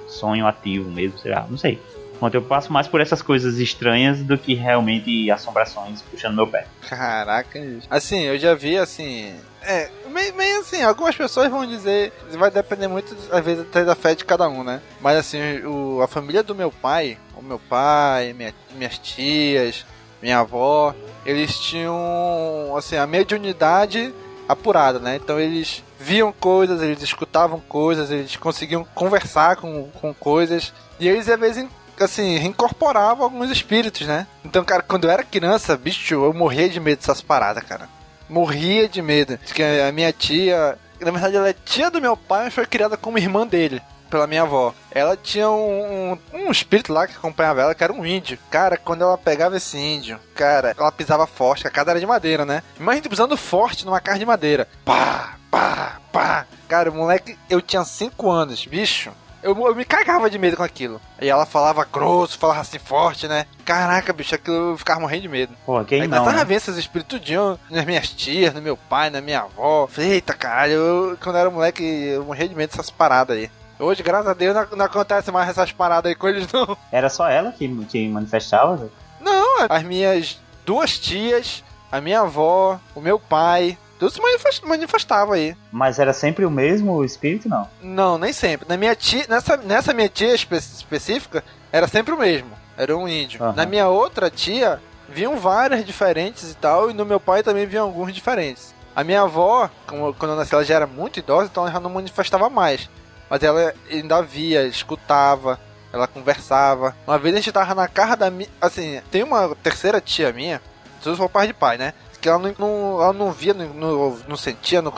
sonho 0.06 0.46
ativo 0.46 0.90
mesmo, 0.90 1.18
sei 1.18 1.32
lá, 1.32 1.46
não 1.48 1.58
sei. 1.58 1.80
Enquanto 2.14 2.36
eu 2.36 2.42
passo 2.42 2.72
mais 2.72 2.86
por 2.86 3.00
essas 3.00 3.20
coisas 3.20 3.58
estranhas 3.58 4.22
do 4.22 4.38
que 4.38 4.54
realmente 4.54 5.28
assombrações 5.30 6.00
puxando 6.02 6.36
meu 6.36 6.46
pé. 6.46 6.66
Caraca, 6.88 7.60
assim, 7.90 8.20
eu 8.20 8.38
já 8.38 8.54
vi 8.54 8.76
assim. 8.76 9.34
É, 9.66 9.90
meio, 10.10 10.34
meio 10.34 10.60
assim, 10.60 10.82
algumas 10.82 11.16
pessoas 11.16 11.50
vão 11.50 11.66
dizer, 11.66 12.12
vai 12.32 12.50
depender 12.50 12.88
muito, 12.88 13.16
às 13.30 13.44
vezes, 13.44 13.62
até 13.62 13.84
da 13.84 13.94
fé 13.94 14.14
de 14.14 14.24
cada 14.24 14.48
um, 14.48 14.62
né? 14.62 14.80
Mas 15.00 15.18
assim, 15.18 15.38
o, 15.64 16.00
a 16.02 16.08
família 16.08 16.42
do 16.42 16.54
meu 16.54 16.70
pai, 16.70 17.18
o 17.36 17.42
meu 17.42 17.58
pai, 17.58 18.32
minha, 18.32 18.54
minhas 18.76 18.98
tias, 18.98 19.84
minha 20.22 20.38
avó, 20.38 20.94
eles 21.26 21.58
tinham, 21.58 22.74
assim, 22.76 22.96
a 22.96 23.06
mediunidade 23.06 24.14
apurada, 24.48 24.98
né? 24.98 25.16
Então 25.16 25.40
eles 25.40 25.82
viam 25.98 26.32
coisas, 26.32 26.82
eles 26.82 27.02
escutavam 27.02 27.60
coisas, 27.60 28.10
eles 28.10 28.36
conseguiam 28.36 28.84
conversar 28.94 29.56
com, 29.56 29.88
com 30.00 30.12
coisas, 30.12 30.72
e 31.00 31.08
eles 31.08 31.28
às 31.28 31.40
vezes 31.40 31.66
assim, 32.00 32.36
reincorporava 32.38 33.22
alguns 33.22 33.50
espíritos, 33.50 34.06
né? 34.06 34.26
Então, 34.44 34.64
cara, 34.64 34.82
quando 34.82 35.04
eu 35.04 35.10
era 35.10 35.22
criança, 35.22 35.76
bicho, 35.76 36.14
eu 36.14 36.32
morria 36.32 36.68
de 36.68 36.80
medo 36.80 36.98
dessas 36.98 37.20
paradas, 37.20 37.62
cara. 37.62 37.88
Morria 38.28 38.88
de 38.88 39.02
medo. 39.02 39.38
Porque 39.38 39.62
a 39.62 39.92
minha 39.92 40.12
tia, 40.12 40.78
na 41.00 41.10
verdade, 41.10 41.36
ela 41.36 41.48
é 41.48 41.52
tia 41.52 41.90
do 41.90 42.00
meu 42.00 42.16
pai, 42.16 42.44
mas 42.44 42.54
foi 42.54 42.66
criada 42.66 42.96
como 42.96 43.18
irmã 43.18 43.46
dele. 43.46 43.82
Pela 44.10 44.26
minha 44.26 44.42
avó. 44.42 44.72
Ela 44.92 45.16
tinha 45.16 45.50
um, 45.50 46.12
um, 46.12 46.18
um 46.46 46.50
espírito 46.50 46.92
lá 46.92 47.06
que 47.06 47.16
acompanhava 47.16 47.62
ela, 47.62 47.74
que 47.74 47.82
era 47.82 47.92
um 47.92 48.06
índio. 48.06 48.38
Cara, 48.48 48.76
quando 48.76 49.02
ela 49.02 49.18
pegava 49.18 49.56
esse 49.56 49.76
índio, 49.76 50.20
cara, 50.34 50.74
ela 50.78 50.92
pisava 50.92 51.26
forte, 51.26 51.66
a 51.66 51.70
casa 51.70 51.90
era 51.90 51.98
de 51.98 52.06
madeira, 52.06 52.44
né? 52.44 52.62
Imagina 52.78 53.08
pisando 53.08 53.36
forte 53.36 53.84
numa 53.84 54.00
casa 54.00 54.20
de 54.20 54.26
madeira. 54.26 54.68
Pá, 54.84 55.36
pá, 55.50 56.00
pá. 56.12 56.46
Cara, 56.68 56.90
moleque, 56.92 57.36
eu 57.50 57.60
tinha 57.60 57.82
5 57.84 58.30
anos, 58.30 58.64
bicho. 58.66 59.10
Eu, 59.44 59.54
eu, 59.66 59.74
me 59.74 59.84
cagava 59.84 60.30
de 60.30 60.38
medo 60.38 60.56
com 60.56 60.62
aquilo. 60.62 60.98
E 61.20 61.28
ela 61.28 61.44
falava 61.44 61.84
grosso, 61.84 62.38
falava 62.38 62.62
assim 62.62 62.78
forte, 62.78 63.28
né? 63.28 63.44
Caraca, 63.62 64.10
bicho, 64.10 64.34
aquilo 64.34 64.70
eu 64.70 64.78
ficava 64.78 65.00
morrendo 65.00 65.20
de 65.20 65.28
medo. 65.28 65.54
Pô, 65.66 65.84
quem 65.84 66.00
Aí 66.00 66.08
não, 66.08 66.24
tava 66.24 66.32
né? 66.32 66.44
vendo 66.46 66.56
esses 66.56 66.78
espíritos 66.78 67.20
tudinho 67.20 67.60
nas 67.70 67.84
minhas 67.84 68.08
tias, 68.08 68.54
no 68.54 68.62
meu 68.62 68.74
pai, 68.74 69.10
na 69.10 69.20
minha 69.20 69.40
avó. 69.40 69.86
Falei, 69.86 70.12
eita 70.12 70.32
caralho, 70.32 70.72
eu, 70.72 71.18
quando 71.22 71.36
eu 71.36 71.40
era 71.40 71.50
moleque, 71.50 71.82
eu 71.82 72.24
morria 72.24 72.48
de 72.48 72.54
medo 72.54 72.70
dessas 72.70 72.90
paradas 72.90 73.36
aí. 73.36 73.50
Hoje, 73.78 74.02
graças 74.02 74.28
a 74.28 74.32
Deus, 74.32 74.54
não, 74.54 74.78
não 74.78 74.86
acontece 74.86 75.30
mais 75.30 75.50
essas 75.50 75.72
paradas 75.72 76.08
aí 76.08 76.14
com 76.14 76.26
eles, 76.26 76.50
não. 76.50 76.74
Era 76.90 77.10
só 77.10 77.28
ela 77.28 77.52
que, 77.52 77.68
que 77.86 78.08
manifestava? 78.08 78.88
Não, 79.20 79.66
as 79.68 79.82
minhas 79.82 80.40
duas 80.64 80.98
tias, 80.98 81.62
a 81.92 82.00
minha 82.00 82.20
avó, 82.20 82.80
o 82.94 83.00
meu 83.00 83.18
pai, 83.18 83.76
tudo 83.98 84.10
se 84.10 84.20
manifest- 84.20 84.64
manifestava 84.64 85.34
aí. 85.34 85.56
Mas 85.72 85.98
era 85.98 86.12
sempre 86.12 86.44
o 86.44 86.50
mesmo 86.50 87.04
espírito, 87.04 87.48
não? 87.48 87.68
Não, 87.82 88.18
nem 88.18 88.32
sempre. 88.32 88.68
Na 88.68 88.76
minha 88.76 88.94
tia, 88.94 89.24
nessa, 89.28 89.56
nessa 89.56 89.92
minha 89.92 90.08
tia 90.08 90.34
espe- 90.34 90.56
específica, 90.56 91.42
era 91.72 91.86
sempre 91.88 92.12
o 92.14 92.18
mesmo. 92.18 92.50
Era 92.76 92.96
um 92.96 93.06
índio. 93.08 93.42
Aham. 93.42 93.54
Na 93.54 93.64
minha 93.66 93.88
outra 93.88 94.28
tia, 94.30 94.80
vinham 95.08 95.36
várias 95.36 95.84
diferentes 95.84 96.50
e 96.50 96.54
tal, 96.54 96.90
e 96.90 96.94
no 96.94 97.04
meu 97.06 97.20
pai 97.20 97.42
também 97.42 97.66
vinham 97.66 97.84
alguns 97.86 98.12
diferentes. 98.12 98.74
A 98.96 99.02
minha 99.04 99.22
avó, 99.22 99.68
como- 99.86 100.12
quando 100.14 100.32
eu 100.32 100.36
nasci, 100.36 100.54
ela 100.54 100.64
já 100.64 100.74
era 100.74 100.86
muito 100.86 101.18
idosa, 101.18 101.48
então 101.50 101.64
ela 101.64 101.72
já 101.72 101.80
não 101.80 101.90
manifestava 101.90 102.48
mais. 102.50 102.88
Mas 103.30 103.42
ela 103.42 103.72
ainda 103.90 104.20
via, 104.22 104.66
escutava, 104.66 105.58
ela 105.92 106.06
conversava. 106.06 106.94
Uma 107.06 107.18
vez 107.18 107.34
a 107.34 107.38
gente 107.38 107.52
tava 107.52 107.74
na 107.74 107.88
casa 107.88 108.16
da 108.16 108.30
minha. 108.30 108.48
Assim, 108.60 109.00
tem 109.10 109.22
uma 109.22 109.54
terceira 109.62 110.00
tia 110.00 110.32
minha, 110.32 110.60
tudo 111.02 111.16
por 111.16 111.28
pai 111.28 111.46
de 111.46 111.52
pai, 111.54 111.78
né? 111.78 111.92
Que 112.24 112.30
ela 112.30 112.38
não, 112.38 112.54
não- 112.58 113.02
ela 113.02 113.12
não 113.12 113.30
via, 113.30 113.52
não, 113.52 113.66
não, 113.74 114.18
não 114.26 114.34
sentia, 114.38 114.80
não, 114.80 114.90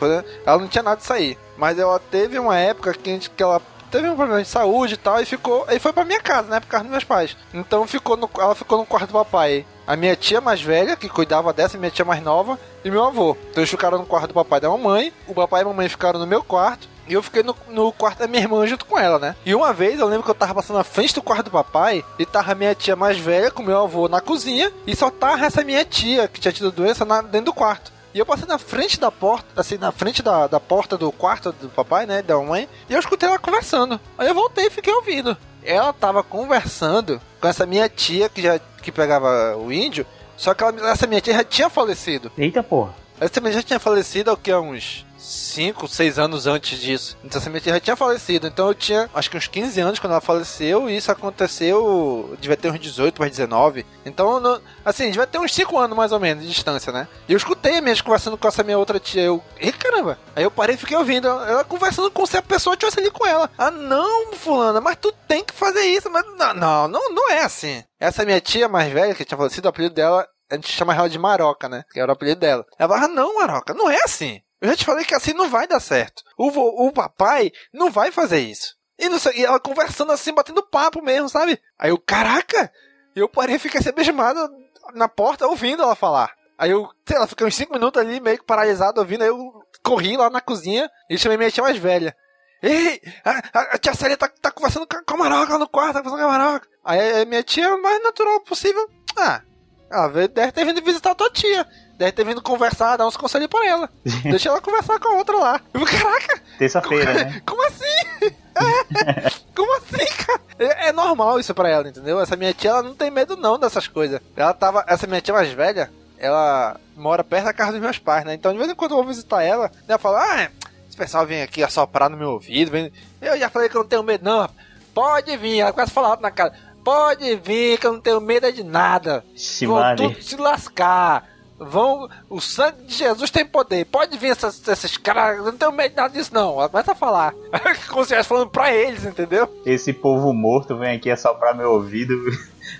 ela 0.46 0.58
não 0.60 0.68
tinha 0.68 0.80
nada 0.80 0.98
disso 0.98 1.12
aí. 1.12 1.36
Mas 1.58 1.76
ela 1.76 1.98
teve 1.98 2.38
uma 2.38 2.56
época 2.56 2.94
que, 2.94 3.10
a 3.10 3.12
gente- 3.14 3.30
que 3.30 3.42
ela 3.42 3.60
teve 3.90 4.08
um 4.08 4.14
problema 4.14 4.40
de 4.40 4.46
saúde 4.48 4.94
e 4.94 4.96
tal, 4.96 5.20
e 5.20 5.26
ficou. 5.26 5.64
Aí 5.66 5.80
foi 5.80 5.92
pra 5.92 6.04
minha 6.04 6.20
casa, 6.20 6.46
né? 6.48 6.60
Por 6.60 6.68
causa 6.68 6.84
dos 6.84 6.92
meus 6.92 7.02
pais. 7.02 7.36
Então 7.52 7.84
ficou 7.84 8.16
no, 8.16 8.30
ela 8.38 8.54
ficou 8.54 8.78
no 8.78 8.86
quarto 8.86 9.08
do 9.08 9.12
papai. 9.14 9.66
A 9.88 9.96
minha 9.96 10.14
tia 10.14 10.40
mais 10.40 10.62
velha, 10.62 10.94
que 10.94 11.08
cuidava 11.08 11.52
dessa, 11.52 11.76
minha 11.76 11.90
tia 11.90 12.04
mais 12.04 12.22
nova, 12.22 12.56
e 12.84 12.90
meu 12.92 13.02
avô. 13.02 13.36
Então 13.50 13.60
eles 13.60 13.70
ficaram 13.70 13.98
no 13.98 14.06
quarto 14.06 14.28
do 14.28 14.34
papai 14.34 14.58
e 14.58 14.62
da 14.62 14.70
mamãe. 14.70 15.12
O 15.26 15.34
papai 15.34 15.62
e 15.62 15.64
a 15.64 15.66
mamãe 15.66 15.88
ficaram 15.88 16.20
no 16.20 16.28
meu 16.28 16.44
quarto. 16.44 16.88
E 17.08 17.12
eu 17.14 17.22
fiquei 17.22 17.42
no, 17.42 17.54
no 17.68 17.92
quarto 17.92 18.18
da 18.18 18.26
minha 18.26 18.42
irmã 18.42 18.66
junto 18.66 18.84
com 18.84 18.98
ela, 18.98 19.18
né? 19.18 19.36
E 19.44 19.54
uma 19.54 19.72
vez 19.72 19.98
eu 20.00 20.06
lembro 20.08 20.24
que 20.24 20.30
eu 20.30 20.34
tava 20.34 20.54
passando 20.54 20.76
na 20.76 20.84
frente 20.84 21.14
do 21.14 21.22
quarto 21.22 21.44
do 21.44 21.50
papai 21.52 22.04
e 22.18 22.26
tava 22.26 22.54
minha 22.54 22.74
tia 22.74 22.96
mais 22.96 23.16
velha 23.18 23.50
com 23.50 23.62
meu 23.62 23.78
avô 23.82 24.08
na 24.08 24.20
cozinha 24.20 24.72
e 24.86 24.94
só 24.96 25.10
tava 25.10 25.44
essa 25.46 25.62
minha 25.62 25.84
tia 25.84 26.26
que 26.28 26.40
tinha 26.40 26.52
tido 26.52 26.72
doença 26.72 27.04
na- 27.04 27.22
dentro 27.22 27.46
do 27.46 27.54
quarto. 27.54 27.92
E 28.12 28.18
eu 28.18 28.24
passei 28.26 28.46
na 28.48 28.58
frente 28.58 28.98
da 28.98 29.10
porta, 29.12 29.46
assim, 29.60 29.76
na 29.76 29.92
frente 29.92 30.22
da, 30.22 30.46
da 30.46 30.58
porta 30.58 30.96
do 30.96 31.12
quarto 31.12 31.52
do 31.52 31.68
papai, 31.68 32.06
né, 32.06 32.22
da 32.22 32.38
mãe, 32.38 32.66
e 32.88 32.92
eu 32.94 32.98
escutei 32.98 33.28
ela 33.28 33.38
conversando. 33.38 34.00
Aí 34.16 34.26
eu 34.26 34.34
voltei 34.34 34.66
e 34.66 34.70
fiquei 34.70 34.92
ouvindo. 34.94 35.36
Ela 35.62 35.92
tava 35.92 36.22
conversando 36.22 37.20
com 37.40 37.48
essa 37.48 37.66
minha 37.66 37.88
tia 37.88 38.28
que 38.28 38.42
já 38.42 38.58
que 38.82 38.90
pegava 38.92 39.56
o 39.56 39.72
índio, 39.72 40.06
só 40.36 40.54
que 40.54 40.62
ela- 40.64 40.90
essa 40.90 41.06
minha 41.06 41.20
tia 41.20 41.34
já 41.34 41.44
tinha 41.44 41.68
falecido. 41.70 42.30
Eita 42.38 42.62
porra. 42.62 42.94
Essa 43.20 43.40
minha 43.40 43.52
tia 43.52 43.60
já 43.62 43.66
tinha 43.66 43.80
falecido 43.80 44.30
há 44.30 44.36
que 44.36 44.50
há 44.50 44.60
uns 44.60 45.05
5, 45.18 45.88
6 45.88 46.18
anos 46.18 46.46
antes 46.46 46.78
disso. 46.78 47.16
Então 47.24 47.40
essa 47.40 47.48
minha 47.50 47.60
tia 47.60 47.72
já 47.74 47.80
tinha 47.80 47.96
falecido. 47.96 48.46
Então 48.46 48.68
eu 48.68 48.74
tinha 48.74 49.08
acho 49.14 49.30
que 49.30 49.36
uns 49.36 49.46
15 49.46 49.80
anos 49.80 49.98
quando 49.98 50.12
ela 50.12 50.20
faleceu. 50.20 50.88
E 50.88 50.96
isso 50.96 51.10
aconteceu. 51.10 52.36
Devia 52.40 52.56
ter 52.56 52.70
uns 52.70 52.78
18 52.80 53.14
para 53.14 53.28
19. 53.28 53.86
Então, 54.04 54.38
não- 54.40 54.60
assim, 54.84 55.06
devia 55.10 55.26
ter 55.26 55.38
uns 55.38 55.54
5 55.54 55.78
anos 55.78 55.96
mais 55.96 56.12
ou 56.12 56.20
menos 56.20 56.42
de 56.44 56.50
distância, 56.50 56.92
né? 56.92 57.08
E 57.28 57.32
eu 57.32 57.36
escutei 57.36 57.80
minha 57.80 57.96
conversando 58.02 58.36
com 58.36 58.46
essa 58.48 58.62
minha 58.62 58.78
outra 58.78 59.00
tia. 59.00 59.22
Eu, 59.22 59.42
ei 59.58 59.72
caramba. 59.72 60.18
Aí 60.34 60.42
eu 60.44 60.50
parei 60.50 60.74
e 60.74 60.78
fiquei 60.78 60.96
ouvindo. 60.96 61.26
Ela 61.28 61.64
conversando 61.64 62.10
como 62.10 62.26
se 62.26 62.36
a 62.36 62.42
pessoa 62.42 62.74
estivesse 62.74 63.00
ali 63.00 63.10
com 63.10 63.26
ela. 63.26 63.50
Ah, 63.56 63.70
não, 63.70 64.32
Fulana, 64.34 64.80
mas 64.80 64.96
tu 65.00 65.12
tem 65.26 65.44
que 65.44 65.54
fazer 65.54 65.82
isso. 65.86 66.10
Mas 66.10 66.24
não, 66.36 66.54
não, 66.54 66.88
não, 66.88 67.10
não 67.14 67.30
é 67.30 67.42
assim. 67.42 67.82
Essa 67.98 68.24
minha 68.24 68.40
tia 68.40 68.68
mais 68.68 68.92
velha, 68.92 69.14
que 69.14 69.24
tinha 69.24 69.38
falecido, 69.38 69.66
o 69.66 69.70
apelido 69.70 69.94
dela 69.94 70.26
a 70.48 70.54
gente 70.54 70.70
chama 70.70 70.94
ela 70.94 71.08
de 71.08 71.18
Maroca, 71.18 71.68
né? 71.68 71.82
Que 71.92 71.98
era 71.98 72.08
o 72.10 72.14
apelido 72.14 72.40
dela. 72.40 72.64
Ela 72.78 72.88
falava, 72.88 73.06
ah, 73.06 73.14
não, 73.16 73.34
Maroca, 73.36 73.74
não 73.74 73.90
é 73.90 73.98
assim. 74.04 74.40
Eu 74.60 74.68
já 74.70 74.76
te 74.76 74.84
falei 74.84 75.04
que 75.04 75.14
assim 75.14 75.32
não 75.32 75.48
vai 75.48 75.66
dar 75.66 75.80
certo. 75.80 76.22
O, 76.38 76.48
o 76.86 76.92
papai 76.92 77.50
não 77.72 77.90
vai 77.90 78.10
fazer 78.10 78.38
isso. 78.40 78.74
E, 78.98 79.08
não 79.08 79.18
sei, 79.18 79.40
e 79.40 79.44
ela 79.44 79.60
conversando 79.60 80.10
assim, 80.12 80.32
batendo 80.32 80.62
papo 80.66 81.02
mesmo, 81.02 81.28
sabe? 81.28 81.60
Aí 81.78 81.90
eu, 81.90 81.98
caraca! 81.98 82.72
Eu 83.14 83.28
parei 83.28 83.56
e 83.56 83.58
fiquei 83.58 83.78
assim, 83.80 83.90
abismado 83.90 84.48
na 84.94 85.08
porta 85.08 85.46
ouvindo 85.46 85.82
ela 85.82 85.94
falar. 85.94 86.32
Aí 86.58 86.70
eu, 86.70 86.88
sei 87.06 87.18
lá, 87.18 87.26
fiquei 87.26 87.46
uns 87.46 87.54
5 87.54 87.72
minutos 87.74 88.00
ali 88.00 88.18
meio 88.20 88.38
que 88.38 88.44
paralisado 88.46 89.00
ouvindo. 89.00 89.22
Aí 89.22 89.28
eu 89.28 89.52
corri 89.82 90.16
lá 90.16 90.30
na 90.30 90.40
cozinha 90.40 90.90
e 91.10 91.18
chamei 91.18 91.36
minha 91.36 91.50
tia 91.50 91.62
mais 91.62 91.76
velha. 91.76 92.16
Ei, 92.62 93.00
a, 93.22 93.30
a- 93.52 93.74
a 93.74 93.78
tia 93.78 93.94
Célia 93.94 94.16
tá, 94.16 94.28
tá 94.40 94.50
conversando 94.50 94.86
com 94.86 95.14
a, 95.14 95.16
Maroca 95.18 95.52
lá 95.52 95.58
no 95.58 95.68
quarto, 95.68 95.92
tá 95.94 96.02
conversando 96.02 96.26
com 96.26 96.34
a 96.34 96.38
Maroca. 96.38 96.66
Aí 96.82 97.20
a 97.22 97.24
minha 97.26 97.42
tia, 97.42 97.76
mais 97.76 98.02
natural 98.02 98.40
possível, 98.40 98.88
ah, 99.18 99.42
ela 99.90 100.08
deve 100.28 100.52
ter 100.52 100.64
vindo 100.64 100.82
visitar 100.82 101.10
a 101.10 101.14
tua 101.14 101.30
tia. 101.30 101.66
Deve 101.98 102.12
ter 102.12 102.24
vindo 102.24 102.42
conversar, 102.42 102.96
dar 102.96 103.06
uns 103.06 103.16
conselhos 103.16 103.48
pra 103.48 103.66
ela. 103.66 103.90
Deixa 104.24 104.48
ela 104.48 104.60
conversar 104.60 104.98
com 105.00 105.08
a 105.08 105.16
outra 105.16 105.36
lá. 105.36 105.60
Eu, 105.72 105.84
caraca, 105.84 106.40
Terça-feira, 106.58 107.12
né? 107.14 107.42
como 107.46 107.66
assim? 107.66 108.34
É, 108.54 109.30
como 109.54 109.76
assim, 109.76 110.06
cara? 110.26 110.40
É, 110.58 110.88
é 110.88 110.92
normal 110.92 111.40
isso 111.40 111.54
pra 111.54 111.68
ela, 111.68 111.88
entendeu? 111.88 112.20
Essa 112.20 112.36
minha 112.36 112.52
tia, 112.52 112.70
ela 112.70 112.82
não 112.82 112.94
tem 112.94 113.10
medo 113.10 113.36
não 113.36 113.58
dessas 113.58 113.88
coisas. 113.88 114.20
Ela 114.36 114.52
tava, 114.52 114.84
essa 114.86 115.06
minha 115.06 115.20
tia 115.20 115.34
mais 115.34 115.50
velha, 115.52 115.90
ela 116.18 116.78
mora 116.96 117.24
perto 117.24 117.44
da 117.44 117.52
casa 117.52 117.72
dos 117.72 117.80
meus 117.80 117.98
pais, 117.98 118.24
né? 118.24 118.34
Então 118.34 118.52
de 118.52 118.58
vez 118.58 118.70
em 118.70 118.74
quando 118.74 118.92
eu 118.92 118.98
vou 118.98 119.06
visitar 119.06 119.42
ela, 119.42 119.70
ela 119.86 119.98
fala, 119.98 120.22
ah, 120.22 120.50
esse 120.88 120.96
pessoal 120.96 121.26
vem 121.26 121.42
aqui 121.42 121.62
assoprar 121.62 122.08
no 122.10 122.16
meu 122.16 122.30
ouvido. 122.30 122.70
Vem... 122.70 122.92
Eu 123.20 123.38
já 123.38 123.50
falei 123.50 123.68
que 123.68 123.76
eu 123.76 123.82
não 123.82 123.88
tenho 123.88 124.02
medo, 124.02 124.24
não. 124.24 124.48
Pode 124.94 125.36
vir, 125.36 125.60
ela 125.60 125.72
quase 125.72 125.90
falava 125.92 126.20
na 126.20 126.30
cara. 126.30 126.52
Pode 126.82 127.36
vir, 127.36 127.78
que 127.78 127.86
eu 127.86 127.92
não 127.92 128.00
tenho 128.00 128.20
medo 128.20 128.50
de 128.52 128.62
nada. 128.62 129.24
Ixi, 129.34 129.66
Vão 129.66 129.76
Maria. 129.76 130.08
tudo 130.08 130.22
se 130.22 130.36
lascar. 130.36 131.28
Vão. 131.58 132.08
O 132.28 132.40
sangue 132.40 132.82
de 132.82 132.94
Jesus 132.94 133.30
tem 133.30 133.44
poder. 133.44 133.84
Pode 133.86 134.16
vir 134.18 134.30
essas, 134.30 134.66
esses 134.68 134.96
caras. 134.96 135.44
Não 135.44 135.56
tenho 135.56 135.72
medo 135.72 135.90
de 135.90 135.96
nada 135.96 136.12
disso, 136.12 136.32
não. 136.32 136.56
Começa 136.68 136.92
a 136.92 136.94
falar. 136.94 137.32
Como 137.88 138.02
se 138.04 138.12
estivesse 138.12 138.28
falando 138.28 138.50
pra 138.50 138.74
eles, 138.74 139.04
entendeu? 139.04 139.48
Esse 139.64 139.92
povo 139.92 140.32
morto 140.32 140.76
vem 140.76 140.96
aqui 140.96 141.10
assoprar 141.10 141.56
meu 141.56 141.72
ouvido. 141.72 142.14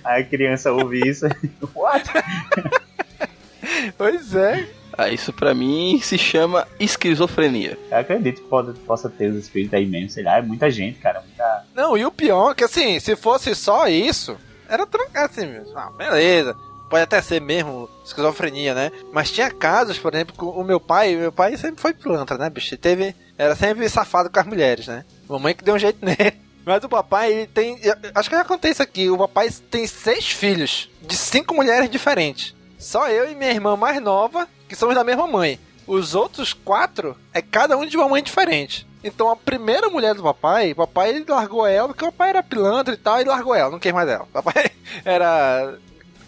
Aí 0.05 0.23
a 0.25 0.27
criança 0.27 0.73
ouve 0.73 1.01
isso. 1.09 1.27
What? 1.75 2.05
Pois 3.97 4.35
é. 4.35 4.69
Ah, 4.99 5.11
isso 5.11 5.33
pra 5.33 5.55
mim 5.55 6.01
se 6.03 6.17
chama 6.17 6.67
esquizofrenia. 6.81 7.79
Eu 7.91 7.99
acredito 7.99 8.43
que 8.43 8.49
pode, 8.49 8.79
possa 8.81 9.11
ter 9.11 9.31
os 9.31 9.37
espíritos 9.37 9.75
aí 9.75 9.85
mesmo, 9.85 10.09
sei 10.09 10.25
lá, 10.25 10.39
é 10.39 10.43
muita 10.43 10.71
gente, 10.71 10.99
cara. 10.99 11.21
Muita... 11.21 11.65
Não, 11.75 11.99
e 11.99 12.07
o 12.07 12.11
pior 12.11 12.53
é 12.53 12.55
que 12.55 12.65
assim, 12.65 12.99
se 12.99 13.15
fosse 13.15 13.55
só 13.55 13.89
isso, 13.89 14.39
era 14.69 14.87
tranquilo 14.87 15.25
assim 15.25 15.47
mesmo. 15.47 15.77
Ah, 15.79 15.91
beleza. 15.91 16.57
Pode 16.89 17.03
até 17.03 17.21
ser 17.21 17.41
mesmo 17.41 17.89
esquizofrenia, 18.05 18.75
né? 18.75 18.93
Mas 19.13 19.31
tinha 19.31 19.51
casos, 19.51 19.99
por 19.99 20.15
exemplo, 20.15 20.35
com 20.37 20.47
o 20.47 20.65
meu 20.65 20.79
pai, 20.79 21.17
meu 21.17 21.33
pai 21.33 21.57
sempre 21.57 21.81
foi 21.81 21.93
pilantra, 21.93 22.39
né, 22.39 22.49
bicho? 22.49 22.75
Ele 22.75 22.81
Teve, 22.81 23.17
era 23.37 23.57
sempre 23.57 23.89
safado 23.89 24.31
com 24.31 24.39
as 24.39 24.47
mulheres, 24.47 24.87
né? 24.87 25.05
Mamãe 25.29 25.55
que 25.55 25.65
deu 25.65 25.75
um 25.75 25.79
jeito 25.79 25.99
nele. 26.05 26.41
Mas 26.65 26.83
o 26.83 26.89
papai, 26.89 27.33
ele 27.33 27.47
tem. 27.47 27.79
Acho 28.13 28.29
que 28.29 28.37
já 28.37 28.45
contei 28.45 28.73
isso 28.73 28.83
aqui. 28.83 29.09
O 29.09 29.17
papai 29.17 29.49
tem 29.71 29.87
seis 29.87 30.29
filhos 30.29 30.91
de 31.01 31.17
cinco 31.17 31.55
mulheres 31.55 31.89
diferentes. 31.89 32.55
Só 32.77 33.09
eu 33.09 33.31
e 33.31 33.37
minha 33.37 33.53
irmã 33.53 33.77
mais 33.77 34.03
nova, 34.03 34.49
que 34.69 34.75
somos 34.75 34.95
da 34.95 35.05
mesma 35.05 35.29
mãe. 35.29 35.61
Os 35.87 36.17
outros 36.17 36.53
quatro 36.53 37.17
é 37.33 37.41
cada 37.41 37.77
um 37.77 37.87
de 37.87 37.97
uma 37.97 38.09
mãe 38.09 38.23
diferente. 38.23 38.87
Então 39.03 39.31
a 39.31 39.37
primeira 39.37 39.89
mulher 39.89 40.15
do 40.15 40.23
papai, 40.25 40.75
papai 40.75 41.25
largou 41.29 41.65
ela, 41.65 41.87
porque 41.87 42.05
o 42.05 42.11
papai 42.11 42.31
era 42.31 42.43
pilantra 42.43 42.95
e 42.95 42.97
tal, 42.97 43.21
e 43.21 43.25
largou 43.25 43.55
ela, 43.55 43.71
não 43.71 43.79
quis 43.79 43.93
mais 43.93 44.09
ela. 44.09 44.25
O 44.25 44.27
papai 44.27 44.71
era 45.05 45.79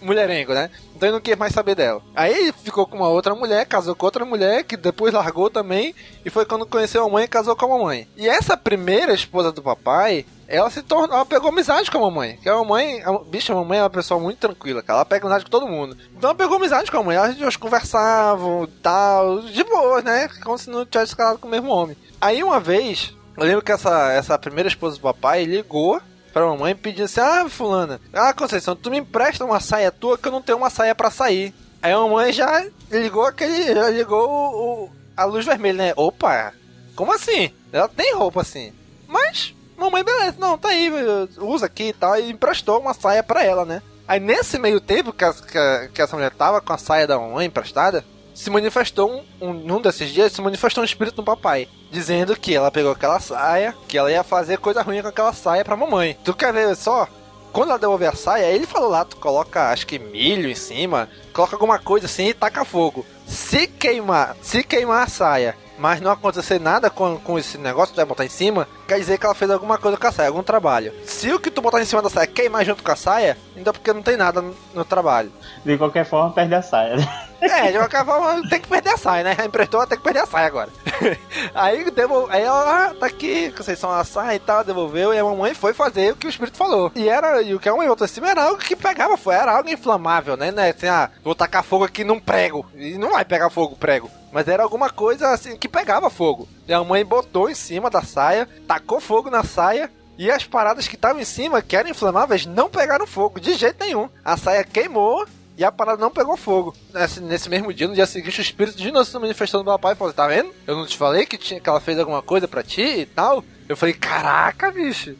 mulherengo, 0.00 0.54
né? 0.54 0.70
Então 0.94 1.08
ele 1.08 1.14
não 1.14 1.20
quis 1.20 1.36
mais 1.36 1.52
saber 1.52 1.74
dela. 1.74 2.02
Aí 2.14 2.32
ele 2.32 2.52
ficou 2.52 2.86
com 2.86 2.96
uma 2.96 3.08
outra 3.08 3.34
mulher, 3.34 3.66
casou 3.66 3.94
com 3.94 4.06
outra 4.06 4.24
mulher, 4.24 4.64
que 4.64 4.76
depois 4.76 5.14
largou 5.14 5.48
também, 5.50 5.94
e 6.24 6.30
foi 6.30 6.44
quando 6.44 6.66
conheceu 6.66 7.04
a 7.04 7.08
mãe 7.08 7.24
e 7.24 7.28
casou 7.28 7.54
com 7.56 7.66
a 7.66 7.78
mamãe. 7.78 8.08
E 8.16 8.28
essa 8.28 8.56
primeira 8.56 9.12
esposa 9.12 9.52
do 9.52 9.62
papai, 9.62 10.26
ela 10.46 10.70
se 10.70 10.82
tornou, 10.82 11.14
ela 11.14 11.26
pegou 11.26 11.50
amizade 11.50 11.90
com 11.90 11.98
a 11.98 12.00
mamãe. 12.00 12.38
Que 12.42 12.48
a 12.48 12.56
mamãe, 12.56 13.02
a, 13.02 13.12
bicho, 13.18 13.52
a 13.52 13.56
mamãe 13.56 13.78
é 13.78 13.82
uma 13.82 13.90
pessoa 13.90 14.18
muito 14.18 14.38
tranquila, 14.38 14.82
cara. 14.82 14.98
Ela 14.98 15.04
pega 15.04 15.26
amizade 15.26 15.44
com 15.44 15.50
todo 15.50 15.68
mundo. 15.68 15.96
Então 16.16 16.30
ela 16.30 16.38
pegou 16.38 16.56
amizade 16.56 16.90
com 16.90 16.98
a 16.98 17.02
mãe. 17.02 17.16
Elas 17.16 17.56
conversavam 17.56 18.68
tal, 18.82 19.40
de 19.40 19.62
boa, 19.62 20.02
né? 20.02 20.28
Como 20.42 20.58
se 20.58 20.70
não 20.70 20.86
tivesse 20.86 21.14
casado 21.14 21.38
com 21.38 21.46
o 21.46 21.50
mesmo 21.50 21.70
homem. 21.70 21.96
Aí 22.20 22.42
uma 22.42 22.58
vez, 22.58 23.14
eu 23.36 23.44
lembro 23.44 23.62
que 23.62 23.70
essa, 23.70 24.12
essa 24.12 24.38
primeira 24.38 24.68
esposa 24.68 24.96
do 24.96 25.02
papai 25.02 25.44
ligou 25.44 26.00
pra 26.32 26.46
mamãe 26.46 26.74
pedindo 26.74 27.04
assim: 27.04 27.20
Ah, 27.20 27.46
Fulana, 27.48 28.00
ah, 28.12 28.32
Conceição, 28.32 28.74
tu 28.76 28.90
me 28.90 28.98
empresta 28.98 29.44
uma 29.44 29.60
saia 29.60 29.90
tua 29.90 30.16
que 30.18 30.28
eu 30.28 30.32
não 30.32 30.42
tenho 30.42 30.58
uma 30.58 30.70
saia 30.70 30.94
pra 30.94 31.10
sair. 31.10 31.54
Aí 31.82 31.92
a 31.92 31.98
mamãe 31.98 32.32
já 32.32 32.66
ligou 32.90 33.24
aquele. 33.24 33.74
Já 33.74 33.90
ligou 33.90 34.28
o, 34.28 34.84
o- 34.84 34.90
a 35.16 35.24
luz 35.24 35.44
vermelha, 35.44 35.76
né? 35.88 35.92
Opa, 35.96 36.52
como 36.94 37.12
assim? 37.12 37.50
Ela 37.72 37.88
tem 37.88 38.14
roupa 38.14 38.40
assim. 38.42 38.72
Mas, 39.06 39.54
mamãe, 39.76 40.04
beleza, 40.04 40.36
não, 40.38 40.56
tá 40.58 40.68
aí, 40.68 40.90
usa 41.38 41.66
aqui 41.66 41.88
e 41.88 41.92
tal. 41.92 42.16
E 42.18 42.30
emprestou 42.30 42.80
uma 42.80 42.94
saia 42.94 43.22
pra 43.22 43.44
ela, 43.44 43.64
né? 43.64 43.82
Aí 44.06 44.18
nesse 44.20 44.58
meio 44.58 44.80
tempo 44.80 45.12
que, 45.12 45.24
as- 45.24 45.40
que, 45.40 45.56
a- 45.58 45.88
que 45.92 46.00
essa 46.02 46.16
mulher 46.16 46.30
tava 46.32 46.60
com 46.60 46.72
a 46.72 46.78
saia 46.78 47.06
da 47.06 47.18
mamãe 47.18 47.46
emprestada, 47.46 48.04
se 48.38 48.50
manifestou 48.50 49.10
um, 49.10 49.48
um, 49.48 49.52
num 49.52 49.80
desses 49.80 50.12
dias, 50.12 50.32
se 50.32 50.40
manifestou 50.40 50.82
um 50.82 50.84
espírito 50.84 51.16
no 51.16 51.24
papai, 51.24 51.66
dizendo 51.90 52.36
que 52.36 52.54
ela 52.54 52.70
pegou 52.70 52.92
aquela 52.92 53.18
saia, 53.18 53.74
que 53.88 53.98
ela 53.98 54.12
ia 54.12 54.22
fazer 54.22 54.58
coisa 54.58 54.80
ruim 54.80 55.02
com 55.02 55.08
aquela 55.08 55.32
saia 55.32 55.64
pra 55.64 55.76
mamãe. 55.76 56.16
Tu 56.22 56.32
quer 56.32 56.52
ver 56.52 56.76
só? 56.76 57.08
Quando 57.52 57.70
ela 57.70 57.80
devolver 57.80 58.08
a 58.08 58.14
saia, 58.14 58.44
ele 58.44 58.64
falou 58.64 58.90
lá, 58.90 59.04
tu 59.04 59.16
coloca, 59.16 59.70
acho 59.70 59.88
que 59.88 59.98
milho 59.98 60.48
em 60.48 60.54
cima, 60.54 61.08
coloca 61.32 61.56
alguma 61.56 61.80
coisa 61.80 62.06
assim 62.06 62.28
e 62.28 62.34
taca 62.34 62.64
fogo. 62.64 63.04
Se 63.26 63.66
queimar, 63.66 64.36
se 64.40 64.62
queimar 64.62 65.02
a 65.02 65.08
saia, 65.08 65.56
mas 65.76 66.00
não 66.00 66.12
acontecer 66.12 66.60
nada 66.60 66.88
com, 66.88 67.18
com 67.18 67.40
esse 67.40 67.58
negócio 67.58 67.88
que 67.88 67.94
tu 67.94 67.96
vai 67.96 68.04
botar 68.04 68.24
em 68.24 68.28
cima, 68.28 68.68
quer 68.86 69.00
dizer 69.00 69.18
que 69.18 69.26
ela 69.26 69.34
fez 69.34 69.50
alguma 69.50 69.78
coisa 69.78 69.98
com 69.98 70.06
a 70.06 70.12
saia, 70.12 70.28
algum 70.28 70.44
trabalho. 70.44 70.92
Se 71.04 71.32
o 71.32 71.40
que 71.40 71.50
tu 71.50 71.60
botar 71.60 71.82
em 71.82 71.84
cima 71.84 72.02
da 72.02 72.08
saia 72.08 72.28
queimar 72.28 72.64
junto 72.64 72.84
com 72.84 72.92
a 72.92 72.96
saia, 72.96 73.36
então 73.56 73.72
porque 73.72 73.92
não 73.92 74.02
tem 74.02 74.16
nada 74.16 74.40
no, 74.40 74.54
no 74.72 74.84
trabalho. 74.84 75.32
De 75.64 75.76
qualquer 75.76 76.04
forma, 76.04 76.32
perde 76.32 76.54
a 76.54 76.62
saia. 76.62 76.98
né? 76.98 77.22
É, 77.40 77.72
qualquer 77.72 78.04
forma, 78.04 78.48
tem 78.48 78.60
que 78.60 78.68
perder 78.68 78.90
a 78.90 78.96
saia, 78.96 79.24
né? 79.24 79.36
Emprestou, 79.44 79.86
tem 79.86 79.96
que 79.96 80.04
perder 80.04 80.20
a 80.20 80.26
saia 80.26 80.46
agora. 80.46 80.70
aí, 81.54 81.90
devol... 81.90 82.26
aí 82.30 82.42
ela, 82.42 82.86
ah, 82.86 82.94
tá 82.94 83.06
aqui, 83.06 83.52
Conceição, 83.52 83.90
a 83.90 84.04
saia 84.04 84.36
e 84.36 84.40
tal, 84.40 84.64
devolveu, 84.64 85.14
e 85.14 85.18
a 85.18 85.24
mamãe 85.24 85.54
foi 85.54 85.72
fazer 85.72 86.12
o 86.12 86.16
que 86.16 86.26
o 86.26 86.30
espírito 86.30 86.56
falou. 86.56 86.90
E 86.94 87.08
era, 87.08 87.40
e 87.42 87.54
o 87.54 87.60
que 87.60 87.68
a 87.68 87.74
mãe 87.74 87.88
outra 87.88 88.08
cima 88.08 88.28
era 88.28 88.44
algo 88.44 88.58
que 88.58 88.74
pegava 88.74 89.16
fogo, 89.16 89.36
era 89.36 89.56
algo 89.56 89.70
inflamável, 89.70 90.36
né? 90.36 90.50
né? 90.50 90.70
Assim, 90.70 90.88
ah, 90.88 91.10
vou 91.22 91.34
tacar 91.34 91.62
fogo 91.62 91.84
aqui 91.84 92.02
num 92.02 92.18
prego. 92.18 92.66
E 92.74 92.98
não 92.98 93.12
vai 93.12 93.24
pegar 93.24 93.50
fogo 93.50 93.76
prego. 93.76 94.10
Mas 94.32 94.48
era 94.48 94.62
alguma 94.62 94.90
coisa 94.90 95.30
assim 95.30 95.56
que 95.56 95.68
pegava 95.68 96.10
fogo. 96.10 96.48
E 96.66 96.72
a 96.72 96.82
mãe 96.82 97.04
botou 97.04 97.48
em 97.48 97.54
cima 97.54 97.88
da 97.88 98.02
saia, 98.02 98.48
tacou 98.66 99.00
fogo 99.00 99.30
na 99.30 99.42
saia. 99.44 99.90
E 100.18 100.30
as 100.32 100.44
paradas 100.44 100.88
que 100.88 100.96
estavam 100.96 101.22
em 101.22 101.24
cima, 101.24 101.62
que 101.62 101.76
eram 101.76 101.90
inflamáveis, 101.90 102.44
não 102.44 102.68
pegaram 102.68 103.06
fogo, 103.06 103.38
de 103.38 103.54
jeito 103.54 103.84
nenhum. 103.84 104.08
A 104.24 104.36
saia 104.36 104.64
queimou 104.64 105.24
e 105.58 105.64
a 105.64 105.72
parada 105.72 106.00
não 106.00 106.10
pegou 106.10 106.36
fogo. 106.36 106.72
Nesse, 106.94 107.20
nesse 107.20 107.48
mesmo 107.50 107.74
dia, 107.74 107.88
no 107.88 107.94
dia 107.94 108.06
seguinte, 108.06 108.38
o 108.38 108.42
espírito 108.42 108.78
de 108.78 108.92
novo 108.92 109.04
se 109.04 109.18
manifestou 109.18 109.60
no 109.62 109.68
meu 109.68 109.78
pai 109.78 109.92
e 109.94 109.96
falou: 109.96 110.12
Tá 110.12 110.26
vendo? 110.28 110.50
Eu 110.66 110.76
não 110.76 110.86
te 110.86 110.96
falei 110.96 111.26
que, 111.26 111.36
tinha, 111.36 111.60
que 111.60 111.68
ela 111.68 111.80
fez 111.80 111.98
alguma 111.98 112.22
coisa 112.22 112.46
pra 112.46 112.62
ti 112.62 112.80
e 112.82 113.06
tal? 113.06 113.42
Eu 113.68 113.76
falei: 113.76 113.94
Caraca, 113.94 114.70
bicho. 114.70 115.16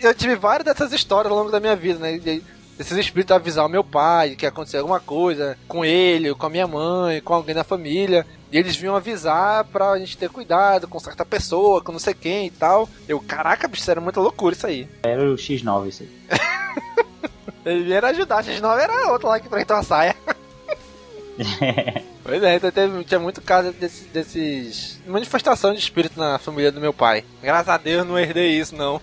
Eu 0.00 0.14
tive 0.14 0.34
várias 0.36 0.64
dessas 0.64 0.92
histórias 0.92 1.30
ao 1.30 1.38
longo 1.38 1.50
da 1.50 1.60
minha 1.60 1.76
vida, 1.76 1.98
né? 1.98 2.14
E- 2.16 2.42
esses 2.76 2.96
espíritos 2.98 3.36
avisar 3.36 3.64
o 3.64 3.68
meu 3.68 3.84
pai 3.84 4.34
que 4.34 4.44
aconteceu 4.44 4.80
alguma 4.80 4.98
coisa 4.98 5.56
com 5.68 5.84
ele, 5.84 6.34
com 6.34 6.46
a 6.46 6.50
minha 6.50 6.66
mãe, 6.66 7.20
com 7.20 7.32
alguém 7.32 7.54
da 7.54 7.62
família. 7.62 8.26
E 8.50 8.58
eles 8.58 8.74
vinham 8.74 8.96
avisar 8.96 9.62
pra 9.66 9.96
gente 9.98 10.16
ter 10.18 10.28
cuidado 10.28 10.88
com 10.88 10.98
certa 10.98 11.24
pessoa, 11.24 11.80
com 11.80 11.92
não 11.92 12.00
sei 12.00 12.14
quem 12.14 12.46
e 12.46 12.50
tal. 12.50 12.88
Eu, 13.06 13.20
caraca, 13.20 13.68
bicho, 13.68 13.82
isso 13.82 13.90
era 13.92 14.00
muita 14.00 14.20
loucura 14.20 14.56
isso 14.56 14.66
aí. 14.66 14.88
Era 15.04 15.22
o 15.30 15.36
X9 15.36 15.88
isso 15.88 16.02
aí. 16.02 16.10
Ele 17.64 17.84
vieram 17.84 18.08
ajudar, 18.08 18.38
a 18.38 18.42
X9 18.42 18.78
era 18.78 19.12
outra 19.12 19.28
lá 19.28 19.40
que 19.40 19.48
preencheu 19.48 19.76
a 19.76 19.82
saia. 19.82 20.16
Pois 22.24 22.42
é, 22.42 22.56
então 22.56 22.70
teve, 22.70 23.04
tinha 23.04 23.20
muito 23.20 23.42
caso 23.42 23.70
desse, 23.72 24.04
desses. 24.08 24.98
manifestação 25.06 25.74
de 25.74 25.78
espírito 25.78 26.18
na 26.18 26.38
família 26.38 26.72
do 26.72 26.80
meu 26.80 26.92
pai. 26.92 27.22
Graças 27.42 27.68
a 27.68 27.76
Deus 27.76 28.06
não 28.06 28.18
herdei 28.18 28.58
isso, 28.58 28.74
não. 28.74 28.98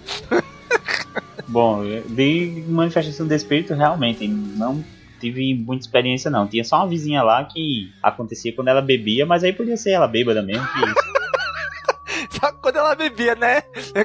Bom, 1.47 1.83
de 1.83 2.63
manifestação 2.67 3.27
de 3.27 3.35
espírito, 3.35 3.75
realmente, 3.75 4.27
não 4.27 4.83
tive 5.19 5.53
muita 5.53 5.85
experiência 5.85 6.31
não. 6.31 6.47
Tinha 6.47 6.63
só 6.63 6.77
uma 6.77 6.87
vizinha 6.87 7.21
lá 7.21 7.45
que 7.45 7.93
acontecia 8.01 8.53
quando 8.53 8.69
ela 8.69 8.81
bebia, 8.81 9.23
mas 9.23 9.43
aí 9.43 9.53
podia 9.53 9.77
ser 9.77 9.91
ela 9.91 10.07
bêbada 10.07 10.41
mesmo. 10.41 10.65
Que... 10.65 11.20
Só 12.41 12.51
quando 12.53 12.77
ela 12.77 12.95
bebia, 12.95 13.35
né? 13.35 13.61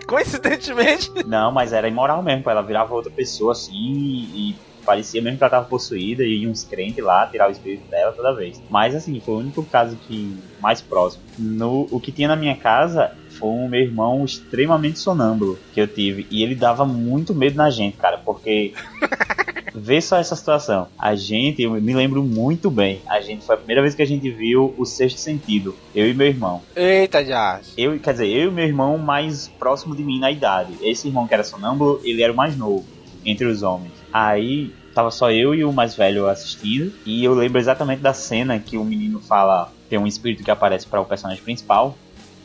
Coincidentemente. 0.07 1.11
Não, 1.27 1.51
mas 1.51 1.73
era 1.73 1.89
imoral 1.89 2.23
mesmo, 2.23 2.49
ela 2.51 2.63
virava 2.63 2.95
outra 2.95 3.11
pessoa 3.11 3.53
assim 3.53 4.29
e 4.35 4.55
parecia 4.85 5.21
mesmo 5.21 5.39
que 5.39 5.43
ela 5.43 5.51
tava 5.51 5.67
possuída 5.67 6.23
e 6.23 6.47
uns 6.47 6.63
crentes 6.63 7.03
lá 7.03 7.27
tirar 7.27 7.49
o 7.49 7.53
espírito 7.53 7.89
dela 7.91 8.13
toda 8.13 8.35
vez. 8.35 8.63
Mas 8.71 8.95
assim, 8.95 9.19
foi 9.21 9.35
o 9.35 9.39
único 9.39 9.65
caso 9.65 9.97
que 9.97 10.39
mais 10.61 10.81
próximo. 10.81 11.25
No, 11.39 11.89
o 11.91 11.99
que 11.99 12.13
tinha 12.13 12.29
na 12.29 12.37
minha 12.37 12.57
casa 12.57 13.17
foi 13.39 13.49
um 13.49 13.69
meu 13.69 13.81
irmão 13.81 14.25
extremamente 14.25 14.99
sonâmbulo 14.99 15.59
que 15.73 15.81
eu 15.81 15.87
tive. 15.87 16.27
E 16.31 16.43
ele 16.43 16.55
dava 16.55 16.85
muito 16.85 17.35
medo 17.35 17.57
na 17.57 17.71
gente, 17.71 17.97
cara, 17.97 18.19
porque. 18.19 18.73
Vê 19.79 20.01
só 20.01 20.17
essa 20.17 20.35
situação. 20.35 20.89
A 20.99 21.15
gente, 21.15 21.61
eu 21.61 21.73
me 21.73 21.95
lembro 21.95 22.23
muito 22.23 22.71
bem. 22.71 23.03
A 23.07 23.21
gente 23.21 23.45
foi 23.45 23.57
a 23.57 23.59
primeira 23.59 23.83
vez 23.83 23.95
que 23.95 24.01
a 24.01 24.07
gente 24.07 24.31
viu 24.31 24.75
o 24.79 24.87
sexto 24.87 25.19
sentido. 25.19 25.77
Eu 25.95 26.09
e 26.09 26.15
meu 26.15 26.27
irmão. 26.27 26.63
Eita, 26.75 27.23
já. 27.23 27.61
Eu, 27.77 27.99
quer 28.01 28.13
dizer, 28.13 28.27
eu 28.27 28.49
e 28.49 28.55
meu 28.55 28.65
irmão 28.65 28.97
mais 28.97 29.49
próximo 29.59 29.95
de 29.95 30.03
mim 30.03 30.19
na 30.19 30.31
idade. 30.31 30.73
Esse 30.81 31.09
irmão 31.09 31.29
que 31.29 31.35
era 31.35 31.45
sonâmbulo, 31.45 32.01
ele 32.03 32.23
era 32.23 32.33
o 32.33 32.37
mais 32.37 32.57
novo 32.57 32.87
entre 33.23 33.47
os 33.47 33.63
homens. 33.63 33.93
Aí 34.11 34.73
tava 34.95 35.11
só 35.11 35.31
eu 35.31 35.55
e 35.55 35.63
o 35.63 35.71
mais 35.71 35.95
velho 35.95 36.27
assistindo. 36.27 36.91
E 37.05 37.23
eu 37.23 37.35
lembro 37.35 37.59
exatamente 37.59 38.01
da 38.01 38.15
cena 38.15 38.59
que 38.59 38.79
o 38.79 38.85
menino 38.85 39.21
fala. 39.21 39.71
Tem 39.91 39.99
um 39.99 40.07
espírito 40.07 40.43
que 40.43 40.51
aparece 40.51 40.87
para 40.87 41.01
o 41.01 41.05
personagem 41.05 41.45
principal 41.45 41.97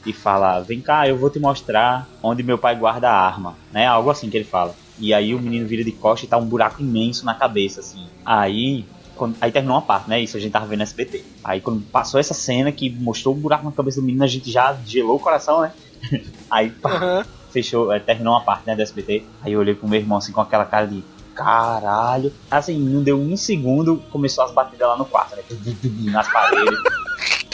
e 0.05 0.13
fala: 0.13 0.59
Vem 0.61 0.81
cá, 0.81 1.07
eu 1.07 1.17
vou 1.17 1.29
te 1.29 1.39
mostrar 1.39 2.07
onde 2.21 2.43
meu 2.43 2.57
pai 2.57 2.75
guarda 2.75 3.09
a 3.09 3.19
arma, 3.19 3.55
né? 3.71 3.85
Algo 3.85 4.09
assim 4.09 4.29
que 4.29 4.37
ele 4.37 4.45
fala. 4.45 4.75
E 4.99 5.13
aí 5.13 5.33
o 5.33 5.39
menino 5.39 5.67
vira 5.67 5.83
de 5.83 5.91
costa 5.91 6.25
e 6.25 6.29
tá 6.29 6.37
um 6.37 6.45
buraco 6.45 6.81
imenso 6.81 7.25
na 7.25 7.33
cabeça, 7.33 7.79
assim. 7.79 8.07
Aí. 8.25 8.85
Quando, 9.15 9.35
aí 9.39 9.51
terminou 9.51 9.75
uma 9.75 9.81
parte, 9.83 10.09
né? 10.09 10.19
Isso 10.19 10.35
a 10.35 10.39
gente 10.39 10.51
tava 10.51 10.65
vendo 10.65 10.79
no 10.79 10.83
SBT. 10.83 11.23
Aí 11.43 11.61
quando 11.61 11.81
passou 11.81 12.19
essa 12.19 12.33
cena 12.33 12.71
que 12.71 12.89
mostrou 12.89 13.35
o 13.35 13.37
um 13.37 13.41
buraco 13.41 13.65
na 13.65 13.71
cabeça 13.71 13.99
do 13.99 14.05
menino, 14.05 14.23
a 14.23 14.27
gente 14.27 14.49
já 14.49 14.75
gelou 14.85 15.17
o 15.17 15.19
coração, 15.19 15.61
né? 15.61 15.71
aí 16.49 16.71
pá, 16.71 16.89
uhum. 16.89 17.23
fechou, 17.51 17.87
terminou 17.99 18.33
uma 18.33 18.41
parte, 18.41 18.65
né, 18.65 18.75
do 18.75 18.81
SBT. 18.81 19.23
Aí 19.43 19.53
eu 19.53 19.59
olhei 19.59 19.75
pro 19.75 19.87
meu 19.87 19.99
irmão 19.99 20.17
assim 20.17 20.31
com 20.31 20.41
aquela 20.41 20.65
cara 20.65 20.87
de 20.87 21.03
caralho. 21.35 22.31
Assim, 22.49 22.79
não 22.79 23.03
deu 23.03 23.19
um 23.19 23.35
segundo, 23.37 23.97
começou 24.11 24.43
as 24.43 24.51
batidas 24.51 24.87
lá 24.87 24.97
no 24.97 25.05
quarto, 25.05 25.35
né? 25.35 25.43
Nas 26.11 26.31
paredes. 26.31 26.79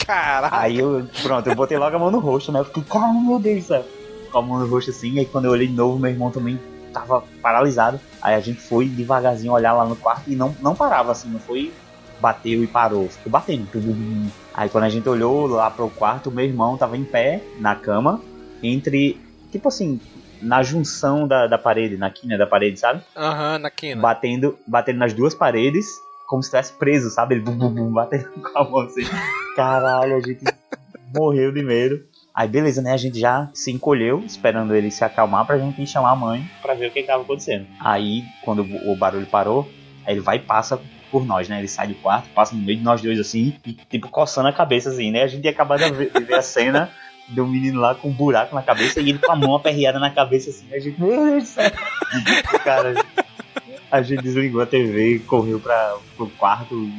Caralho. 0.08 0.54
Aí 0.54 0.78
eu, 0.78 1.06
pronto, 1.22 1.46
eu 1.46 1.54
botei 1.54 1.76
logo 1.76 1.94
a 1.94 1.98
mão 1.98 2.10
no 2.10 2.18
rosto, 2.18 2.50
né? 2.50 2.60
Eu 2.60 2.64
fiquei, 2.64 2.82
caralho, 2.82 3.20
meu 3.20 3.38
Deus 3.38 3.64
do 3.64 3.66
céu. 3.66 3.84
Com 4.32 4.38
a 4.38 4.42
mão 4.42 4.58
no 4.58 4.66
rosto 4.66 4.90
assim, 4.90 5.18
aí 5.18 5.26
quando 5.26 5.44
eu 5.44 5.50
olhei 5.50 5.66
de 5.66 5.74
novo, 5.74 5.98
meu 5.98 6.10
irmão 6.10 6.30
também 6.30 6.58
tava 6.94 7.22
paralisado. 7.42 8.00
Aí 8.22 8.34
a 8.34 8.40
gente 8.40 8.58
foi 8.58 8.88
devagarzinho 8.88 9.52
olhar 9.52 9.74
lá 9.74 9.84
no 9.84 9.94
quarto 9.94 10.22
e 10.26 10.34
não, 10.34 10.56
não 10.62 10.74
parava 10.74 11.12
assim, 11.12 11.28
não 11.28 11.38
foi 11.38 11.74
bateu 12.20 12.64
e 12.64 12.66
parou, 12.66 13.06
ficou 13.10 13.30
batendo. 13.30 13.68
Aí 14.54 14.70
quando 14.70 14.84
a 14.84 14.88
gente 14.88 15.06
olhou 15.06 15.46
lá 15.46 15.70
pro 15.70 15.90
quarto, 15.90 16.30
meu 16.30 16.44
irmão 16.44 16.78
tava 16.78 16.96
em 16.96 17.04
pé 17.04 17.42
na 17.60 17.76
cama, 17.76 18.18
entre, 18.62 19.20
tipo 19.52 19.68
assim, 19.68 20.00
na 20.40 20.62
junção 20.62 21.28
da, 21.28 21.46
da 21.46 21.58
parede, 21.58 21.98
na 21.98 22.10
quina 22.10 22.38
da 22.38 22.46
parede, 22.46 22.80
sabe? 22.80 23.02
Aham, 23.14 23.52
uhum, 23.52 23.58
na 23.58 23.70
quina. 23.70 24.00
Batendo, 24.00 24.58
batendo 24.66 24.98
nas 24.98 25.12
duas 25.12 25.34
paredes, 25.34 26.00
como 26.28 26.42
se 26.42 26.48
estivesse 26.48 26.74
preso, 26.74 27.08
sabe? 27.08 27.34
Ele 27.34 27.42
bum, 27.42 27.56
bum, 27.56 27.70
bum, 27.70 27.90
batendo 27.90 28.28
com 28.38 28.58
a 28.58 28.62
mão 28.62 28.80
assim. 28.80 29.02
Caralho, 29.56 30.14
a 30.14 30.20
gente 30.20 30.44
morreu 31.16 31.50
de 31.50 31.62
medo. 31.62 32.04
Aí 32.34 32.46
beleza, 32.46 32.82
né? 32.82 32.92
A 32.92 32.98
gente 32.98 33.18
já 33.18 33.50
se 33.54 33.72
encolheu, 33.72 34.20
esperando 34.20 34.74
ele 34.74 34.90
se 34.90 35.02
acalmar 35.02 35.46
pra 35.46 35.58
gente 35.58 35.84
chamar 35.86 36.10
a 36.10 36.16
mãe 36.16 36.48
pra 36.60 36.74
ver 36.74 36.88
o 36.88 36.90
que, 36.92 37.00
que 37.00 37.06
tava 37.08 37.22
acontecendo. 37.22 37.66
Aí, 37.80 38.22
quando 38.44 38.60
o 38.60 38.94
barulho 38.94 39.26
parou, 39.26 39.66
aí 40.06 40.14
ele 40.14 40.20
vai 40.20 40.36
e 40.36 40.40
passa 40.40 40.78
por 41.10 41.24
nós, 41.24 41.48
né? 41.48 41.58
Ele 41.58 41.66
sai 41.66 41.88
do 41.88 41.94
quarto, 41.94 42.28
passa 42.34 42.54
no 42.54 42.60
meio 42.60 42.78
de 42.78 42.84
nós 42.84 43.00
dois 43.00 43.18
assim, 43.18 43.56
e 43.66 43.72
tipo 43.72 44.08
coçando 44.10 44.48
a 44.48 44.52
cabeça 44.52 44.90
assim, 44.90 45.10
né? 45.10 45.22
A 45.22 45.26
gente 45.26 45.44
ia 45.46 45.50
acabar 45.50 45.78
de 45.78 45.90
ver, 45.90 46.12
de 46.12 46.24
ver 46.24 46.34
a 46.34 46.42
cena 46.42 46.90
do 47.28 47.46
menino 47.46 47.80
lá 47.80 47.94
com 47.94 48.08
um 48.08 48.12
buraco 48.12 48.54
na 48.54 48.62
cabeça 48.62 49.00
e 49.00 49.08
ele 49.08 49.18
com 49.18 49.32
a 49.32 49.36
mão 49.36 49.54
aperreada 49.54 49.98
na 49.98 50.10
cabeça 50.10 50.50
assim, 50.50 50.72
a 50.72 50.78
gente, 50.78 51.00
meu 51.00 51.10
Deus 51.10 51.42
do 51.42 51.46
céu. 51.46 51.70
Cara, 52.62 52.94
a 53.92 54.02
gente 54.02 54.22
desligou 54.22 54.60
a 54.60 54.66
TV 54.66 55.14
e 55.14 55.18
correu 55.18 55.58
pra, 55.58 55.96
pro 56.16 56.28
quarto, 56.30 56.90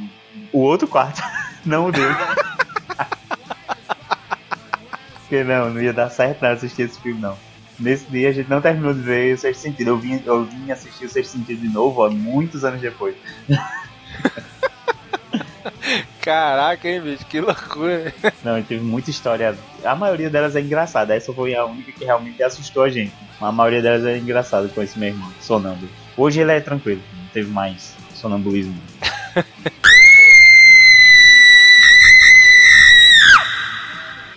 o 0.52 0.58
outro 0.60 0.86
quarto, 0.88 1.22
não 1.64 1.86
o 1.86 1.92
dele. 1.92 2.14
Porque 5.20 5.44
não, 5.44 5.70
não 5.70 5.80
ia 5.80 5.92
dar 5.92 6.10
certo 6.10 6.42
não 6.42 6.50
assistir 6.50 6.82
esse 6.82 7.00
filme 7.00 7.20
não. 7.20 7.38
Nesse 7.78 8.04
dia 8.10 8.28
a 8.28 8.32
gente 8.32 8.50
não 8.50 8.60
terminou 8.60 8.92
de 8.92 9.00
ver 9.00 9.34
o 9.34 9.38
Sexto 9.38 9.60
Sentido. 9.60 9.88
Eu 9.88 9.96
vim, 9.96 10.20
eu 10.26 10.44
vim 10.44 10.70
assistir 10.70 11.06
o 11.06 11.08
Sexto 11.08 11.32
Sentido 11.32 11.60
de 11.60 11.68
novo, 11.68 12.02
ó, 12.02 12.10
muitos 12.10 12.64
anos 12.64 12.80
depois. 12.80 13.14
Caraca, 16.20 16.88
hein, 16.88 17.00
bicho, 17.00 17.24
que 17.24 17.40
loucura. 17.40 18.12
Não, 18.44 18.62
teve 18.62 18.84
muita 18.84 19.08
história. 19.10 19.56
A 19.82 19.94
maioria 19.94 20.28
delas 20.28 20.54
é 20.54 20.60
engraçada. 20.60 21.14
Essa 21.14 21.32
foi 21.32 21.54
a 21.54 21.64
única 21.64 21.92
que 21.92 22.04
realmente 22.04 22.42
assustou 22.42 22.82
a 22.82 22.90
gente. 22.90 23.14
A 23.40 23.50
maioria 23.50 23.80
delas 23.80 24.04
é 24.04 24.18
engraçada 24.18 24.68
com 24.68 24.82
esse 24.82 24.98
meu 24.98 25.08
irmão, 25.08 25.32
sonâmbulo. 25.40 25.90
Hoje 26.16 26.40
ele 26.40 26.52
é 26.52 26.60
tranquilo, 26.60 27.00
não 27.16 27.28
teve 27.28 27.50
mais 27.50 27.94
sonambulismo. 28.14 28.76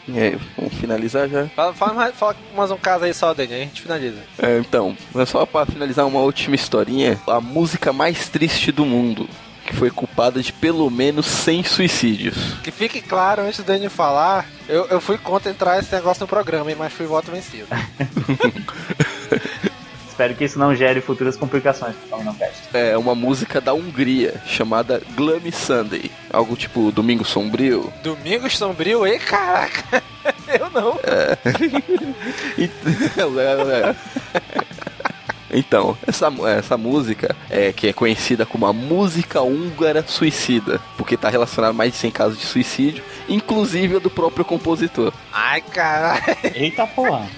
E 0.07 0.11
aí, 0.19 0.37
vamos 0.57 0.73
finalizar 0.75 1.27
já? 1.27 1.47
Fala, 1.47 1.73
fala, 1.73 1.93
mais, 1.93 2.15
fala 2.15 2.35
mais 2.55 2.71
um 2.71 2.77
caso 2.77 3.05
aí 3.05 3.13
só, 3.13 3.33
Dani, 3.33 3.53
aí 3.53 3.61
a 3.61 3.65
gente 3.65 3.81
finaliza. 3.81 4.19
É, 4.37 4.59
então, 4.59 4.95
só 5.25 5.45
pra 5.45 5.65
finalizar 5.65 6.05
uma 6.05 6.19
última 6.19 6.55
historinha, 6.55 7.19
a 7.27 7.41
música 7.41 7.91
mais 7.91 8.29
triste 8.29 8.71
do 8.71 8.85
mundo 8.85 9.27
que 9.65 9.73
foi 9.73 9.89
culpada 9.89 10.41
de 10.41 10.51
pelo 10.51 10.89
menos 10.89 11.25
100 11.25 11.63
suicídios. 11.63 12.35
Que 12.63 12.71
fique 12.71 13.01
claro, 13.01 13.43
antes 13.43 13.59
do 13.59 13.63
Dani 13.63 13.89
falar, 13.89 14.45
eu, 14.67 14.85
eu 14.87 14.99
fui 14.99 15.17
contra 15.17 15.51
entrar 15.51 15.79
esse 15.79 15.93
negócio 15.93 16.21
no 16.21 16.27
programa, 16.27 16.69
mas 16.77 16.93
fui 16.93 17.05
voto 17.05 17.31
vencido. 17.31 17.67
Espero 20.13 20.35
que 20.35 20.43
isso 20.43 20.59
não 20.59 20.75
gere 20.75 21.01
futuras 21.01 21.35
complicações 21.35 21.95
para 22.07 22.19
o 22.19 22.35
Cast. 22.35 22.69
É 22.71 22.95
uma 22.95 23.15
música 23.15 23.59
da 23.59 23.73
Hungria 23.73 24.39
chamada 24.45 25.01
Gloomy 25.15 25.51
Sunday. 25.51 26.11
Algo 26.31 26.55
tipo 26.55 26.91
Domingo 26.91 27.25
Sombrio. 27.25 27.91
Domingo 28.03 28.47
Sombrio? 28.47 29.07
Ei, 29.07 29.17
caraca! 29.17 30.03
Eu 30.47 30.69
não. 30.69 30.99
É. 31.01 31.35
Então, 35.55 35.95
essa, 36.07 36.33
essa 36.57 36.77
música 36.77 37.35
é 37.47 37.71
que 37.71 37.87
é 37.87 37.93
conhecida 37.93 38.43
como 38.43 38.65
a 38.65 38.73
música 38.73 39.43
húngara 39.43 40.03
suicida, 40.05 40.81
porque 40.97 41.15
tá 41.15 41.29
relacionada 41.29 41.69
a 41.69 41.77
mais 41.77 41.91
de 41.91 41.99
100 41.99 42.11
casos 42.11 42.39
de 42.39 42.45
suicídio, 42.45 43.03
inclusive 43.29 43.97
a 43.97 43.99
do 43.99 44.09
próprio 44.09 44.43
compositor. 44.43 45.13
Ai, 45.31 45.61
caralho. 45.61 46.23
Eita 46.55 46.87
porra. 46.87 47.29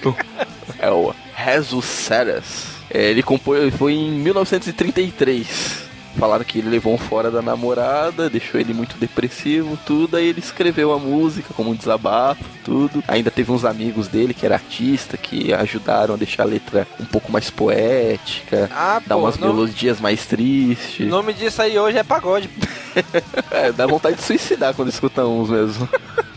É 0.78 0.90
o 0.90 1.14
Rezo 1.36 1.82
Seras. 1.82 2.64
É, 2.88 3.10
ele 3.10 3.22
compôs, 3.22 3.74
foi 3.74 3.92
em 3.92 4.10
1933. 4.10 5.84
Falaram 6.18 6.44
que 6.44 6.60
ele 6.60 6.70
levou 6.70 6.94
um 6.94 6.98
fora 6.98 7.30
da 7.30 7.42
namorada, 7.42 8.30
deixou 8.30 8.58
ele 8.58 8.72
muito 8.72 8.96
depressivo, 8.96 9.78
tudo. 9.84 10.16
Aí 10.16 10.28
ele 10.28 10.40
escreveu 10.40 10.94
a 10.94 10.98
música 10.98 11.52
como 11.52 11.70
um 11.70 11.74
desabafo, 11.74 12.42
tudo. 12.64 13.04
Ainda 13.06 13.30
teve 13.30 13.52
uns 13.52 13.66
amigos 13.66 14.08
dele 14.08 14.32
que 14.32 14.46
era 14.46 14.54
artista 14.54 15.18
que 15.18 15.52
ajudaram 15.52 16.14
a 16.14 16.16
deixar 16.16 16.44
a 16.44 16.46
letra 16.46 16.88
um 16.98 17.04
pouco 17.04 17.30
mais 17.30 17.50
poética, 17.50 18.70
ah, 18.72 19.02
dar 19.06 19.16
pô, 19.16 19.20
umas 19.20 19.36
nome... 19.36 19.52
melodias 19.52 20.00
mais 20.00 20.24
tristes. 20.24 21.06
O 21.06 21.10
nome 21.10 21.34
disso 21.34 21.60
aí 21.60 21.78
hoje 21.78 21.98
é 21.98 22.02
pagode. 22.02 22.48
é, 23.52 23.70
dá 23.72 23.86
vontade 23.86 24.16
de 24.16 24.22
suicidar 24.22 24.72
quando 24.72 24.88
escuta 24.88 25.26
uns 25.26 25.50
mesmo. 25.50 25.86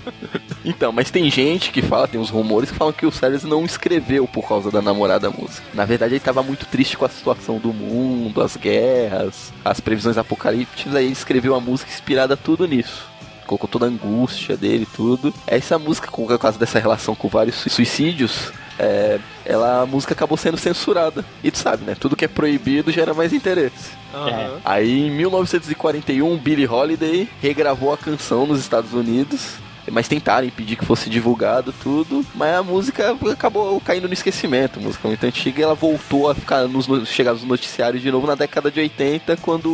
Então, 0.64 0.92
mas 0.92 1.10
tem 1.10 1.30
gente 1.30 1.72
que 1.72 1.82
fala, 1.82 2.08
tem 2.08 2.20
uns 2.20 2.30
rumores 2.30 2.70
que 2.70 2.78
falam 2.78 2.94
que 2.94 3.06
o 3.06 3.12
Sellers 3.12 3.44
não 3.44 3.64
escreveu 3.64 4.28
por 4.28 4.48
causa 4.48 4.70
da 4.70 4.82
namorada 4.82 5.30
música. 5.30 5.66
Na 5.74 5.86
verdade, 5.86 6.14
ele 6.14 6.18
estava 6.18 6.44
muito 6.44 6.66
triste 6.66 6.98
com 6.98 7.06
a 7.06 7.10
situação 7.10 7.58
do 7.60 7.74
mundo, 7.74 8.42
as 8.42 8.58
guerras, 8.58 9.54
as 9.64 9.80
previsões 9.80 10.18
apocalípticas, 10.18 10.94
aí 10.96 11.06
ele 11.06 11.14
escreveu 11.14 11.56
a 11.56 11.60
música 11.62 11.90
inspirada 11.92 12.36
tudo 12.36 12.68
nisso 12.68 13.08
colocou 13.50 13.68
toda 13.68 13.88
a 13.88 13.90
angústia 13.90 14.56
dele 14.56 14.88
tudo. 14.96 15.34
Essa 15.48 15.80
música, 15.80 16.12
por 16.12 16.38
causa 16.38 16.60
dessa 16.60 16.78
relação 16.78 17.16
com 17.16 17.28
vários 17.28 17.56
suicídios, 17.56 18.52
é, 18.78 19.20
ela, 19.44 19.82
a 19.82 19.86
música 19.88 20.14
acabou 20.14 20.38
sendo 20.38 20.58
censurada. 20.58 21.26
E 21.44 21.50
tu 21.50 21.58
sabe, 21.58 21.84
né? 21.84 21.96
Tudo 22.00 22.16
que 22.16 22.26
é 22.26 22.28
proibido 22.28 22.92
gera 22.92 23.14
mais 23.14 23.34
interesse. 23.34 23.92
Aham. 24.14 24.60
Aí 24.64 25.08
em 25.08 25.12
1941, 25.12 26.38
Billie 26.38 26.68
Holiday 26.68 27.28
regravou 27.42 27.92
a 27.92 27.98
canção 27.98 28.46
nos 28.46 28.60
Estados 28.60 28.94
Unidos. 28.94 29.56
Mas 29.92 30.08
tentaram 30.08 30.48
impedir 30.48 30.76
que 30.76 30.86
fosse 30.86 31.10
divulgado 31.10 31.74
tudo, 31.82 32.26
mas 32.36 32.54
a 32.56 32.64
música 32.64 33.16
acabou 33.32 33.80
caindo 33.82 34.08
no 34.08 34.14
esquecimento. 34.14 34.80
A 34.80 34.84
música 34.84 35.08
muito 35.08 35.24
antiga 35.26 35.60
e 35.60 35.64
ela 35.64 35.76
voltou 35.76 36.30
a 36.30 36.36
ficar 36.36 36.68
nos 36.68 36.88
no- 36.88 37.06
chegar 37.06 37.34
nos 37.34 37.44
noticiários 37.44 38.02
de 38.02 38.12
novo 38.12 38.28
na 38.28 38.36
década 38.36 38.70
de 38.72 38.80
80, 38.80 39.38
quando 39.38 39.70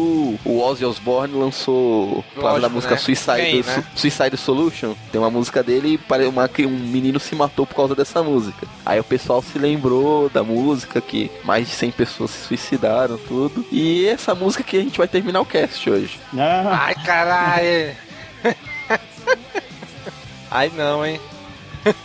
o 0.45 0.59
Ozzy 0.61 0.85
Osbourne 0.85 1.33
lançou 1.35 2.23
causa 2.39 2.61
da 2.61 2.69
música 2.69 2.93
né? 2.95 2.99
Suicide, 2.99 3.35
Quem, 3.41 3.63
né? 3.63 3.83
Su- 3.95 3.99
Suicide 4.01 4.37
Solution. 4.37 4.93
Tem 5.11 5.19
uma 5.19 5.29
música 5.31 5.61
dele 5.63 5.99
e 5.99 6.25
uma, 6.27 6.47
que 6.47 6.65
um 6.65 6.69
menino 6.69 7.19
se 7.19 7.35
matou 7.35 7.65
por 7.65 7.75
causa 7.75 7.95
dessa 7.95 8.21
música. 8.23 8.67
Aí 8.85 8.99
o 8.99 9.03
pessoal 9.03 9.41
se 9.41 9.57
lembrou 9.57 10.29
da 10.29 10.43
música, 10.43 11.01
que 11.01 11.29
mais 11.43 11.67
de 11.67 11.73
100 11.73 11.91
pessoas 11.91 12.31
se 12.31 12.47
suicidaram, 12.47 13.17
tudo. 13.17 13.65
E 13.71 14.05
essa 14.07 14.33
música 14.35 14.63
que 14.63 14.77
a 14.77 14.81
gente 14.81 14.97
vai 14.97 15.07
terminar 15.07 15.41
o 15.41 15.45
cast 15.45 15.89
hoje. 15.89 16.19
Não, 16.33 16.43
Ai, 16.71 16.95
caralho. 16.95 17.95
Ai, 20.55 20.71
não, 20.73 21.05
hein? 21.05 21.19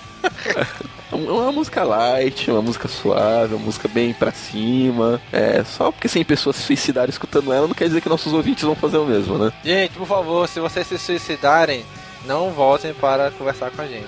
É 1.12 1.16
uma 1.16 1.50
música 1.50 1.82
light, 1.82 2.50
uma 2.50 2.62
música 2.62 2.86
suave, 2.86 3.54
uma 3.54 3.64
música 3.64 3.88
bem 3.88 4.12
pra 4.12 4.30
cima. 4.30 5.20
É, 5.32 5.64
só 5.64 5.90
porque 5.90 6.08
100 6.08 6.24
pessoas 6.24 6.56
se 6.56 6.62
suicidaram 6.62 7.10
escutando 7.10 7.52
ela 7.52 7.66
não 7.66 7.74
quer 7.74 7.88
dizer 7.88 8.00
que 8.00 8.08
nossos 8.08 8.32
ouvintes 8.32 8.62
vão 8.62 8.76
fazer 8.76 8.98
o 8.98 9.04
mesmo, 9.04 9.36
né? 9.36 9.52
Gente, 9.64 9.92
por 9.94 10.06
favor, 10.06 10.48
se 10.48 10.60
vocês 10.60 10.86
se 10.86 10.98
suicidarem, 10.98 11.84
não 12.26 12.50
voltem 12.50 12.94
para 12.94 13.32
conversar 13.32 13.72
com 13.72 13.82
a 13.82 13.86
gente. 13.86 14.06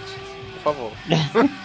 Por 0.55 0.73
favor. 0.73 0.93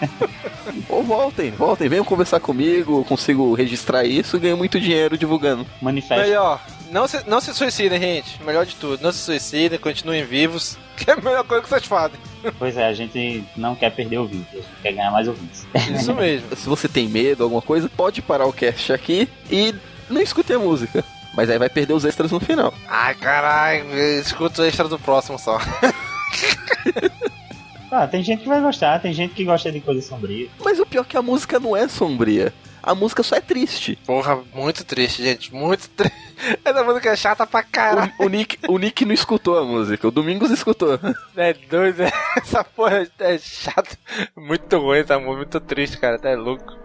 Ou 0.88 1.04
voltem, 1.04 1.52
voltem, 1.52 1.88
venham 1.88 2.04
conversar 2.04 2.40
comigo, 2.40 3.00
eu 3.00 3.04
consigo 3.04 3.54
registrar 3.54 4.04
isso 4.04 4.36
e 4.36 4.40
ganho 4.40 4.56
muito 4.56 4.80
dinheiro 4.80 5.16
divulgando. 5.16 5.64
manifesto. 5.80 6.20
Melhor, 6.20 6.60
não 6.90 7.06
se, 7.08 7.28
não 7.28 7.40
se 7.40 7.54
suicidem, 7.54 8.00
gente. 8.00 8.42
Melhor 8.42 8.64
de 8.66 8.74
tudo, 8.76 9.02
não 9.02 9.12
se 9.12 9.18
suicidem, 9.18 9.78
continuem 9.78 10.24
vivos. 10.24 10.76
Que 10.98 11.12
é 11.12 11.14
a 11.14 11.16
melhor 11.16 11.44
coisa 11.44 11.62
que 11.62 11.68
vocês 11.68 11.84
fazem. 11.84 12.18
Pois 12.58 12.76
é, 12.76 12.88
a 12.88 12.92
gente 12.92 13.44
não 13.56 13.76
quer 13.76 13.94
perder 13.94 14.18
ouvintes, 14.18 14.52
a 14.52 14.56
gente 14.56 14.68
quer 14.82 14.92
ganhar 14.94 15.12
mais 15.12 15.28
ouvintes. 15.28 15.64
Isso 15.94 16.12
mesmo. 16.12 16.56
Se 16.56 16.68
você 16.68 16.88
tem 16.88 17.08
medo, 17.08 17.44
alguma 17.44 17.62
coisa, 17.62 17.88
pode 17.88 18.20
parar 18.20 18.46
o 18.46 18.52
cast 18.52 18.92
aqui 18.92 19.28
e 19.48 19.72
não 20.10 20.20
escute 20.20 20.52
a 20.52 20.58
música. 20.58 21.04
Mas 21.36 21.48
aí 21.48 21.56
vai 21.56 21.68
perder 21.68 21.92
os 21.92 22.04
extras 22.04 22.32
no 22.32 22.40
final. 22.40 22.74
Ai, 22.88 23.14
caralho, 23.14 23.96
escuta 24.18 24.62
o 24.62 24.64
extra 24.64 24.88
do 24.88 24.98
próximo 24.98 25.38
só. 25.38 25.60
Ah, 27.90 28.06
tem 28.06 28.22
gente 28.22 28.42
que 28.42 28.48
vai 28.48 28.60
gostar, 28.60 29.00
tem 29.00 29.12
gente 29.12 29.34
que 29.34 29.44
gosta 29.44 29.72
de 29.72 29.80
coisa 29.80 30.02
sombria. 30.02 30.48
Mas 30.62 30.78
o 30.78 30.84
pior 30.84 31.02
é 31.02 31.04
que 31.04 31.16
a 31.16 31.22
música 31.22 31.58
não 31.58 31.76
é 31.76 31.88
sombria. 31.88 32.52
A 32.88 32.94
música 32.94 33.22
só 33.22 33.36
é 33.36 33.40
triste. 33.42 33.98
Porra, 34.06 34.42
muito 34.54 34.82
triste, 34.82 35.22
gente. 35.22 35.54
Muito 35.54 35.90
triste. 35.90 36.16
Essa 36.64 36.82
música 36.82 37.10
é 37.10 37.16
chata 37.16 37.46
pra 37.46 37.62
caralho. 37.62 38.10
O, 38.18 38.24
o 38.24 38.28
Nick, 38.30 38.58
o 38.66 38.78
Nick 38.78 39.04
não 39.04 39.12
escutou 39.12 39.58
a 39.58 39.62
música, 39.62 40.08
o 40.08 40.10
Domingos 40.10 40.50
escutou. 40.50 40.98
É 41.36 41.52
doido, 41.52 42.04
essa 42.38 42.64
porra 42.64 43.06
é 43.18 43.36
chata. 43.36 43.94
Muito 44.34 44.78
ruim 44.78 45.00
essa 45.00 45.18
música, 45.18 45.36
muito 45.36 45.60
triste, 45.60 45.98
cara. 45.98 46.16
Até 46.16 46.34
louco. 46.34 46.77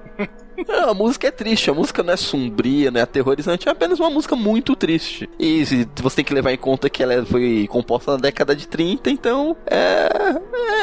Não, 0.68 0.90
a 0.90 0.94
música 0.94 1.28
é 1.28 1.32
triste, 1.32 1.70
a 1.70 1.74
música 1.74 2.04
não 2.04 2.14
é 2.14 2.18
sombria, 2.18 2.92
não 2.92 3.00
é 3.00 3.04
aterrorizante, 3.04 3.68
é 3.68 3.72
apenas 3.72 4.00
uma 4.00 4.10
música 4.10 4.36
muito 4.36 4.76
triste. 4.76 5.30
E 5.40 5.66
se- 5.66 5.88
você 5.98 6.18
tem 6.18 6.26
que 6.26 6.34
levar 6.34 6.52
em 6.52 6.58
conta 6.58 6.90
que 6.90 7.02
ela 7.02 7.26
foi 7.26 7.68
composta 7.70 8.12
na 8.12 8.18
década 8.18 8.56
de 8.56 8.68
30, 8.68 9.10
então 9.10 9.56
é, 9.66 10.10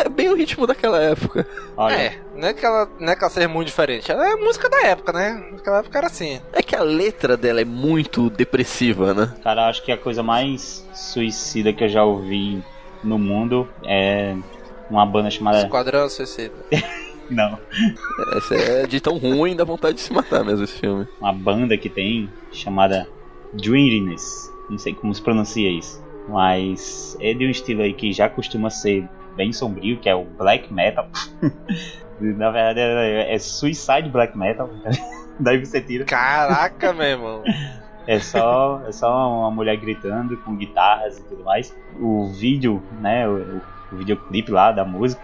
é 0.04 0.08
bem 0.08 0.28
o 0.28 0.34
ritmo 0.36 0.66
daquela 0.66 1.00
época. 1.00 1.46
Olha, 1.76 1.94
É, 1.94 2.18
não 2.34 2.48
é, 2.48 2.52
que 2.54 2.64
ela, 2.64 2.88
não 2.98 3.12
é 3.12 3.16
que 3.16 3.22
ela 3.24 3.30
seja 3.32 3.48
muito 3.48 3.66
diferente. 3.68 4.10
Ela 4.10 4.30
é 4.32 4.34
música 4.36 4.68
da 4.68 4.82
época, 4.82 5.12
né? 5.12 5.44
Naquela 5.52 5.78
época 5.78 5.98
era 5.98 6.06
assim. 6.06 6.40
É 6.52 6.62
que 6.62 6.74
a 6.74 6.82
letra 6.82 7.36
dela 7.36 7.60
é 7.60 7.64
muito 7.64 8.28
depressiva, 8.30 9.14
né? 9.14 9.34
cara, 9.42 9.68
acho 9.68 9.82
que 9.84 9.92
a 9.92 9.96
coisa 9.98 10.22
mais 10.22 10.86
suicida 10.94 11.72
que 11.72 11.84
eu 11.84 11.88
já 11.88 12.04
ouvi 12.04 12.62
no 13.04 13.18
mundo 13.18 13.68
é 13.84 14.34
uma 14.90 15.06
banda 15.06 15.30
chamada. 15.30 15.62
Esquadrão 15.62 16.08
Suicida. 16.08 16.52
Não. 17.30 17.58
Essa 18.36 18.54
é 18.54 18.86
de 18.86 19.00
tão 19.00 19.16
ruim, 19.16 19.54
dá 19.54 19.64
vontade 19.64 19.94
de 19.94 20.00
se 20.00 20.12
matar 20.12 20.44
mesmo 20.44 20.64
esse 20.64 20.78
filme. 20.78 21.06
Uma 21.20 21.32
banda 21.32 21.76
que 21.76 21.88
tem 21.88 22.28
chamada 22.52 23.08
Dreariness. 23.54 24.50
Não 24.68 24.78
sei 24.78 24.92
como 24.92 25.14
se 25.14 25.22
pronuncia 25.22 25.70
isso. 25.70 26.02
Mas 26.28 27.16
é 27.20 27.32
de 27.32 27.46
um 27.46 27.50
estilo 27.50 27.82
aí 27.82 27.94
que 27.94 28.12
já 28.12 28.28
costuma 28.28 28.70
ser 28.70 29.08
bem 29.36 29.52
sombrio, 29.52 29.98
que 29.98 30.08
é 30.08 30.14
o 30.14 30.24
black 30.24 30.72
metal. 30.72 31.08
Na 32.20 32.50
verdade 32.50 32.80
é, 32.80 33.34
é 33.34 33.38
suicide 33.38 34.08
black 34.10 34.36
metal. 34.36 34.68
Daí 35.38 35.64
você 35.64 35.80
tira. 35.80 36.04
Caraca, 36.04 36.92
meu 36.92 37.06
irmão. 37.06 37.42
É 38.06 38.18
só, 38.18 38.82
é 38.86 38.92
só 38.92 39.40
uma 39.40 39.50
mulher 39.50 39.76
gritando 39.76 40.36
com 40.38 40.56
guitarras 40.56 41.18
e 41.18 41.22
tudo 41.24 41.44
mais. 41.44 41.74
O 41.98 42.26
vídeo, 42.26 42.82
né, 43.00 43.26
o, 43.26 43.60
o 43.92 43.96
videoclipe 43.96 44.50
lá 44.50 44.72
da 44.72 44.84
música 44.84 45.22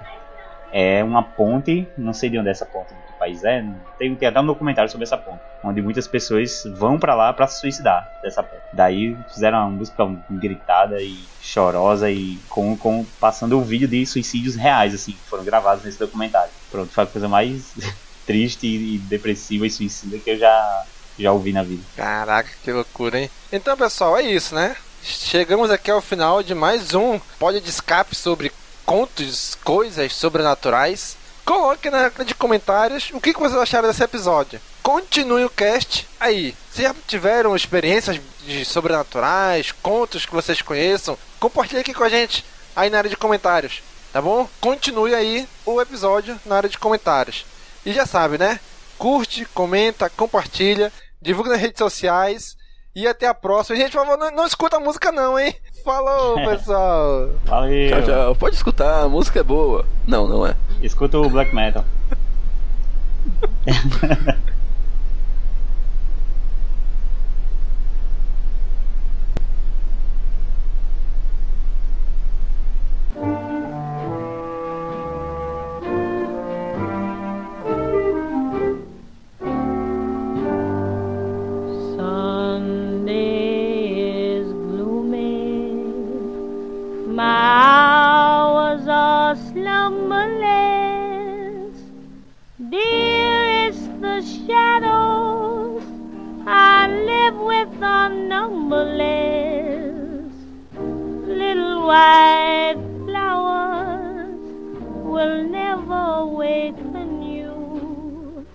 é 0.78 1.02
uma 1.02 1.22
ponte, 1.22 1.88
não 1.96 2.12
sei 2.12 2.28
de 2.28 2.38
onde 2.38 2.48
é 2.48 2.50
essa 2.50 2.66
ponte, 2.66 2.88
de 2.88 3.00
que 3.06 3.18
país 3.18 3.42
é, 3.44 3.64
tem, 3.98 4.14
tem 4.14 4.28
até 4.28 4.38
um 4.38 4.44
documentário 4.44 4.90
sobre 4.90 5.04
essa 5.04 5.16
ponte, 5.16 5.40
onde 5.64 5.80
muitas 5.80 6.06
pessoas 6.06 6.64
vão 6.76 6.98
pra 6.98 7.14
lá 7.14 7.32
pra 7.32 7.46
se 7.46 7.60
suicidar 7.60 8.06
dessa 8.22 8.42
ponte. 8.42 8.60
Daí 8.74 9.16
fizeram 9.32 9.56
uma 9.56 9.70
música 9.70 10.06
gritada 10.28 11.00
e 11.00 11.18
chorosa 11.40 12.10
e 12.10 12.38
com, 12.50 12.76
com 12.76 13.06
passando 13.18 13.58
o 13.58 13.62
vídeo 13.62 13.88
de 13.88 14.04
suicídios 14.04 14.54
reais 14.54 14.94
assim, 14.94 15.12
que 15.12 15.30
foram 15.30 15.44
gravados 15.44 15.82
nesse 15.82 15.98
documentário. 15.98 16.52
Pronto, 16.70 16.92
foi 16.92 17.04
a 17.04 17.06
coisa 17.06 17.26
mais 17.26 17.72
triste 18.26 18.66
e 18.66 18.98
depressiva 18.98 19.66
e 19.66 19.70
suicida 19.70 20.18
que 20.18 20.32
eu 20.32 20.38
já 20.38 20.84
já 21.18 21.32
ouvi 21.32 21.54
na 21.54 21.62
vida. 21.62 21.82
Caraca, 21.96 22.50
que 22.62 22.70
loucura, 22.70 23.18
hein? 23.18 23.30
Então, 23.50 23.74
pessoal, 23.78 24.18
é 24.18 24.22
isso, 24.24 24.54
né? 24.54 24.76
Chegamos 25.02 25.70
aqui 25.70 25.90
ao 25.90 26.02
final 26.02 26.42
de 26.42 26.54
mais 26.54 26.92
um 26.92 27.18
pódio 27.38 27.62
de 27.62 27.70
escape 27.70 28.14
sobre 28.14 28.52
contos, 28.86 29.58
coisas 29.64 30.14
sobrenaturais. 30.14 31.16
Coloque 31.44 31.90
na 31.90 31.98
área 31.98 32.24
de 32.24 32.34
comentários 32.34 33.10
o 33.12 33.20
que 33.20 33.34
que 33.34 33.40
vocês 33.40 33.60
acharam 33.60 33.88
desse 33.88 34.02
episódio. 34.02 34.60
Continue 34.82 35.44
o 35.44 35.50
cast 35.50 36.08
aí. 36.18 36.54
Se 36.72 36.82
já 36.82 36.94
tiveram 37.06 37.54
experiências 37.54 38.20
de 38.44 38.64
sobrenaturais, 38.64 39.72
contos 39.72 40.24
que 40.24 40.32
vocês 40.32 40.62
conheçam, 40.62 41.18
compartilhe 41.40 41.80
aqui 41.80 41.92
com 41.92 42.04
a 42.04 42.08
gente 42.08 42.44
aí 42.74 42.88
na 42.88 42.98
área 42.98 43.10
de 43.10 43.16
comentários, 43.16 43.82
tá 44.12 44.22
bom? 44.22 44.48
Continue 44.60 45.14
aí 45.14 45.48
o 45.64 45.80
episódio 45.80 46.38
na 46.46 46.56
área 46.56 46.68
de 46.68 46.78
comentários. 46.78 47.44
E 47.84 47.92
já 47.92 48.06
sabe, 48.06 48.38
né? 48.38 48.60
Curte, 48.98 49.44
comenta, 49.46 50.08
compartilha, 50.10 50.92
divulga 51.20 51.50
nas 51.50 51.60
redes 51.60 51.78
sociais. 51.78 52.55
E 52.96 53.06
até 53.06 53.26
a 53.28 53.34
próxima. 53.34 53.76
Gente, 53.76 53.92
por 53.92 54.06
favor, 54.06 54.16
não, 54.16 54.30
não 54.30 54.46
escuta 54.46 54.78
a 54.78 54.80
música 54.80 55.12
não, 55.12 55.38
hein? 55.38 55.54
Falou, 55.84 56.36
pessoal. 56.48 57.28
Valeu! 57.44 57.90
Tchau, 57.90 58.02
tchau. 58.02 58.34
Pode 58.36 58.56
escutar, 58.56 59.02
a 59.02 59.08
música 59.08 59.40
é 59.40 59.42
boa. 59.42 59.84
Não, 60.06 60.26
não 60.26 60.46
é. 60.46 60.56
Escuta 60.80 61.18
o 61.18 61.28
black 61.28 61.54
metal. 61.54 61.84
numberless. 98.86 100.32
Little 101.26 101.86
white 101.86 102.76
flowers 103.04 104.38
will 105.04 105.44
never 105.44 105.94
awaken 105.94 107.22
you. 107.22 108.46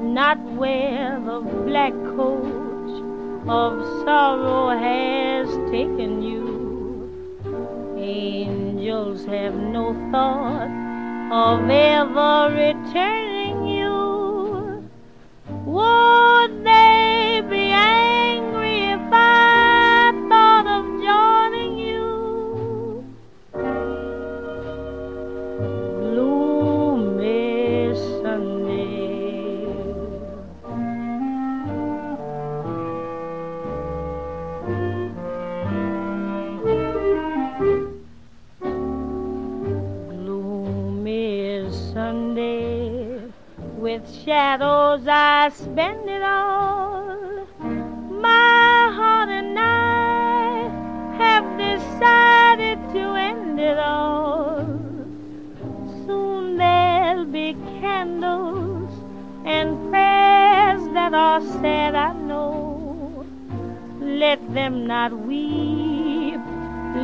Not 0.00 0.38
where 0.52 1.20
the 1.20 1.40
black 1.66 1.92
coach 2.16 3.02
of 3.48 3.84
sorrow 4.04 4.68
has 4.78 5.48
taken 5.70 6.22
you. 6.22 6.46
Angels 7.98 9.24
have 9.26 9.54
no 9.54 9.94
thought 10.10 10.70
of 11.30 11.68
ever 11.70 12.54
returning 12.54 13.27
Sunday. 41.92 43.20
With 43.76 44.02
shadows 44.24 45.06
I 45.06 45.50
spend 45.50 46.08
it 46.08 46.22
all. 46.22 47.46
My 47.60 48.92
heart 48.94 49.28
and 49.28 49.58
I 49.58 50.68
have 51.16 51.46
decided 51.58 52.78
to 52.94 53.04
end 53.14 53.60
it 53.60 53.78
all. 53.78 54.66
Soon 56.06 56.56
there'll 56.56 57.24
be 57.24 57.54
candles 57.80 58.92
and 59.44 59.90
prayers 59.90 60.82
that 60.92 61.14
are 61.14 61.40
said, 61.40 61.94
I 61.94 62.12
know. 62.12 63.26
Let 64.00 64.52
them 64.52 64.86
not 64.86 65.12
weep, 65.12 66.40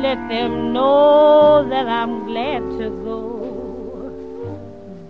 let 0.01 0.19
them 0.29 0.73
know 0.73 1.67
that 1.69 1.87
I'm 1.87 2.25
glad. 2.27 2.74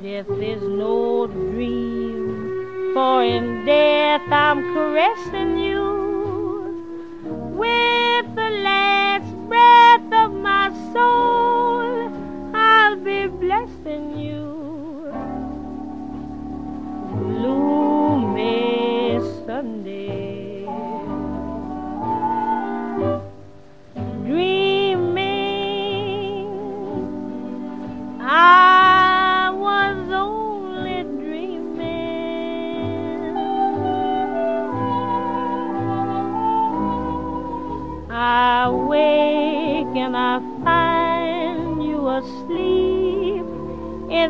Death 0.06 0.30
is 0.40 0.62
no 0.62 1.26
dream, 1.26 2.92
for 2.94 3.24
in 3.24 3.66
death 3.66 4.22
I'm 4.30 4.62
caressing 4.76 5.58
you 5.58 7.10
with 7.26 8.36
the 8.36 8.52
last 8.62 9.34
breath 9.50 10.14
of 10.14 10.32
my 10.32 10.70
soul. 10.94 11.35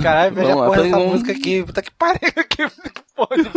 Caralho, 0.03 0.35
veja 0.35 0.51
a 0.51 0.55
porra 0.55 0.83
mundo- 0.83 1.11
música 1.11 1.31
aqui. 1.31 1.63
Puta 1.63 1.81
que 1.81 1.91
pariu. 1.91 2.19
Que 2.49 2.69
porra 3.15 3.37
de 3.37 3.49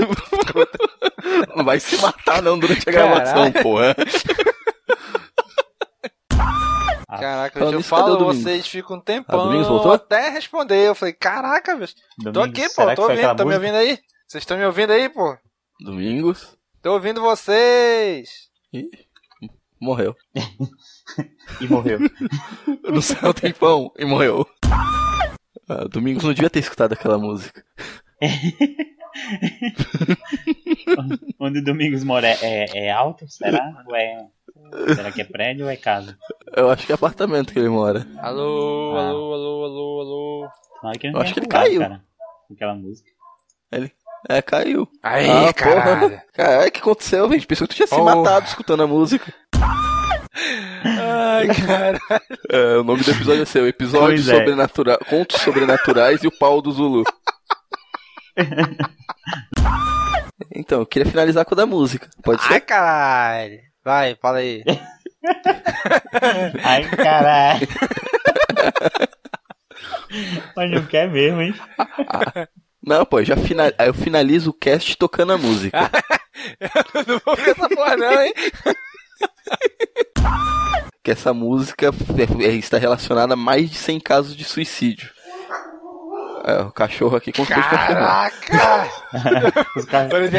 Não 1.56 1.64
vai 1.64 1.78
se 1.80 1.96
matar 1.98 2.40
não 2.42 2.58
durante 2.58 2.88
a 2.88 2.92
Caralho. 2.92 3.14
gravação, 3.14 3.52
porra. 3.62 3.94
Caraca, 7.06 7.58
Falando 7.58 7.74
eu 7.74 7.82
falo, 7.82 8.24
vocês 8.24 8.66
ficam 8.66 8.96
um 8.96 9.00
Ah, 9.00 9.02
tempão 9.02 9.92
até 9.92 10.30
responder. 10.30 10.86
Eu 10.88 10.94
falei, 10.94 11.12
caraca, 11.12 11.74
bicho. 11.76 11.94
Tô 12.32 12.40
aqui, 12.40 12.66
pô, 12.74 12.94
tô 12.94 13.02
ouvindo, 13.02 13.36
tá 13.36 13.44
me 13.44 13.54
ouvindo 13.54 13.74
aí? 13.74 13.98
Vocês 14.26 14.42
estão 14.42 14.56
me 14.56 14.64
ouvindo 14.64 14.92
aí, 14.92 15.08
pô? 15.10 15.36
Domingos. 15.80 16.56
Tô 16.82 16.94
ouvindo 16.94 17.20
vocês. 17.20 18.48
Morreu. 19.80 20.14
E 21.60 21.66
morreu. 21.66 21.98
no 22.88 23.02
céu 23.02 23.34
tem 23.34 23.52
pão 23.52 23.92
e 23.98 24.04
morreu. 24.04 24.46
Ah, 25.68 25.84
Domingos 25.90 26.22
não 26.22 26.32
devia 26.32 26.48
ter 26.48 26.60
escutado 26.60 26.92
aquela 26.92 27.18
música. 27.18 27.64
Onde 31.40 31.58
o 31.58 31.64
Domingos 31.64 32.04
mora 32.04 32.28
é, 32.28 32.38
é- 32.42 32.78
é 32.86 32.90
alto, 32.92 33.28
será? 33.28 33.82
Ou 33.86 33.96
é, 33.96 34.24
será 34.94 35.10
que 35.10 35.20
é 35.22 35.24
prédio 35.24 35.64
ou 35.64 35.70
é 35.70 35.76
casa? 35.76 36.16
Eu 36.56 36.70
acho 36.70 36.86
que 36.86 36.92
é 36.92 36.94
apartamento 36.94 37.52
que 37.52 37.58
ele 37.58 37.68
mora. 37.68 38.06
Alô, 38.18 38.96
Ah. 38.96 39.08
alô, 39.08 39.32
alô, 39.34 39.64
alô, 39.64 40.00
alô. 40.00 40.48
Claro 40.80 40.98
que 40.98 41.06
Eu 41.08 41.12
não 41.12 41.20
acho 41.20 41.34
tem 41.34 41.34
que 41.34 41.40
ele 41.40 41.48
caiu. 41.48 41.80
Cara, 41.80 42.04
aquela 42.52 42.74
música. 42.76 43.10
Ele. 43.72 43.92
É, 44.28 44.42
caiu. 44.42 44.86
Aí, 45.02 45.28
ah, 45.30 45.52
caralho. 45.52 46.10
porra. 46.10 46.22
Caralho, 46.34 46.68
o 46.68 46.72
que 46.72 46.80
aconteceu, 46.80 47.30
gente? 47.32 47.46
Pensou 47.46 47.66
que 47.66 47.74
tu 47.74 47.76
tinha 47.76 47.86
se 47.86 47.96
Porra. 47.96 48.16
matado 48.16 48.46
escutando 48.46 48.82
a 48.82 48.86
música. 48.86 49.32
Ai, 50.84 51.48
cara. 51.66 51.98
É, 52.50 52.76
o 52.78 52.84
nome 52.84 53.02
do 53.02 53.10
episódio 53.10 53.42
é 53.42 53.46
seu. 53.46 53.66
Episódio 53.66 54.08
Pois 54.16 54.28
é. 54.28 54.36
sobrenatural. 54.38 54.98
Contos 55.08 55.40
sobrenaturais 55.40 56.22
e 56.22 56.26
o 56.26 56.38
pau 56.38 56.60
do 56.62 56.70
Zulu. 56.72 57.04
Então, 60.54 60.80
eu 60.80 60.86
queria 60.86 61.10
finalizar 61.10 61.44
com 61.44 61.54
o 61.54 61.56
da 61.56 61.66
música. 61.66 62.08
Pode 62.22 62.40
Ai, 62.44 62.54
ser? 62.54 62.60
caralho. 62.60 63.58
Vai, 63.84 64.14
fala 64.16 64.38
aí. 64.38 64.62
Ai, 66.64 66.88
caralho. 66.90 67.68
Mas 70.56 70.70
não 70.70 70.84
quer 70.86 71.08
mesmo, 71.08 71.40
hein? 71.40 71.54
Não, 72.82 73.04
pô, 73.04 73.22
já 73.22 73.36
final... 73.36 73.70
aí 73.78 73.88
eu 73.88 73.94
finalizo 73.94 74.50
o 74.50 74.54
cast 74.54 74.96
tocando 74.96 75.32
a 75.32 75.38
música. 75.38 75.78
Eu 76.94 77.04
não 77.06 77.20
vou 77.24 77.36
ver 77.36 77.50
essa 77.50 77.68
porra 77.68 77.96
não, 77.98 78.22
hein? 78.22 78.32
que 81.04 81.10
essa 81.10 81.34
música 81.34 81.86
é- 81.86 82.44
é- 82.46 82.54
está 82.54 82.78
relacionada 82.78 83.34
a 83.34 83.36
mais 83.36 83.68
de 83.70 83.76
100 83.76 84.00
casos 84.00 84.34
de 84.36 84.44
suicídio. 84.44 85.10
É, 86.46 86.62
o 86.62 86.72
cachorro 86.72 87.16
aqui 87.16 87.30
conseguiu 87.32 87.62
confirmar. 87.62 88.30
Caraca! 88.40 88.90
Os, 89.76 89.84
cachorros 89.84 90.30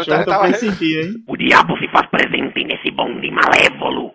estão 0.00 0.24
tava- 0.24 0.48
pressentindo, 0.48 1.00
hein? 1.00 1.14
O 1.28 1.36
diabo 1.36 1.76
se 1.78 1.86
faz 1.92 2.08
presente 2.10 2.64
nesse 2.64 2.90
bonde 2.90 3.30
malévolo. 3.30 4.10